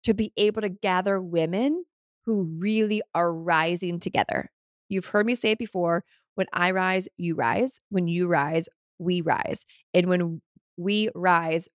to 0.03 0.13
be 0.13 0.31
able 0.37 0.61
to 0.61 0.69
gather 0.69 1.21
women 1.21 1.83
who 2.25 2.43
really 2.59 3.01
are 3.13 3.33
rising 3.33 3.99
together. 3.99 4.51
You've 4.89 5.07
heard 5.07 5.25
me 5.25 5.35
say 5.35 5.51
it 5.51 5.59
before 5.59 6.03
when 6.35 6.47
I 6.53 6.71
rise, 6.71 7.07
you 7.17 7.35
rise. 7.35 7.81
When 7.89 8.07
you 8.07 8.27
rise, 8.27 8.69
we 8.99 9.21
rise. 9.21 9.65
And 9.93 10.07
when 10.07 10.41
we 10.77 11.09
rise, 11.15 11.69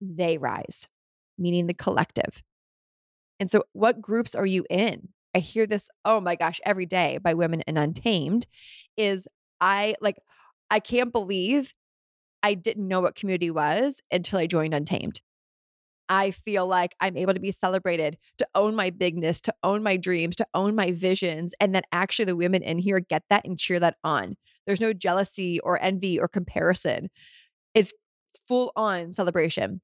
they 0.00 0.38
rise, 0.38 0.86
meaning 1.38 1.66
the 1.66 1.74
collective. 1.74 2.42
And 3.38 3.50
so, 3.50 3.64
what 3.72 4.00
groups 4.00 4.34
are 4.34 4.46
you 4.46 4.64
in? 4.70 5.08
I 5.34 5.40
hear 5.40 5.66
this, 5.66 5.90
oh 6.04 6.20
my 6.20 6.34
gosh, 6.34 6.60
every 6.64 6.86
day 6.86 7.18
by 7.18 7.34
women 7.34 7.60
in 7.66 7.76
Untamed 7.76 8.46
is 8.96 9.28
I 9.60 9.94
like, 10.00 10.16
I 10.70 10.80
can't 10.80 11.12
believe 11.12 11.74
I 12.42 12.54
didn't 12.54 12.88
know 12.88 13.00
what 13.00 13.16
community 13.16 13.50
was 13.50 14.02
until 14.10 14.38
I 14.38 14.46
joined 14.46 14.72
Untamed. 14.72 15.20
I 16.08 16.30
feel 16.30 16.66
like 16.66 16.94
I'm 17.00 17.16
able 17.16 17.34
to 17.34 17.40
be 17.40 17.50
celebrated, 17.50 18.16
to 18.38 18.46
own 18.54 18.76
my 18.76 18.90
bigness, 18.90 19.40
to 19.42 19.54
own 19.62 19.82
my 19.82 19.96
dreams, 19.96 20.36
to 20.36 20.46
own 20.54 20.74
my 20.74 20.92
visions, 20.92 21.54
and 21.60 21.74
that 21.74 21.86
actually 21.92 22.26
the 22.26 22.36
women 22.36 22.62
in 22.62 22.78
here 22.78 23.00
get 23.00 23.24
that 23.28 23.44
and 23.44 23.58
cheer 23.58 23.80
that 23.80 23.96
on. 24.04 24.36
There's 24.66 24.80
no 24.80 24.92
jealousy 24.92 25.60
or 25.60 25.82
envy 25.82 26.18
or 26.18 26.28
comparison. 26.28 27.10
It's 27.74 27.92
full 28.46 28.72
on 28.76 29.12
celebration. 29.12 29.80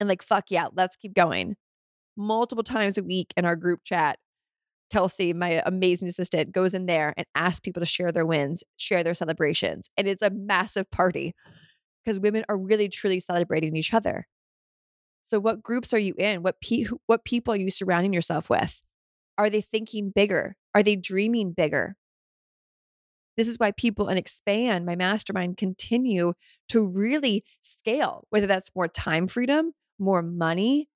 And 0.00 0.08
like, 0.08 0.22
fuck 0.22 0.50
yeah, 0.50 0.68
let's 0.74 0.96
keep 0.96 1.14
going. 1.14 1.56
Multiple 2.16 2.64
times 2.64 2.98
a 2.98 3.04
week 3.04 3.32
in 3.36 3.44
our 3.44 3.54
group 3.54 3.80
chat, 3.84 4.18
Kelsey, 4.90 5.32
my 5.32 5.62
amazing 5.64 6.08
assistant, 6.08 6.52
goes 6.52 6.74
in 6.74 6.86
there 6.86 7.14
and 7.16 7.26
asks 7.34 7.60
people 7.60 7.80
to 7.80 7.86
share 7.86 8.10
their 8.10 8.26
wins, 8.26 8.64
share 8.76 9.04
their 9.04 9.14
celebrations. 9.14 9.88
And 9.96 10.08
it's 10.08 10.22
a 10.22 10.30
massive 10.30 10.90
party 10.90 11.34
because 12.04 12.18
women 12.18 12.44
are 12.48 12.58
really 12.58 12.88
truly 12.88 13.20
celebrating 13.20 13.76
each 13.76 13.94
other. 13.94 14.26
So 15.22 15.38
what 15.38 15.62
groups 15.62 15.92
are 15.92 15.98
you 15.98 16.14
in? 16.18 16.42
What 16.42 16.60
pe- 16.60 16.86
what 17.06 17.24
people 17.24 17.54
are 17.54 17.58
you 17.58 17.70
surrounding 17.70 18.12
yourself 18.12 18.50
with? 18.50 18.82
Are 19.38 19.50
they 19.50 19.60
thinking 19.60 20.10
bigger? 20.14 20.56
Are 20.74 20.82
they 20.82 20.96
dreaming 20.96 21.52
bigger? 21.52 21.96
This 23.36 23.48
is 23.48 23.58
why 23.58 23.70
people 23.70 24.08
and 24.08 24.18
expand 24.18 24.84
my 24.84 24.96
mastermind 24.96 25.56
continue 25.56 26.34
to 26.68 26.86
really 26.86 27.44
scale, 27.62 28.26
whether 28.30 28.46
that's 28.46 28.74
more 28.74 28.88
time 28.88 29.28
freedom, 29.28 29.72
more 30.00 30.22
money, 30.22 30.88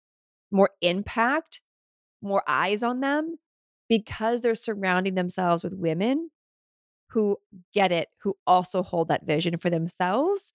more 0.50 0.70
impact, 0.80 1.60
more 2.22 2.42
eyes 2.48 2.82
on 2.82 3.00
them, 3.00 3.36
because 3.88 4.40
they're 4.40 4.54
surrounding 4.54 5.14
themselves 5.14 5.62
with 5.62 5.74
women 5.74 6.30
who 7.10 7.36
get 7.72 7.92
it, 7.92 8.08
who 8.22 8.34
also 8.46 8.82
hold 8.82 9.08
that 9.08 9.26
vision 9.26 9.58
for 9.58 9.70
themselves 9.70 10.52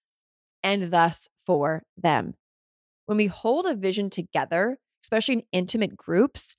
and 0.64 0.91
thus 0.91 1.30
for 1.38 1.84
them. 1.95 2.34
When 3.06 3.18
we 3.18 3.28
hold 3.28 3.66
a 3.66 3.76
vision 3.76 4.10
together, 4.10 4.78
especially 5.02 5.36
in 5.36 5.43
intimate 5.52 5.95
groups, 5.95 6.58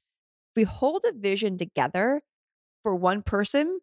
if 0.50 0.56
we 0.56 0.64
hold 0.64 1.04
a 1.06 1.12
vision 1.12 1.58
together 1.58 2.22
for 2.82 2.94
one 2.94 3.22
person, 3.22 3.80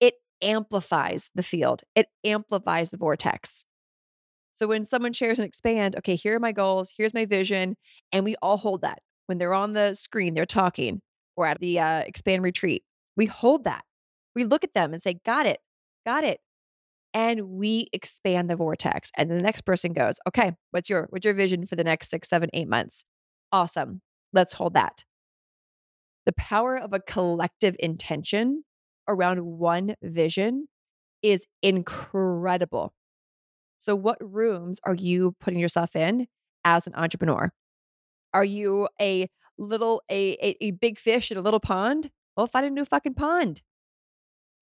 it 0.00 0.14
amplifies 0.42 1.30
the 1.34 1.42
field, 1.42 1.82
it 1.94 2.08
amplifies 2.24 2.90
the 2.90 2.98
vortex. 2.98 3.64
So 4.56 4.66
when 4.66 4.86
someone 4.86 5.12
shares 5.12 5.38
and 5.38 5.46
expand, 5.46 5.96
okay, 5.96 6.16
here 6.16 6.36
are 6.36 6.40
my 6.40 6.52
goals, 6.52 6.94
here's 6.96 7.12
my 7.12 7.26
vision, 7.26 7.76
and 8.10 8.24
we 8.24 8.36
all 8.40 8.56
hold 8.56 8.80
that. 8.80 9.00
When 9.26 9.36
they're 9.36 9.52
on 9.52 9.74
the 9.74 9.92
screen, 9.92 10.32
they're 10.32 10.46
talking, 10.46 11.02
or 11.36 11.46
at 11.46 11.60
the 11.60 11.78
uh, 11.78 11.98
expand 12.00 12.42
retreat, 12.42 12.82
we 13.16 13.26
hold 13.26 13.64
that. 13.64 13.82
We 14.34 14.44
look 14.44 14.64
at 14.64 14.72
them 14.72 14.94
and 14.94 15.02
say, 15.02 15.18
got 15.26 15.44
it, 15.44 15.58
got 16.06 16.24
it 16.24 16.40
and 17.16 17.48
we 17.48 17.88
expand 17.94 18.50
the 18.50 18.56
vortex. 18.56 19.10
And 19.16 19.30
the 19.30 19.36
next 19.40 19.62
person 19.62 19.94
goes, 19.94 20.18
okay, 20.28 20.52
what's 20.72 20.90
your 20.90 21.06
what's 21.08 21.24
your 21.24 21.32
vision 21.32 21.64
for 21.64 21.74
the 21.74 21.82
next 21.82 22.10
six, 22.10 22.28
seven, 22.28 22.50
eight 22.52 22.68
months? 22.68 23.04
Awesome. 23.50 24.02
Let's 24.34 24.52
hold 24.52 24.74
that. 24.74 25.04
The 26.26 26.34
power 26.34 26.76
of 26.76 26.92
a 26.92 27.00
collective 27.00 27.74
intention 27.78 28.64
around 29.08 29.46
one 29.46 29.94
vision 30.02 30.66
is 31.22 31.46
incredible. 31.62 32.92
So, 33.78 33.94
what 33.96 34.18
rooms 34.20 34.80
are 34.84 34.94
you 34.94 35.36
putting 35.40 35.60
yourself 35.60 35.96
in 35.96 36.26
as 36.64 36.86
an 36.86 36.94
entrepreneur? 36.94 37.52
Are 38.34 38.44
you 38.44 38.88
a 39.00 39.28
little 39.58 40.02
a, 40.10 40.32
a, 40.42 40.56
a 40.66 40.70
big 40.72 40.98
fish 40.98 41.30
in 41.30 41.38
a 41.38 41.42
little 41.42 41.60
pond? 41.60 42.10
Well, 42.36 42.46
find 42.46 42.66
a 42.66 42.70
new 42.70 42.84
fucking 42.84 43.14
pond. 43.14 43.62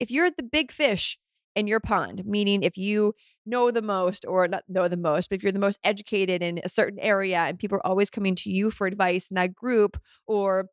If 0.01 0.11
you're 0.11 0.31
the 0.31 0.43
big 0.43 0.73
fish 0.73 1.19
in 1.55 1.67
your 1.67 1.81
pond, 1.81 2.25
meaning 2.27 2.63
if 2.63 2.77
you 2.77 3.15
know 3.47 3.71
the 3.71 3.83
most 3.83 4.25
or 4.27 4.49
not 4.49 4.65
know 4.69 4.89
the 4.89 4.97
most, 4.97 5.29
but 5.31 5.37
if 5.37 5.43
you're 5.43 5.53
the 5.53 5.59
most 5.59 5.79
educated 5.85 6.43
in 6.43 6.61
a 6.65 6.69
certain 6.69 6.99
area 6.99 7.39
and 7.39 7.59
people 7.59 7.77
are 7.79 7.87
always 7.87 8.11
coming 8.11 8.35
to 8.37 8.51
you 8.51 8.71
for 8.71 8.87
advice 8.87 9.31
in 9.31 9.37
that 9.37 9.55
group 9.55 9.97
or 10.27 10.67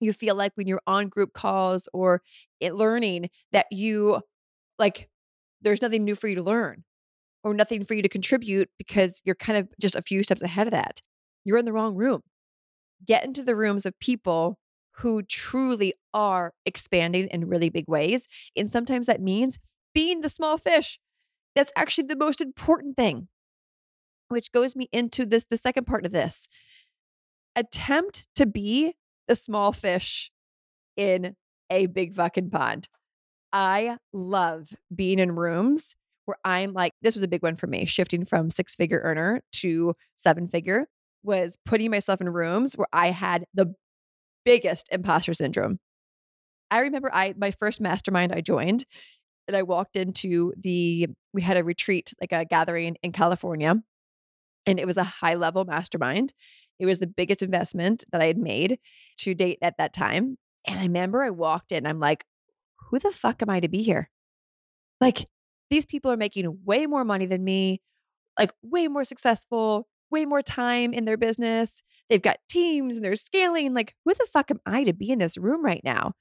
You 0.00 0.12
feel 0.12 0.34
like 0.36 0.52
when 0.56 0.68
you're 0.68 0.82
on 0.86 1.08
group 1.08 1.32
calls 1.34 1.88
or 1.94 2.22
learning 2.62 3.30
that 3.52 3.66
you 3.70 4.20
like 4.78 5.08
there's 5.62 5.82
nothing 5.82 6.04
new 6.04 6.14
for 6.16 6.28
you 6.28 6.36
to 6.36 6.42
learn 6.42 6.84
or 7.44 7.54
nothing 7.54 7.84
for 7.84 7.94
you 7.94 8.02
to 8.02 8.08
contribute 8.08 8.70
because 8.78 9.22
you're 9.24 9.34
kind 9.36 9.58
of 9.58 9.68
just 9.80 9.94
a 9.94 10.02
few 10.02 10.22
steps 10.22 10.42
ahead 10.42 10.66
of 10.66 10.72
that. 10.72 11.00
You're 11.44 11.58
in 11.58 11.66
the 11.66 11.72
wrong 11.72 11.94
room. 11.94 12.22
Get 13.06 13.24
into 13.24 13.44
the 13.44 13.54
rooms 13.54 13.84
of 13.84 13.98
people 14.00 14.58
who 14.98 15.22
truly 15.22 15.92
are 16.14 16.52
expanding 16.64 17.28
in 17.28 17.48
really 17.48 17.68
big 17.68 17.84
ways. 17.86 18.26
And 18.56 18.70
sometimes 18.70 19.06
that 19.06 19.20
means 19.20 19.58
being 19.94 20.22
the 20.22 20.28
small 20.28 20.56
fish. 20.56 20.98
That's 21.54 21.72
actually 21.76 22.06
the 22.08 22.16
most 22.16 22.40
important 22.40 22.96
thing, 22.96 23.28
which 24.28 24.50
goes 24.50 24.74
me 24.74 24.88
into 24.90 25.26
this 25.26 25.44
the 25.44 25.56
second 25.56 25.84
part 25.84 26.06
of 26.06 26.12
this. 26.12 26.48
Attempt 27.54 28.26
to 28.36 28.46
be 28.46 28.94
the 29.28 29.34
small 29.34 29.72
fish 29.72 30.30
in 30.96 31.36
a 31.70 31.86
big 31.86 32.14
fucking 32.14 32.50
pond. 32.50 32.88
I 33.52 33.98
love 34.12 34.74
being 34.94 35.18
in 35.18 35.36
rooms 35.36 35.94
where 36.26 36.36
I'm 36.44 36.72
like, 36.72 36.92
this 37.02 37.14
was 37.14 37.22
a 37.22 37.28
big 37.28 37.42
one 37.42 37.56
for 37.56 37.66
me, 37.66 37.84
shifting 37.84 38.24
from 38.24 38.50
six 38.50 38.74
figure 38.74 39.00
earner 39.02 39.42
to 39.56 39.94
seven 40.16 40.48
figure 40.48 40.86
was 41.24 41.56
putting 41.64 41.90
myself 41.90 42.20
in 42.20 42.28
rooms 42.28 42.74
where 42.74 42.86
I 42.92 43.10
had 43.10 43.46
the 43.54 43.74
biggest 44.44 44.88
imposter 44.92 45.32
syndrome. 45.32 45.78
I 46.70 46.80
remember 46.80 47.10
I 47.12 47.34
my 47.36 47.50
first 47.50 47.80
mastermind 47.80 48.32
I 48.32 48.40
joined 48.40 48.84
and 49.48 49.56
I 49.56 49.62
walked 49.62 49.96
into 49.96 50.52
the 50.56 51.08
we 51.32 51.42
had 51.42 51.56
a 51.56 51.64
retreat 51.64 52.12
like 52.20 52.32
a 52.32 52.44
gathering 52.44 52.96
in 53.02 53.12
California 53.12 53.76
and 54.66 54.78
it 54.78 54.86
was 54.86 54.96
a 54.96 55.04
high 55.04 55.34
level 55.34 55.64
mastermind. 55.64 56.32
It 56.78 56.86
was 56.86 56.98
the 56.98 57.06
biggest 57.06 57.42
investment 57.42 58.04
that 58.12 58.20
I 58.20 58.26
had 58.26 58.38
made 58.38 58.78
to 59.18 59.34
date 59.34 59.58
at 59.62 59.78
that 59.78 59.92
time. 59.92 60.36
And 60.66 60.78
I 60.78 60.82
remember 60.82 61.22
I 61.22 61.30
walked 61.30 61.72
in 61.72 61.86
I'm 61.86 62.00
like 62.00 62.24
who 62.90 62.98
the 62.98 63.12
fuck 63.12 63.40
am 63.42 63.50
I 63.50 63.60
to 63.60 63.68
be 63.68 63.82
here? 63.82 64.10
Like 65.00 65.26
these 65.70 65.86
people 65.86 66.10
are 66.10 66.16
making 66.16 66.58
way 66.64 66.86
more 66.86 67.04
money 67.04 67.26
than 67.26 67.44
me, 67.44 67.80
like 68.38 68.52
way 68.62 68.88
more 68.88 69.04
successful, 69.04 69.88
way 70.10 70.24
more 70.24 70.42
time 70.42 70.92
in 70.92 71.04
their 71.04 71.16
business. 71.16 71.82
They've 72.08 72.22
got 72.22 72.38
teams 72.48 72.96
and 72.96 73.04
they're 73.04 73.16
scaling. 73.16 73.74
Like, 73.74 73.94
who 74.04 74.14
the 74.14 74.26
fuck 74.32 74.50
am 74.50 74.60
I 74.66 74.84
to 74.84 74.92
be 74.92 75.10
in 75.10 75.18
this 75.18 75.38
room 75.38 75.64
right 75.64 75.82
now? 75.84 76.12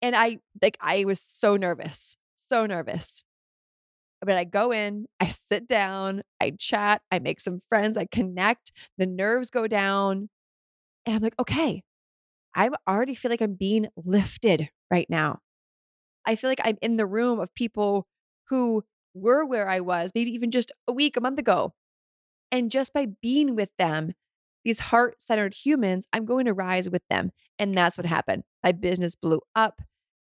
And 0.00 0.16
I 0.16 0.38
like 0.60 0.76
I 0.80 1.04
was 1.04 1.20
so 1.20 1.56
nervous, 1.56 2.16
so 2.34 2.66
nervous. 2.66 3.24
But 4.20 4.36
I 4.36 4.44
go 4.44 4.72
in, 4.72 5.06
I 5.18 5.28
sit 5.28 5.66
down, 5.66 6.22
I 6.40 6.52
chat, 6.58 7.02
I 7.10 7.18
make 7.18 7.40
some 7.40 7.58
friends, 7.58 7.96
I 7.96 8.06
connect, 8.06 8.70
the 8.96 9.06
nerves 9.06 9.50
go 9.50 9.66
down. 9.66 10.28
And 11.06 11.16
I'm 11.16 11.22
like, 11.22 11.34
okay, 11.40 11.82
I 12.54 12.70
already 12.88 13.14
feel 13.14 13.30
like 13.30 13.40
I'm 13.40 13.54
being 13.54 13.88
lifted 13.96 14.70
right 14.90 15.06
now. 15.08 15.40
I 16.24 16.36
feel 16.36 16.50
like 16.50 16.60
I'm 16.64 16.78
in 16.82 16.96
the 16.96 17.06
room 17.06 17.40
of 17.40 17.54
people 17.54 18.06
who 18.48 18.84
were 19.14 19.44
where 19.44 19.68
I 19.68 19.80
was, 19.80 20.12
maybe 20.14 20.30
even 20.32 20.50
just 20.50 20.72
a 20.88 20.92
week, 20.92 21.16
a 21.16 21.20
month 21.20 21.38
ago. 21.38 21.74
And 22.50 22.70
just 22.70 22.92
by 22.92 23.06
being 23.20 23.56
with 23.56 23.70
them, 23.78 24.12
these 24.64 24.80
heart 24.80 25.22
centered 25.22 25.54
humans, 25.54 26.06
I'm 26.12 26.24
going 26.24 26.46
to 26.46 26.54
rise 26.54 26.88
with 26.88 27.02
them. 27.10 27.30
And 27.58 27.74
that's 27.74 27.98
what 27.98 28.06
happened. 28.06 28.44
My 28.62 28.72
business 28.72 29.14
blew 29.14 29.40
up, 29.54 29.80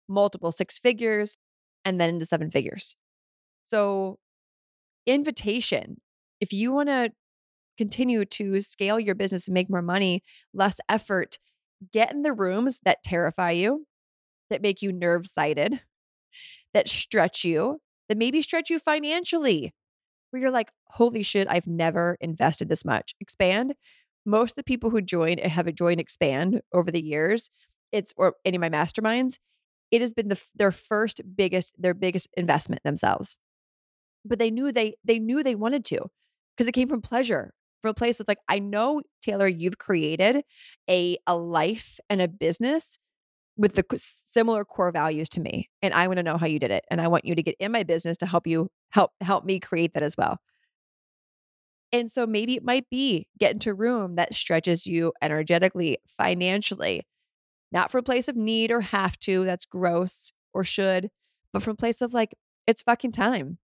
multiple 0.07 0.51
six 0.51 0.79
figures, 0.79 1.37
and 1.85 1.99
then 1.99 2.09
into 2.09 2.25
seven 2.25 2.49
figures. 2.49 2.95
So, 3.65 4.19
invitation 5.05 5.97
if 6.43 6.51
you 6.51 6.73
want 6.73 6.89
to 6.89 7.09
continue 7.77 8.25
to 8.25 8.59
scale 8.59 8.99
your 8.99 9.15
business 9.15 9.47
and 9.47 9.53
make 9.53 9.69
more 9.69 9.81
money, 9.81 10.21
less 10.53 10.77
effort, 10.89 11.39
get 11.93 12.11
in 12.11 12.21
the 12.21 12.33
rooms 12.33 12.81
that 12.83 13.01
terrify 13.01 13.51
you, 13.51 13.87
that 14.49 14.61
make 14.61 14.81
you 14.81 14.91
nerve 14.91 15.25
sighted, 15.25 15.79
that 16.73 16.89
stretch 16.89 17.45
you, 17.45 17.79
that 18.13 18.19
maybe 18.19 18.43
stretch 18.43 18.69
you 18.69 18.77
financially, 18.77 19.73
where 20.29 20.39
you're 20.39 20.51
like, 20.51 20.71
holy 20.85 21.23
shit, 21.23 21.47
I've 21.49 21.65
never 21.65 22.15
invested 22.21 22.69
this 22.69 22.85
much. 22.85 23.15
Expand. 23.19 23.73
Most 24.23 24.51
of 24.51 24.55
the 24.57 24.63
people 24.63 24.91
who 24.91 25.01
join 25.01 25.39
eh, 25.39 25.47
have 25.47 25.73
joined 25.73 25.99
Expand 25.99 26.61
over 26.71 26.91
the 26.91 27.03
years, 27.03 27.49
it's 27.91 28.13
or 28.15 28.35
any 28.45 28.57
of 28.57 28.61
my 28.61 28.69
masterminds, 28.69 29.39
it 29.89 29.99
has 30.01 30.13
been 30.13 30.27
the 30.27 30.39
their 30.53 30.71
first 30.71 31.21
biggest, 31.35 31.73
their 31.81 31.95
biggest 31.95 32.27
investment 32.37 32.83
themselves. 32.83 33.39
But 34.23 34.37
they 34.37 34.51
knew 34.51 34.71
they 34.71 34.93
they 35.03 35.17
knew 35.17 35.41
they 35.41 35.55
wanted 35.55 35.83
to 35.85 36.05
because 36.55 36.67
it 36.67 36.73
came 36.73 36.87
from 36.87 37.01
pleasure, 37.01 37.51
from 37.81 37.89
a 37.89 37.95
place 37.95 38.19
of 38.19 38.27
like, 38.27 38.37
I 38.47 38.59
know, 38.59 39.01
Taylor, 39.23 39.47
you've 39.47 39.79
created 39.79 40.43
a 40.87 41.17
a 41.25 41.35
life 41.35 41.99
and 42.11 42.21
a 42.21 42.27
business 42.27 42.99
with 43.55 43.75
the 43.75 43.85
similar 43.97 44.65
core 44.65 44.91
values 44.91 45.29
to 45.29 45.39
me 45.39 45.69
and 45.81 45.93
i 45.93 46.07
want 46.07 46.17
to 46.17 46.23
know 46.23 46.37
how 46.37 46.47
you 46.47 46.57
did 46.59 46.71
it 46.71 46.83
and 46.89 46.99
i 46.99 47.07
want 47.07 47.23
you 47.23 47.35
to 47.35 47.43
get 47.43 47.55
in 47.59 47.71
my 47.71 47.83
business 47.83 48.17
to 48.17 48.25
help 48.25 48.47
you 48.47 48.69
help 48.93 49.11
help 49.21 49.43
me 49.43 49.59
create 49.59 49.93
that 49.93 50.03
as 50.03 50.15
well. 50.17 50.37
And 51.91 52.09
so 52.09 52.25
maybe 52.25 52.55
it 52.55 52.63
might 52.63 52.89
be 52.89 53.27
get 53.39 53.53
into 53.53 53.71
a 53.71 53.75
room 53.75 54.15
that 54.15 54.33
stretches 54.33 54.87
you 54.87 55.13
energetically 55.21 55.97
financially 56.07 57.01
not 57.71 57.89
from 57.89 57.99
a 57.99 58.03
place 58.03 58.27
of 58.27 58.35
need 58.35 58.71
or 58.71 58.81
have 58.81 59.17
to 59.19 59.43
that's 59.45 59.65
gross 59.65 60.31
or 60.53 60.63
should 60.63 61.09
but 61.51 61.63
from 61.63 61.73
a 61.73 61.77
place 61.77 62.01
of 62.01 62.13
like 62.13 62.33
it's 62.65 62.81
fucking 62.81 63.11
time. 63.11 63.57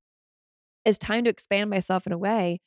It's 0.83 0.97
time 0.97 1.25
to 1.25 1.29
expand 1.29 1.69
myself 1.69 2.07
in 2.07 2.13
a 2.13 2.17
way 2.17 2.59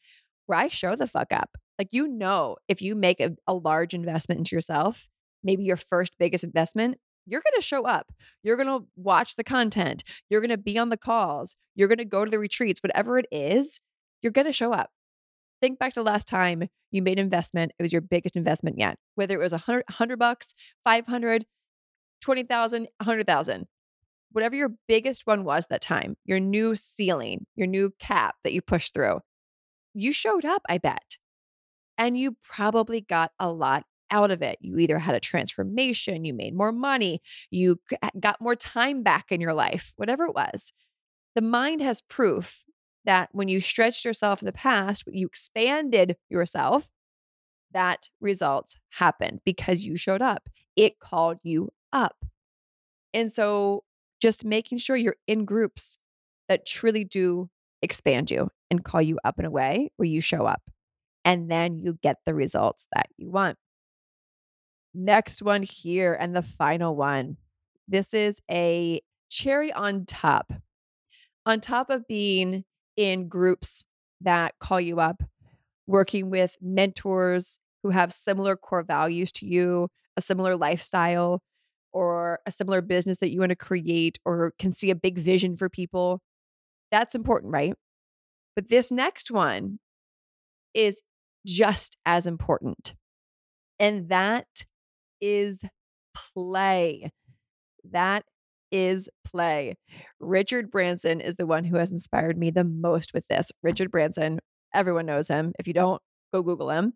where 0.47 0.59
i 0.59 0.69
show 0.69 0.95
the 0.95 1.07
fuck 1.07 1.33
up. 1.33 1.57
Like 1.79 1.89
you 1.93 2.09
know 2.09 2.57
if 2.69 2.83
you 2.83 2.95
make 2.95 3.21
a, 3.21 3.33
a 3.47 3.55
large 3.55 3.95
investment 3.95 4.39
into 4.39 4.55
yourself 4.55 5.09
maybe 5.43 5.65
your 5.65 5.79
first 5.79 6.13
biggest 6.19 6.45
investment 6.45 6.99
you're 7.27 7.43
going 7.43 7.61
to 7.61 7.67
show 7.67 7.85
up. 7.85 8.13
You're 8.43 8.57
going 8.57 8.67
to 8.67 8.87
watch 8.97 9.37
the 9.37 9.45
content. 9.45 10.03
You're 10.29 10.41
going 10.41 10.51
to 10.51 10.59
be 10.59 10.79
on 10.79 10.89
the 10.89 10.97
calls. 10.97 11.57
You're 11.75 11.89
going 11.89 11.99
to 11.99 12.05
go 12.05 12.25
to 12.25 12.31
the 12.31 12.39
retreats, 12.39 12.83
whatever 12.83 13.19
it 13.19 13.27
is, 13.31 13.81
you're 14.23 14.33
going 14.33 14.47
to 14.47 14.53
show 14.53 14.73
up. 14.73 14.91
Think 15.61 15.79
back 15.79 15.95
to 15.95 16.01
the 16.01 16.11
last 16.11 16.27
time 16.27 16.69
you 16.91 17.03
made 17.03 17.19
an 17.19 17.25
investment. 17.25 17.73
It 17.79 17.83
was 17.83 17.93
your 17.93 18.03
biggest 18.03 18.37
investment 18.37 18.79
yet, 18.79 18.97
whether 19.15 19.35
it 19.35 19.43
was 19.43 19.53
a 19.53 19.59
hundred, 19.59 19.85
hundred 19.91 20.19
bucks, 20.19 20.55
500, 20.85 21.45
20,000, 22.21 22.89
100,000, 22.99 23.67
whatever 24.33 24.57
your 24.57 24.73
biggest 24.89 25.27
one 25.27 25.45
was 25.45 25.67
that 25.67 25.81
time, 25.81 26.17
your 26.25 26.41
new 26.41 26.75
ceiling, 26.75 27.47
your 27.57 27.67
new 27.67 27.91
cap 27.99 28.37
that 28.45 28.53
you 28.53 28.63
pushed 28.63 28.95
through. 28.95 29.21
You 29.95 30.13
showed 30.13 30.45
up, 30.45 30.63
I 30.69 30.79
bet. 30.79 31.19
And 31.99 32.19
you 32.19 32.37
probably 32.43 33.01
got 33.01 33.33
a 33.39 33.51
lot 33.51 33.85
out 34.11 34.31
of 34.31 34.43
it. 34.43 34.59
You 34.61 34.79
either 34.79 34.99
had 34.99 35.15
a 35.15 35.21
transformation, 35.21 36.25
you 36.25 36.35
made 36.35 36.55
more 36.55 36.73
money, 36.73 37.21
you 37.51 37.81
got 38.19 38.41
more 38.41 38.57
time 38.57 39.03
back 39.03 39.31
in 39.31 39.41
your 39.41 39.55
life, 39.55 39.93
whatever 39.97 40.25
it 40.25 40.35
was. 40.35 40.73
The 41.35 41.43
mind 41.43 41.81
has 41.81 42.03
proof 42.03 42.65
that 43.05 43.29
when 43.33 43.49
you 43.49 43.61
stretched 43.61 44.05
yourself 44.05 44.43
in 44.43 44.47
the 44.47 44.53
past, 44.53 45.05
you 45.07 45.27
expanded 45.27 46.17
yourself, 46.29 46.89
that 47.73 48.09
results 48.21 48.77
happened 48.91 49.41
because 49.45 49.85
you 49.85 49.97
showed 49.97 50.23
up. 50.23 50.49
It 50.77 50.99
called 50.99 51.39
you 51.43 51.71
up. 51.93 52.25
And 53.15 53.33
so 53.33 53.85
just 54.21 54.45
making 54.45 54.79
sure 54.79 54.97
you're 54.97 55.17
in 55.27 55.45
groups 55.45 55.99
that 56.49 56.67
truly 56.67 57.05
do 57.05 57.49
expand 57.81 58.31
you 58.31 58.51
and 58.71 58.85
call 58.85 59.01
you 59.01 59.19
up 59.25 59.39
in 59.39 59.45
a 59.45 59.51
way 59.51 59.91
where 59.97 60.09
you 60.09 60.21
show 60.21 60.47
up. 60.47 60.63
And 61.25 61.51
then 61.51 61.79
you 61.79 61.99
get 62.03 62.17
the 62.27 62.35
results 62.35 62.87
that 62.95 63.09
you 63.17 63.31
want. 63.31 63.57
Next 64.93 65.43
one 65.43 65.63
here, 65.63 66.17
and 66.19 66.35
the 66.35 66.43
final 66.43 66.97
one. 66.97 67.37
This 67.87 68.13
is 68.15 68.41
a 68.51 69.01
cherry 69.31 69.73
on 69.73 70.05
top. 70.05 70.53
On 71.47 71.61
top 71.61 71.91
of 71.91 72.07
being 72.07 72.65
in 72.97 73.29
groups 73.29 73.87
that 74.21 74.55
call 74.59 74.81
you 74.81 75.01
up, 75.01 75.23
working 75.87 76.31
with 76.31 76.57
mentors 76.61 77.59
who 77.83 77.91
have 77.91 78.13
similar 78.13 78.57
core 78.57 78.83
values 78.83 79.33
to 79.33 79.47
you, 79.47 79.89
a 80.17 80.21
similar 80.21 80.57
lifestyle, 80.57 81.41
or 81.93 82.41
a 82.47 82.51
similar 82.51 82.83
business 82.83 83.19
that 83.19 83.31
you 83.31 83.41
want 83.41 83.51
to 83.51 83.57
create, 83.57 84.19
or 84.25 84.53
can 84.59 84.71
see 84.71 84.91
a 84.91 84.95
big 84.95 85.19
vision 85.19 85.57
for 85.57 85.69
people. 85.69 86.21
That's 86.91 87.15
important, 87.15 87.53
right? 87.53 87.75
But 88.55 88.69
this 88.69 88.93
next 88.93 89.31
one 89.31 89.79
is 90.75 91.03
just 91.47 91.97
as 92.05 92.27
important. 92.27 92.95
And 93.79 94.09
that 94.11 94.67
is 95.21 95.65
play. 96.15 97.11
That 97.91 98.25
is 98.71 99.09
play. 99.25 99.77
Richard 100.21 100.71
Branson 100.71 101.21
is 101.21 101.37
the 101.37 101.47
one 101.47 101.65
who 101.65 101.77
has 101.77 101.93
inspired 101.93 102.39
me 102.39 102.51
the 102.51 102.65
most 102.65 103.13
with 103.15 103.27
this. 103.29 103.51
Richard 103.63 103.91
Branson, 103.91 104.41
everyone 104.75 105.07
knows 105.07 105.29
him. 105.29 105.53
If 105.59 105.67
you 105.67 105.73
don't, 105.73 106.01
go 106.33 106.43
Google 106.43 106.71
him. 106.71 106.93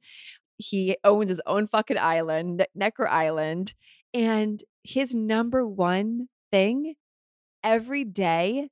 He 0.56 0.96
owns 1.02 1.30
his 1.30 1.42
own 1.46 1.66
fucking 1.66 1.98
island, 1.98 2.66
Necker 2.74 3.08
Island. 3.08 3.74
And 4.12 4.62
his 4.84 5.14
number 5.14 5.66
one 5.66 6.28
thing 6.52 6.94
every 7.64 8.04
day 8.04 8.68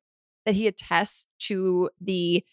that 0.47 0.55
he 0.55 0.67
attests 0.67 1.27
to 1.41 1.91
the 2.01 2.45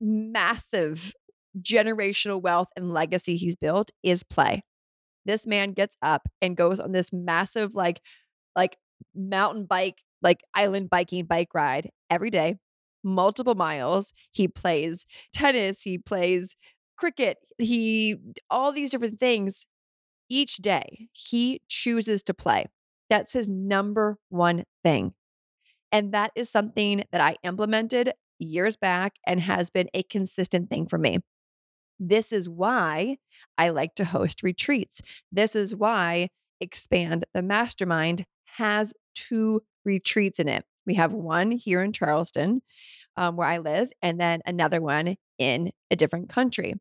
massive 0.00 1.14
generational 1.60 2.40
wealth 2.40 2.68
and 2.76 2.92
legacy 2.92 3.36
he's 3.36 3.56
built 3.56 3.90
is 4.02 4.22
play. 4.22 4.62
This 5.28 5.46
man 5.46 5.72
gets 5.72 5.96
up 6.02 6.28
and 6.42 6.56
goes 6.56 6.80
on 6.80 6.90
this 6.90 7.12
massive, 7.12 7.76
like, 7.76 8.00
like 8.56 8.78
mountain 9.14 9.66
bike, 9.66 10.02
like 10.22 10.40
island 10.54 10.90
biking 10.90 11.26
bike 11.26 11.54
ride 11.54 11.90
every 12.10 12.30
day, 12.30 12.56
multiple 13.04 13.54
miles. 13.54 14.12
He 14.32 14.48
plays 14.48 15.06
tennis, 15.32 15.82
he 15.82 15.98
plays 15.98 16.56
cricket, 16.96 17.38
he 17.58 18.16
all 18.50 18.72
these 18.72 18.90
different 18.90 19.20
things 19.20 19.66
each 20.28 20.56
day. 20.56 21.08
He 21.12 21.60
chooses 21.68 22.22
to 22.24 22.34
play. 22.34 22.66
That's 23.10 23.34
his 23.34 23.48
number 23.48 24.16
one 24.30 24.64
thing. 24.82 25.12
And 25.92 26.12
that 26.12 26.32
is 26.34 26.50
something 26.50 27.04
that 27.12 27.20
I 27.20 27.36
implemented 27.42 28.12
years 28.38 28.76
back 28.76 29.16
and 29.26 29.40
has 29.40 29.70
been 29.70 29.88
a 29.94 30.02
consistent 30.02 30.70
thing 30.70 30.86
for 30.86 30.98
me. 30.98 31.18
This 31.98 32.32
is 32.32 32.48
why 32.48 33.16
I 33.56 33.70
like 33.70 33.94
to 33.96 34.04
host 34.04 34.42
retreats. 34.42 35.02
This 35.32 35.56
is 35.56 35.74
why 35.74 36.28
Expand 36.60 37.24
the 37.34 37.42
Mastermind 37.42 38.24
has 38.56 38.92
two 39.14 39.62
retreats 39.84 40.38
in 40.38 40.48
it. 40.48 40.64
We 40.86 40.94
have 40.94 41.12
one 41.12 41.50
here 41.50 41.82
in 41.82 41.92
Charleston, 41.92 42.62
um, 43.16 43.36
where 43.36 43.48
I 43.48 43.58
live, 43.58 43.90
and 44.02 44.20
then 44.20 44.40
another 44.46 44.80
one 44.80 45.16
in 45.38 45.70
a 45.90 45.96
different 45.96 46.28
country. 46.28 46.74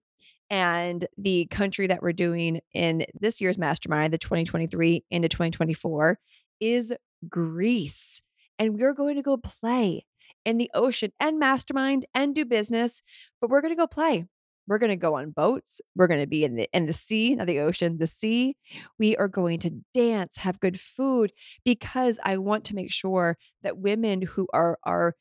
And 0.50 1.06
the 1.18 1.46
country 1.48 1.88
that 1.88 2.02
we're 2.02 2.14
doing 2.14 2.62
in 2.74 3.06
this 3.20 3.42
year's 3.42 3.58
mastermind, 3.58 4.14
the 4.14 4.18
2023 4.18 5.04
into 5.12 5.28
2024, 5.28 6.18
is 6.60 6.94
Greece. 7.28 8.22
And 8.58 8.80
we're 8.80 8.94
going 8.94 9.18
to 9.18 9.22
go 9.22 9.38
play 9.38 10.06
in 10.46 10.58
the 10.58 10.72
ocean 10.74 11.12
and 11.20 11.38
mastermind 11.38 12.06
and 12.14 12.34
do 12.34 12.46
business, 12.46 13.04
but 13.42 13.50
we're 13.50 13.62
going 13.62 13.74
to 13.74 13.78
go 13.78 13.88
play. 13.88 14.26
We're 14.68 14.78
going 14.80 14.90
to 14.90 14.96
go 14.98 15.16
on 15.16 15.32
boats. 15.32 15.82
We're 15.96 16.08
going 16.08 16.20
to 16.20 16.28
be 16.28 16.44
in 16.44 16.56
the 16.56 16.70
in 16.74 16.86
the 16.86 16.94
sea, 16.94 17.36
not 17.36 17.48
the 17.48 17.60
ocean, 17.60 17.98
the 17.98 18.08
sea. 18.08 18.56
We 19.00 19.16
are 19.18 19.28
going 19.28 19.60
to 19.60 19.72
dance, 19.94 20.38
have 20.38 20.60
good 20.60 20.80
food 20.80 21.32
because 21.66 22.20
I 22.24 22.38
want 22.38 22.66
to 22.66 22.76
make 22.76 22.92
sure 22.92 23.38
that 23.64 23.78
women 23.78 24.22
who 24.22 24.48
are 24.54 24.78
are 24.84 25.16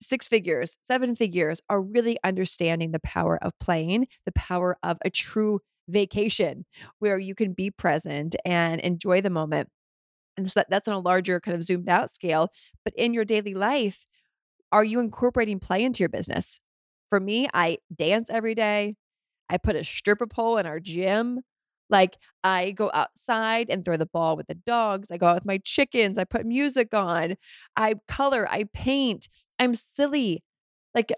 six 0.00 0.26
figures, 0.26 0.76
seven 0.82 1.14
figures 1.14 1.60
are 1.70 1.80
really 1.80 2.18
understanding 2.24 2.92
the 2.92 3.00
power 3.00 3.38
of 3.42 3.52
playing, 3.60 4.08
the 4.26 4.32
power 4.32 4.76
of 4.82 4.98
a 5.04 5.10
true 5.10 5.60
vacation 5.88 6.64
where 6.98 7.18
you 7.18 7.34
can 7.34 7.52
be 7.52 7.70
present 7.70 8.36
and 8.44 8.80
enjoy 8.80 9.20
the 9.20 9.30
moment. 9.30 9.68
And 10.36 10.50
so 10.50 10.60
that, 10.60 10.70
that's 10.70 10.88
on 10.88 10.94
a 10.94 11.00
larger 11.00 11.40
kind 11.40 11.54
of 11.54 11.62
zoomed 11.62 11.88
out 11.88 12.10
scale. 12.10 12.48
But 12.84 12.94
in 12.96 13.14
your 13.14 13.24
daily 13.24 13.54
life, 13.54 14.06
are 14.72 14.84
you 14.84 15.00
incorporating 15.00 15.60
play 15.60 15.84
into 15.84 16.00
your 16.00 16.08
business? 16.08 16.60
For 17.12 17.20
me, 17.20 17.46
I 17.52 17.76
dance 17.94 18.30
every 18.30 18.54
day. 18.54 18.96
I 19.50 19.58
put 19.58 19.76
a 19.76 19.84
stripper 19.84 20.26
pole 20.26 20.56
in 20.56 20.64
our 20.64 20.80
gym. 20.80 21.40
Like 21.90 22.16
I 22.42 22.70
go 22.70 22.90
outside 22.94 23.66
and 23.68 23.84
throw 23.84 23.98
the 23.98 24.06
ball 24.06 24.34
with 24.34 24.46
the 24.46 24.54
dogs. 24.54 25.12
I 25.12 25.18
go 25.18 25.26
out 25.26 25.34
with 25.34 25.44
my 25.44 25.58
chickens. 25.62 26.16
I 26.16 26.24
put 26.24 26.46
music 26.46 26.94
on. 26.94 27.36
I 27.76 27.96
color. 28.08 28.48
I 28.50 28.64
paint. 28.72 29.28
I'm 29.58 29.74
silly. 29.74 30.42
Like 30.94 31.12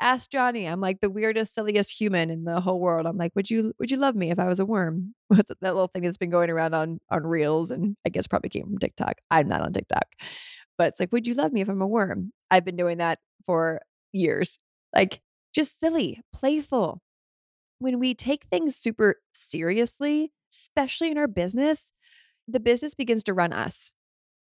ask 0.00 0.30
Johnny. 0.30 0.66
I'm 0.66 0.80
like 0.80 1.00
the 1.00 1.10
weirdest, 1.10 1.52
silliest 1.54 2.00
human 2.00 2.30
in 2.30 2.44
the 2.44 2.62
whole 2.62 2.80
world. 2.80 3.06
I'm 3.06 3.18
like, 3.18 3.32
would 3.36 3.50
you 3.50 3.74
would 3.78 3.90
you 3.90 3.98
love 3.98 4.14
me 4.16 4.30
if 4.30 4.38
I 4.38 4.46
was 4.46 4.60
a 4.60 4.64
worm? 4.66 5.14
That 5.30 5.74
little 5.74 5.88
thing 5.88 6.04
that's 6.04 6.16
been 6.16 6.30
going 6.30 6.48
around 6.48 6.72
on 6.72 7.00
on 7.10 7.24
reels 7.26 7.70
and 7.70 7.98
I 8.06 8.08
guess 8.08 8.26
probably 8.26 8.48
came 8.48 8.64
from 8.64 8.78
TikTok. 8.78 9.16
I'm 9.30 9.48
not 9.48 9.60
on 9.60 9.74
TikTok. 9.74 10.06
But 10.78 10.88
it's 10.88 11.00
like, 11.00 11.12
would 11.12 11.26
you 11.26 11.34
love 11.34 11.52
me 11.52 11.60
if 11.60 11.68
I'm 11.68 11.82
a 11.82 11.86
worm? 11.86 12.32
I've 12.50 12.64
been 12.64 12.76
doing 12.76 12.98
that 12.98 13.18
for 13.46 13.82
years. 14.12 14.58
Like 14.94 15.20
just 15.54 15.78
silly, 15.78 16.20
playful. 16.32 17.00
When 17.78 17.98
we 17.98 18.14
take 18.14 18.44
things 18.44 18.76
super 18.76 19.16
seriously, 19.32 20.32
especially 20.52 21.10
in 21.10 21.18
our 21.18 21.28
business, 21.28 21.92
the 22.46 22.60
business 22.60 22.94
begins 22.94 23.24
to 23.24 23.34
run 23.34 23.52
us. 23.52 23.92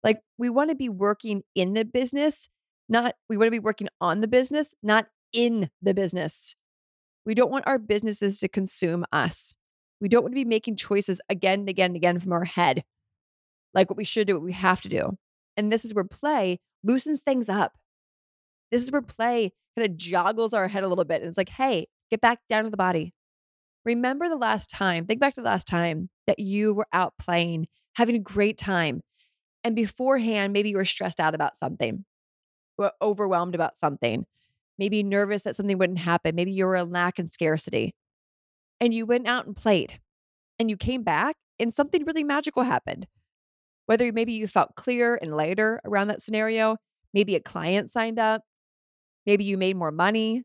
Like 0.02 0.20
we 0.38 0.50
want 0.50 0.70
to 0.70 0.76
be 0.76 0.88
working 0.88 1.42
in 1.54 1.74
the 1.74 1.84
business, 1.84 2.48
not 2.88 3.14
we 3.28 3.36
want 3.36 3.48
to 3.48 3.52
be 3.52 3.58
working 3.58 3.88
on 4.00 4.20
the 4.20 4.28
business, 4.28 4.74
not 4.82 5.06
in 5.32 5.70
the 5.82 5.94
business. 5.94 6.54
We 7.26 7.34
don't 7.34 7.50
want 7.50 7.66
our 7.66 7.78
businesses 7.78 8.40
to 8.40 8.48
consume 8.48 9.04
us. 9.12 9.54
We 10.00 10.08
don't 10.08 10.22
want 10.22 10.32
to 10.32 10.40
be 10.40 10.46
making 10.46 10.76
choices 10.76 11.20
again 11.28 11.60
and 11.60 11.68
again 11.68 11.90
and 11.90 11.96
again 11.96 12.18
from 12.18 12.32
our 12.32 12.44
head, 12.44 12.82
like 13.74 13.90
what 13.90 13.98
we 13.98 14.04
should 14.04 14.26
do, 14.26 14.34
what 14.34 14.42
we 14.42 14.52
have 14.52 14.80
to 14.82 14.88
do. 14.88 15.18
And 15.56 15.70
this 15.70 15.84
is 15.84 15.94
where 15.94 16.04
play 16.04 16.58
loosens 16.82 17.20
things 17.20 17.48
up. 17.48 17.74
This 18.70 18.82
is 18.82 18.92
where 18.92 19.02
play 19.02 19.52
kind 19.76 19.90
of 19.90 19.96
joggles 19.96 20.54
our 20.54 20.68
head 20.68 20.84
a 20.84 20.88
little 20.88 21.04
bit. 21.04 21.20
And 21.20 21.28
it's 21.28 21.38
like, 21.38 21.48
hey, 21.48 21.86
get 22.10 22.20
back 22.20 22.40
down 22.48 22.64
to 22.64 22.70
the 22.70 22.76
body. 22.76 23.14
Remember 23.84 24.28
the 24.28 24.36
last 24.36 24.68
time, 24.70 25.06
think 25.06 25.20
back 25.20 25.34
to 25.34 25.40
the 25.40 25.48
last 25.48 25.66
time 25.66 26.10
that 26.26 26.38
you 26.38 26.74
were 26.74 26.86
out 26.92 27.14
playing, 27.18 27.66
having 27.94 28.16
a 28.16 28.20
great 28.20 28.58
time. 28.58 29.02
And 29.64 29.74
beforehand, 29.74 30.52
maybe 30.52 30.70
you 30.70 30.76
were 30.76 30.84
stressed 30.84 31.20
out 31.20 31.34
about 31.34 31.56
something, 31.56 32.04
or 32.78 32.92
overwhelmed 33.00 33.54
about 33.54 33.76
something, 33.76 34.26
maybe 34.78 35.02
nervous 35.02 35.42
that 35.42 35.56
something 35.56 35.78
wouldn't 35.78 35.98
happen. 35.98 36.34
Maybe 36.34 36.52
you 36.52 36.66
were 36.66 36.76
in 36.76 36.90
lack 36.90 37.18
and 37.18 37.28
scarcity. 37.28 37.94
And 38.80 38.94
you 38.94 39.04
went 39.04 39.28
out 39.28 39.46
and 39.46 39.54
played 39.54 40.00
and 40.58 40.70
you 40.70 40.76
came 40.76 41.02
back 41.02 41.36
and 41.58 41.72
something 41.72 42.04
really 42.04 42.24
magical 42.24 42.62
happened. 42.62 43.06
Whether 43.86 44.12
maybe 44.12 44.32
you 44.32 44.46
felt 44.46 44.76
clear 44.76 45.18
and 45.20 45.36
lighter 45.36 45.80
around 45.84 46.08
that 46.08 46.22
scenario, 46.22 46.76
maybe 47.12 47.34
a 47.34 47.40
client 47.40 47.90
signed 47.90 48.18
up, 48.18 48.42
Maybe 49.26 49.44
you 49.44 49.56
made 49.56 49.76
more 49.76 49.92
money, 49.92 50.44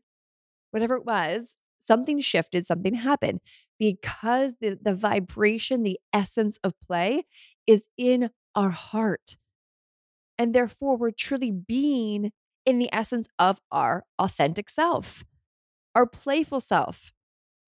whatever 0.70 0.96
it 0.96 1.04
was, 1.04 1.56
something 1.78 2.20
shifted, 2.20 2.66
something 2.66 2.94
happened 2.94 3.40
because 3.78 4.54
the, 4.60 4.78
the 4.80 4.94
vibration, 4.94 5.82
the 5.82 5.98
essence 6.12 6.58
of 6.64 6.72
play 6.80 7.24
is 7.66 7.88
in 7.96 8.30
our 8.54 8.70
heart. 8.70 9.36
And 10.38 10.54
therefore, 10.54 10.96
we're 10.96 11.10
truly 11.10 11.50
being 11.50 12.32
in 12.64 12.78
the 12.78 12.90
essence 12.92 13.26
of 13.38 13.58
our 13.70 14.04
authentic 14.18 14.68
self, 14.68 15.24
our 15.94 16.06
playful 16.06 16.60
self. 16.60 17.12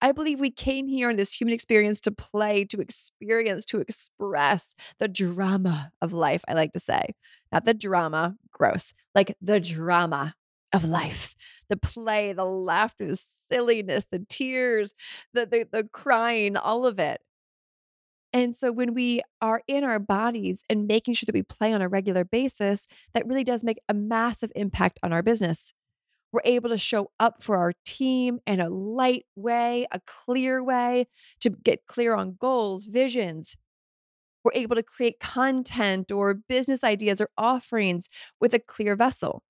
I 0.01 0.11
believe 0.11 0.39
we 0.39 0.51
came 0.51 0.87
here 0.87 1.09
in 1.09 1.17
this 1.17 1.39
human 1.39 1.53
experience 1.53 1.99
to 2.01 2.11
play, 2.11 2.63
to 2.65 2.79
experience, 2.79 3.65
to 3.65 3.79
express 3.79 4.75
the 4.97 5.09
drama 5.09 5.91
of 6.01 6.13
life, 6.13 6.43
I 6.47 6.53
like 6.53 6.71
to 6.73 6.79
say. 6.79 7.15
Not 7.51 7.65
the 7.65 7.73
drama, 7.73 8.35
gross, 8.51 8.93
like 9.13 9.35
the 9.41 9.59
drama 9.59 10.35
of 10.73 10.83
life. 10.83 11.35
The 11.69 11.77
play 11.77 12.33
the 12.33 12.45
laughter 12.45 13.05
the 13.05 13.15
silliness 13.15 14.05
the 14.11 14.25
tears 14.27 14.95
the, 15.33 15.45
the 15.45 15.67
the 15.71 15.83
crying 15.83 16.57
all 16.57 16.85
of 16.85 16.99
it. 16.99 17.21
And 18.31 18.55
so 18.55 18.71
when 18.71 18.93
we 18.93 19.21
are 19.41 19.61
in 19.67 19.83
our 19.83 19.99
bodies 19.99 20.63
and 20.69 20.87
making 20.87 21.15
sure 21.15 21.25
that 21.25 21.35
we 21.35 21.41
play 21.41 21.73
on 21.73 21.81
a 21.81 21.89
regular 21.89 22.23
basis 22.23 22.87
that 23.13 23.25
really 23.25 23.43
does 23.43 23.63
make 23.63 23.79
a 23.89 23.93
massive 23.93 24.51
impact 24.55 24.99
on 25.01 25.11
our 25.11 25.23
business. 25.23 25.73
We're 26.31 26.41
able 26.45 26.69
to 26.69 26.77
show 26.77 27.09
up 27.19 27.41
for 27.41 27.57
our 27.57 27.73
team 27.85 28.39
in 28.45 28.59
a 28.59 28.69
light 28.69 29.25
way 29.35 29.87
a 29.91 29.99
clear 30.05 30.63
way 30.63 31.07
to 31.39 31.49
get 31.49 31.87
clear 31.87 32.13
on 32.13 32.37
goals 32.39 32.85
visions. 32.85 33.57
We're 34.43 34.51
able 34.53 34.75
to 34.75 34.83
create 34.83 35.19
content 35.19 36.11
or 36.11 36.33
business 36.35 36.83
ideas 36.83 37.19
or 37.19 37.29
offerings 37.37 38.09
with 38.39 38.53
a 38.53 38.59
clear 38.59 38.95
vessel 38.95 39.43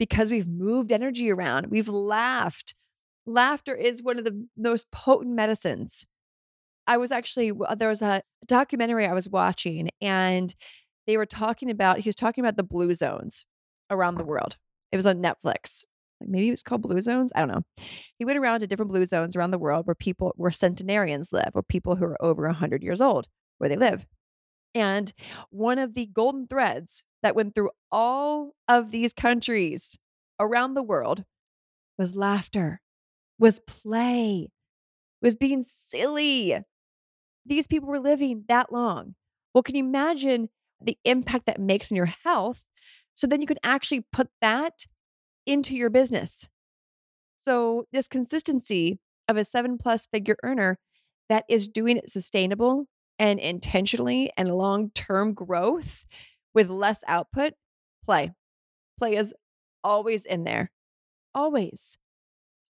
because 0.00 0.30
we've 0.30 0.48
moved 0.48 0.90
energy 0.90 1.30
around, 1.30 1.66
we've 1.66 1.86
laughed. 1.86 2.74
Laughter 3.26 3.76
is 3.76 4.02
one 4.02 4.18
of 4.18 4.24
the 4.24 4.46
most 4.56 4.90
potent 4.90 5.36
medicines. 5.36 6.06
I 6.86 6.96
was 6.96 7.12
actually, 7.12 7.52
there 7.76 7.90
was 7.90 8.00
a 8.00 8.22
documentary 8.46 9.06
I 9.06 9.12
was 9.12 9.28
watching, 9.28 9.90
and 10.00 10.52
they 11.06 11.18
were 11.18 11.26
talking 11.26 11.70
about, 11.70 11.98
he 11.98 12.08
was 12.08 12.14
talking 12.14 12.42
about 12.42 12.56
the 12.56 12.64
blue 12.64 12.94
zones 12.94 13.44
around 13.90 14.16
the 14.16 14.24
world. 14.24 14.56
It 14.90 14.96
was 14.96 15.06
on 15.06 15.22
Netflix. 15.22 15.84
Like 16.18 16.30
maybe 16.30 16.48
it 16.48 16.52
was 16.52 16.62
called 16.62 16.82
Blue 16.82 17.00
Zones. 17.00 17.30
I 17.34 17.40
don't 17.40 17.48
know. 17.48 17.62
He 18.18 18.24
went 18.24 18.38
around 18.38 18.60
to 18.60 18.66
different 18.66 18.90
blue 18.90 19.06
zones 19.06 19.36
around 19.36 19.52
the 19.52 19.58
world 19.58 19.86
where 19.86 19.94
people, 19.94 20.32
where 20.36 20.50
centenarians 20.50 21.32
live, 21.32 21.50
or 21.54 21.62
people 21.62 21.96
who 21.96 22.04
are 22.04 22.22
over 22.22 22.44
100 22.46 22.82
years 22.82 23.00
old, 23.00 23.26
where 23.58 23.68
they 23.68 23.76
live. 23.76 24.06
And 24.74 25.12
one 25.50 25.78
of 25.78 25.94
the 25.94 26.06
golden 26.06 26.46
threads 26.46 27.04
that 27.22 27.34
went 27.34 27.54
through 27.54 27.70
all 27.90 28.52
of 28.68 28.90
these 28.90 29.12
countries 29.12 29.98
around 30.38 30.74
the 30.74 30.82
world 30.82 31.24
was 31.98 32.16
laughter, 32.16 32.80
was 33.38 33.60
play, 33.60 34.48
was 35.20 35.36
being 35.36 35.62
silly. 35.62 36.56
These 37.44 37.66
people 37.66 37.88
were 37.88 37.98
living 37.98 38.44
that 38.48 38.72
long. 38.72 39.14
Well, 39.52 39.62
can 39.62 39.74
you 39.74 39.84
imagine 39.84 40.48
the 40.80 40.96
impact 41.04 41.46
that 41.46 41.60
makes 41.60 41.90
in 41.90 41.96
your 41.96 42.12
health? 42.24 42.64
So 43.14 43.26
then 43.26 43.40
you 43.40 43.46
can 43.46 43.58
actually 43.62 44.04
put 44.12 44.28
that 44.40 44.86
into 45.46 45.76
your 45.76 45.90
business. 45.90 46.48
So, 47.36 47.86
this 47.90 48.06
consistency 48.06 48.98
of 49.26 49.36
a 49.36 49.44
seven 49.44 49.78
plus 49.78 50.06
figure 50.12 50.36
earner 50.42 50.78
that 51.28 51.44
is 51.48 51.68
doing 51.68 51.96
it 51.96 52.10
sustainable 52.10 52.86
and 53.20 53.38
intentionally 53.38 54.32
and 54.36 54.52
long 54.56 54.90
term 54.94 55.34
growth 55.34 56.06
with 56.54 56.70
less 56.70 57.04
output, 57.06 57.52
play. 58.02 58.32
Play 58.98 59.14
is 59.14 59.34
always 59.84 60.24
in 60.24 60.42
there. 60.42 60.72
Always. 61.34 61.98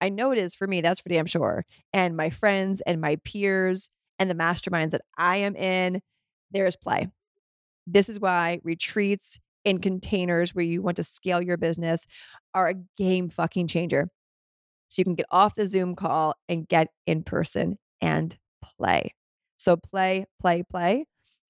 I 0.00 0.08
know 0.08 0.32
it 0.32 0.38
is 0.38 0.54
for 0.54 0.66
me. 0.66 0.80
That's 0.80 1.00
for 1.00 1.10
damn 1.10 1.26
sure. 1.26 1.64
And 1.92 2.16
my 2.16 2.30
friends 2.30 2.80
and 2.80 3.00
my 3.00 3.16
peers 3.24 3.90
and 4.18 4.30
the 4.30 4.34
masterminds 4.34 4.90
that 4.90 5.02
I 5.16 5.36
am 5.36 5.54
in, 5.54 6.00
there's 6.50 6.76
play. 6.76 7.08
This 7.86 8.08
is 8.08 8.18
why 8.18 8.60
retreats 8.64 9.38
in 9.64 9.80
containers 9.80 10.54
where 10.54 10.64
you 10.64 10.80
want 10.80 10.96
to 10.96 11.02
scale 11.02 11.42
your 11.42 11.56
business 11.58 12.06
are 12.54 12.70
a 12.70 12.74
game 12.96 13.28
fucking 13.28 13.66
changer. 13.66 14.08
So 14.88 15.00
you 15.00 15.04
can 15.04 15.14
get 15.14 15.26
off 15.30 15.54
the 15.54 15.66
Zoom 15.66 15.94
call 15.94 16.34
and 16.48 16.66
get 16.66 16.88
in 17.06 17.22
person 17.22 17.76
and 18.00 18.34
play. 18.62 19.12
So 19.58 19.76
play, 19.76 20.24
play, 20.40 20.62
play 20.62 21.04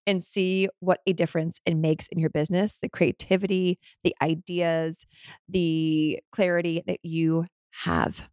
and 0.09 0.23
see 0.23 0.69
what 0.81 1.01
a 1.07 1.13
difference 1.13 1.61
it 1.67 1.77
makes 1.77 2.09
in 2.09 2.19
your 2.19 2.31
business, 2.31 2.79
the 2.79 2.89
creativity, 2.89 3.79
the 4.03 4.17
ideas, 4.23 5.07
the 5.49 6.19
clarity 6.33 6.83
that 6.87 6.99
you 7.05 7.47
have. 7.85 8.29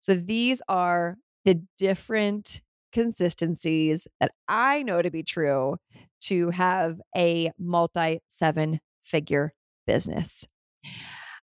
So 0.00 0.14
these 0.14 0.60
are 0.68 1.16
the 1.44 1.62
different 1.78 2.62
consistencies 2.92 4.08
that 4.20 4.32
I 4.48 4.82
know 4.82 5.02
to 5.02 5.10
be 5.10 5.22
true 5.22 5.76
to 6.22 6.50
have 6.50 7.00
a 7.16 7.52
multi 7.58 8.20
seven 8.28 8.80
figure 9.02 9.52
business. 9.86 10.46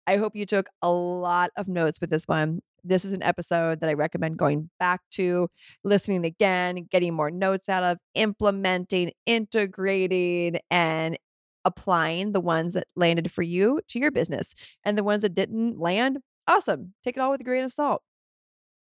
I 0.08 0.18
hope 0.18 0.36
you 0.36 0.46
took 0.46 0.68
a 0.82 0.90
lot 0.90 1.52
of 1.56 1.68
notes 1.68 2.02
with 2.02 2.10
this 2.10 2.28
one. 2.28 2.62
This 2.84 3.06
is 3.06 3.12
an 3.12 3.24
episode 3.24 3.80
that 3.80 3.90
I 3.90 3.94
recommend 3.94 4.38
going 4.38 4.70
back 4.80 5.02
to, 5.12 5.50
listening 5.84 6.26
again, 6.26 6.88
getting 6.90 7.14
more 7.14 7.30
notes 7.30 7.70
out 7.70 7.84
of, 7.84 7.98
implementing, 8.16 9.12
integrating, 9.26 10.60
and 10.70 11.18
applying 11.64 12.32
the 12.32 12.42
ones 12.42 12.74
that 12.74 12.88
landed 12.96 13.32
for 13.32 13.44
you 13.44 13.82
to 13.90 14.00
your 14.00 14.12
business. 14.12 14.56
And 14.84 14.98
the 14.98 15.04
ones 15.04 15.22
that 15.22 15.34
didn't 15.36 15.80
land, 15.80 16.20
awesome. 16.48 16.94
Take 17.04 17.18
it 17.18 17.20
all 17.20 17.32
with 17.32 17.42
a 17.42 17.44
grain 17.44 17.64
of 17.64 17.72
salt. 17.72 18.02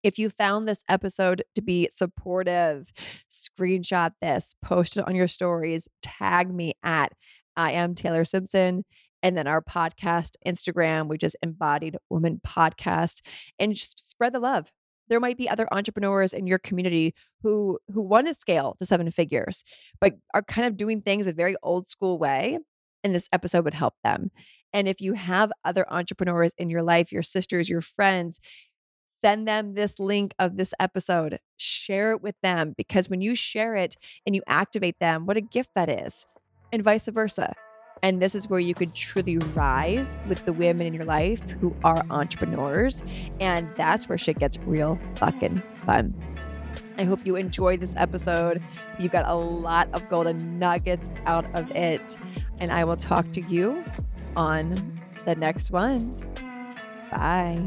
If 0.02 0.18
you 0.18 0.30
found 0.30 0.66
this 0.66 0.82
episode 0.88 1.42
to 1.54 1.62
be 1.62 1.88
supportive, 1.90 2.92
screenshot 3.30 4.12
this, 4.20 4.54
post 4.62 4.96
it 4.96 5.06
on 5.06 5.14
your 5.14 5.28
stories, 5.28 5.88
tag 6.02 6.52
me 6.52 6.72
at 6.82 7.12
I 7.56 7.72
am 7.72 7.94
Taylor 7.94 8.24
Simpson. 8.24 8.84
And 9.22 9.36
then 9.36 9.46
our 9.46 9.62
podcast, 9.62 10.32
Instagram, 10.46 11.08
we 11.08 11.18
just 11.18 11.36
embodied 11.42 11.96
woman 12.10 12.40
podcast 12.46 13.22
and 13.58 13.74
just 13.74 14.10
spread 14.10 14.32
the 14.32 14.40
love. 14.40 14.70
There 15.08 15.20
might 15.20 15.36
be 15.36 15.48
other 15.48 15.68
entrepreneurs 15.72 16.32
in 16.32 16.46
your 16.46 16.58
community 16.58 17.14
who 17.42 17.78
who 17.92 18.02
want 18.02 18.28
to 18.28 18.34
scale 18.34 18.76
to 18.78 18.86
seven 18.86 19.10
figures, 19.10 19.64
but 20.00 20.14
are 20.32 20.42
kind 20.42 20.66
of 20.66 20.76
doing 20.76 21.02
things 21.02 21.26
a 21.26 21.32
very 21.32 21.56
old 21.62 21.88
school 21.88 22.18
way. 22.18 22.58
And 23.04 23.14
this 23.14 23.28
episode 23.32 23.64
would 23.64 23.74
help 23.74 23.94
them. 24.04 24.30
And 24.72 24.88
if 24.88 25.00
you 25.00 25.14
have 25.14 25.52
other 25.64 25.84
entrepreneurs 25.92 26.54
in 26.56 26.70
your 26.70 26.82
life, 26.82 27.12
your 27.12 27.22
sisters, 27.22 27.68
your 27.68 27.80
friends, 27.80 28.40
send 29.06 29.46
them 29.46 29.74
this 29.74 29.98
link 29.98 30.34
of 30.38 30.56
this 30.56 30.72
episode. 30.80 31.38
Share 31.56 32.12
it 32.12 32.22
with 32.22 32.36
them 32.42 32.74
because 32.76 33.10
when 33.10 33.20
you 33.20 33.34
share 33.34 33.74
it 33.74 33.96
and 34.24 34.34
you 34.34 34.42
activate 34.46 34.98
them, 34.98 35.26
what 35.26 35.36
a 35.36 35.42
gift 35.42 35.72
that 35.74 35.88
is, 35.88 36.26
and 36.72 36.82
vice 36.82 37.08
versa. 37.08 37.54
And 38.02 38.20
this 38.20 38.34
is 38.34 38.48
where 38.50 38.60
you 38.60 38.74
could 38.74 38.94
truly 38.94 39.38
rise 39.54 40.18
with 40.28 40.44
the 40.44 40.52
women 40.52 40.86
in 40.86 40.94
your 40.94 41.04
life 41.04 41.50
who 41.52 41.74
are 41.84 42.04
entrepreneurs. 42.10 43.02
And 43.40 43.68
that's 43.76 44.08
where 44.08 44.18
shit 44.18 44.38
gets 44.38 44.58
real 44.66 44.98
fucking 45.16 45.62
fun. 45.86 46.14
I 46.98 47.04
hope 47.04 47.24
you 47.24 47.36
enjoyed 47.36 47.80
this 47.80 47.96
episode. 47.96 48.62
You 48.98 49.08
got 49.08 49.26
a 49.26 49.34
lot 49.34 49.88
of 49.92 50.08
golden 50.08 50.58
nuggets 50.58 51.10
out 51.26 51.46
of 51.58 51.70
it. 51.70 52.16
And 52.58 52.72
I 52.72 52.84
will 52.84 52.96
talk 52.96 53.32
to 53.32 53.40
you 53.42 53.84
on 54.36 55.00
the 55.24 55.34
next 55.34 55.70
one. 55.70 56.16
Bye. 57.10 57.62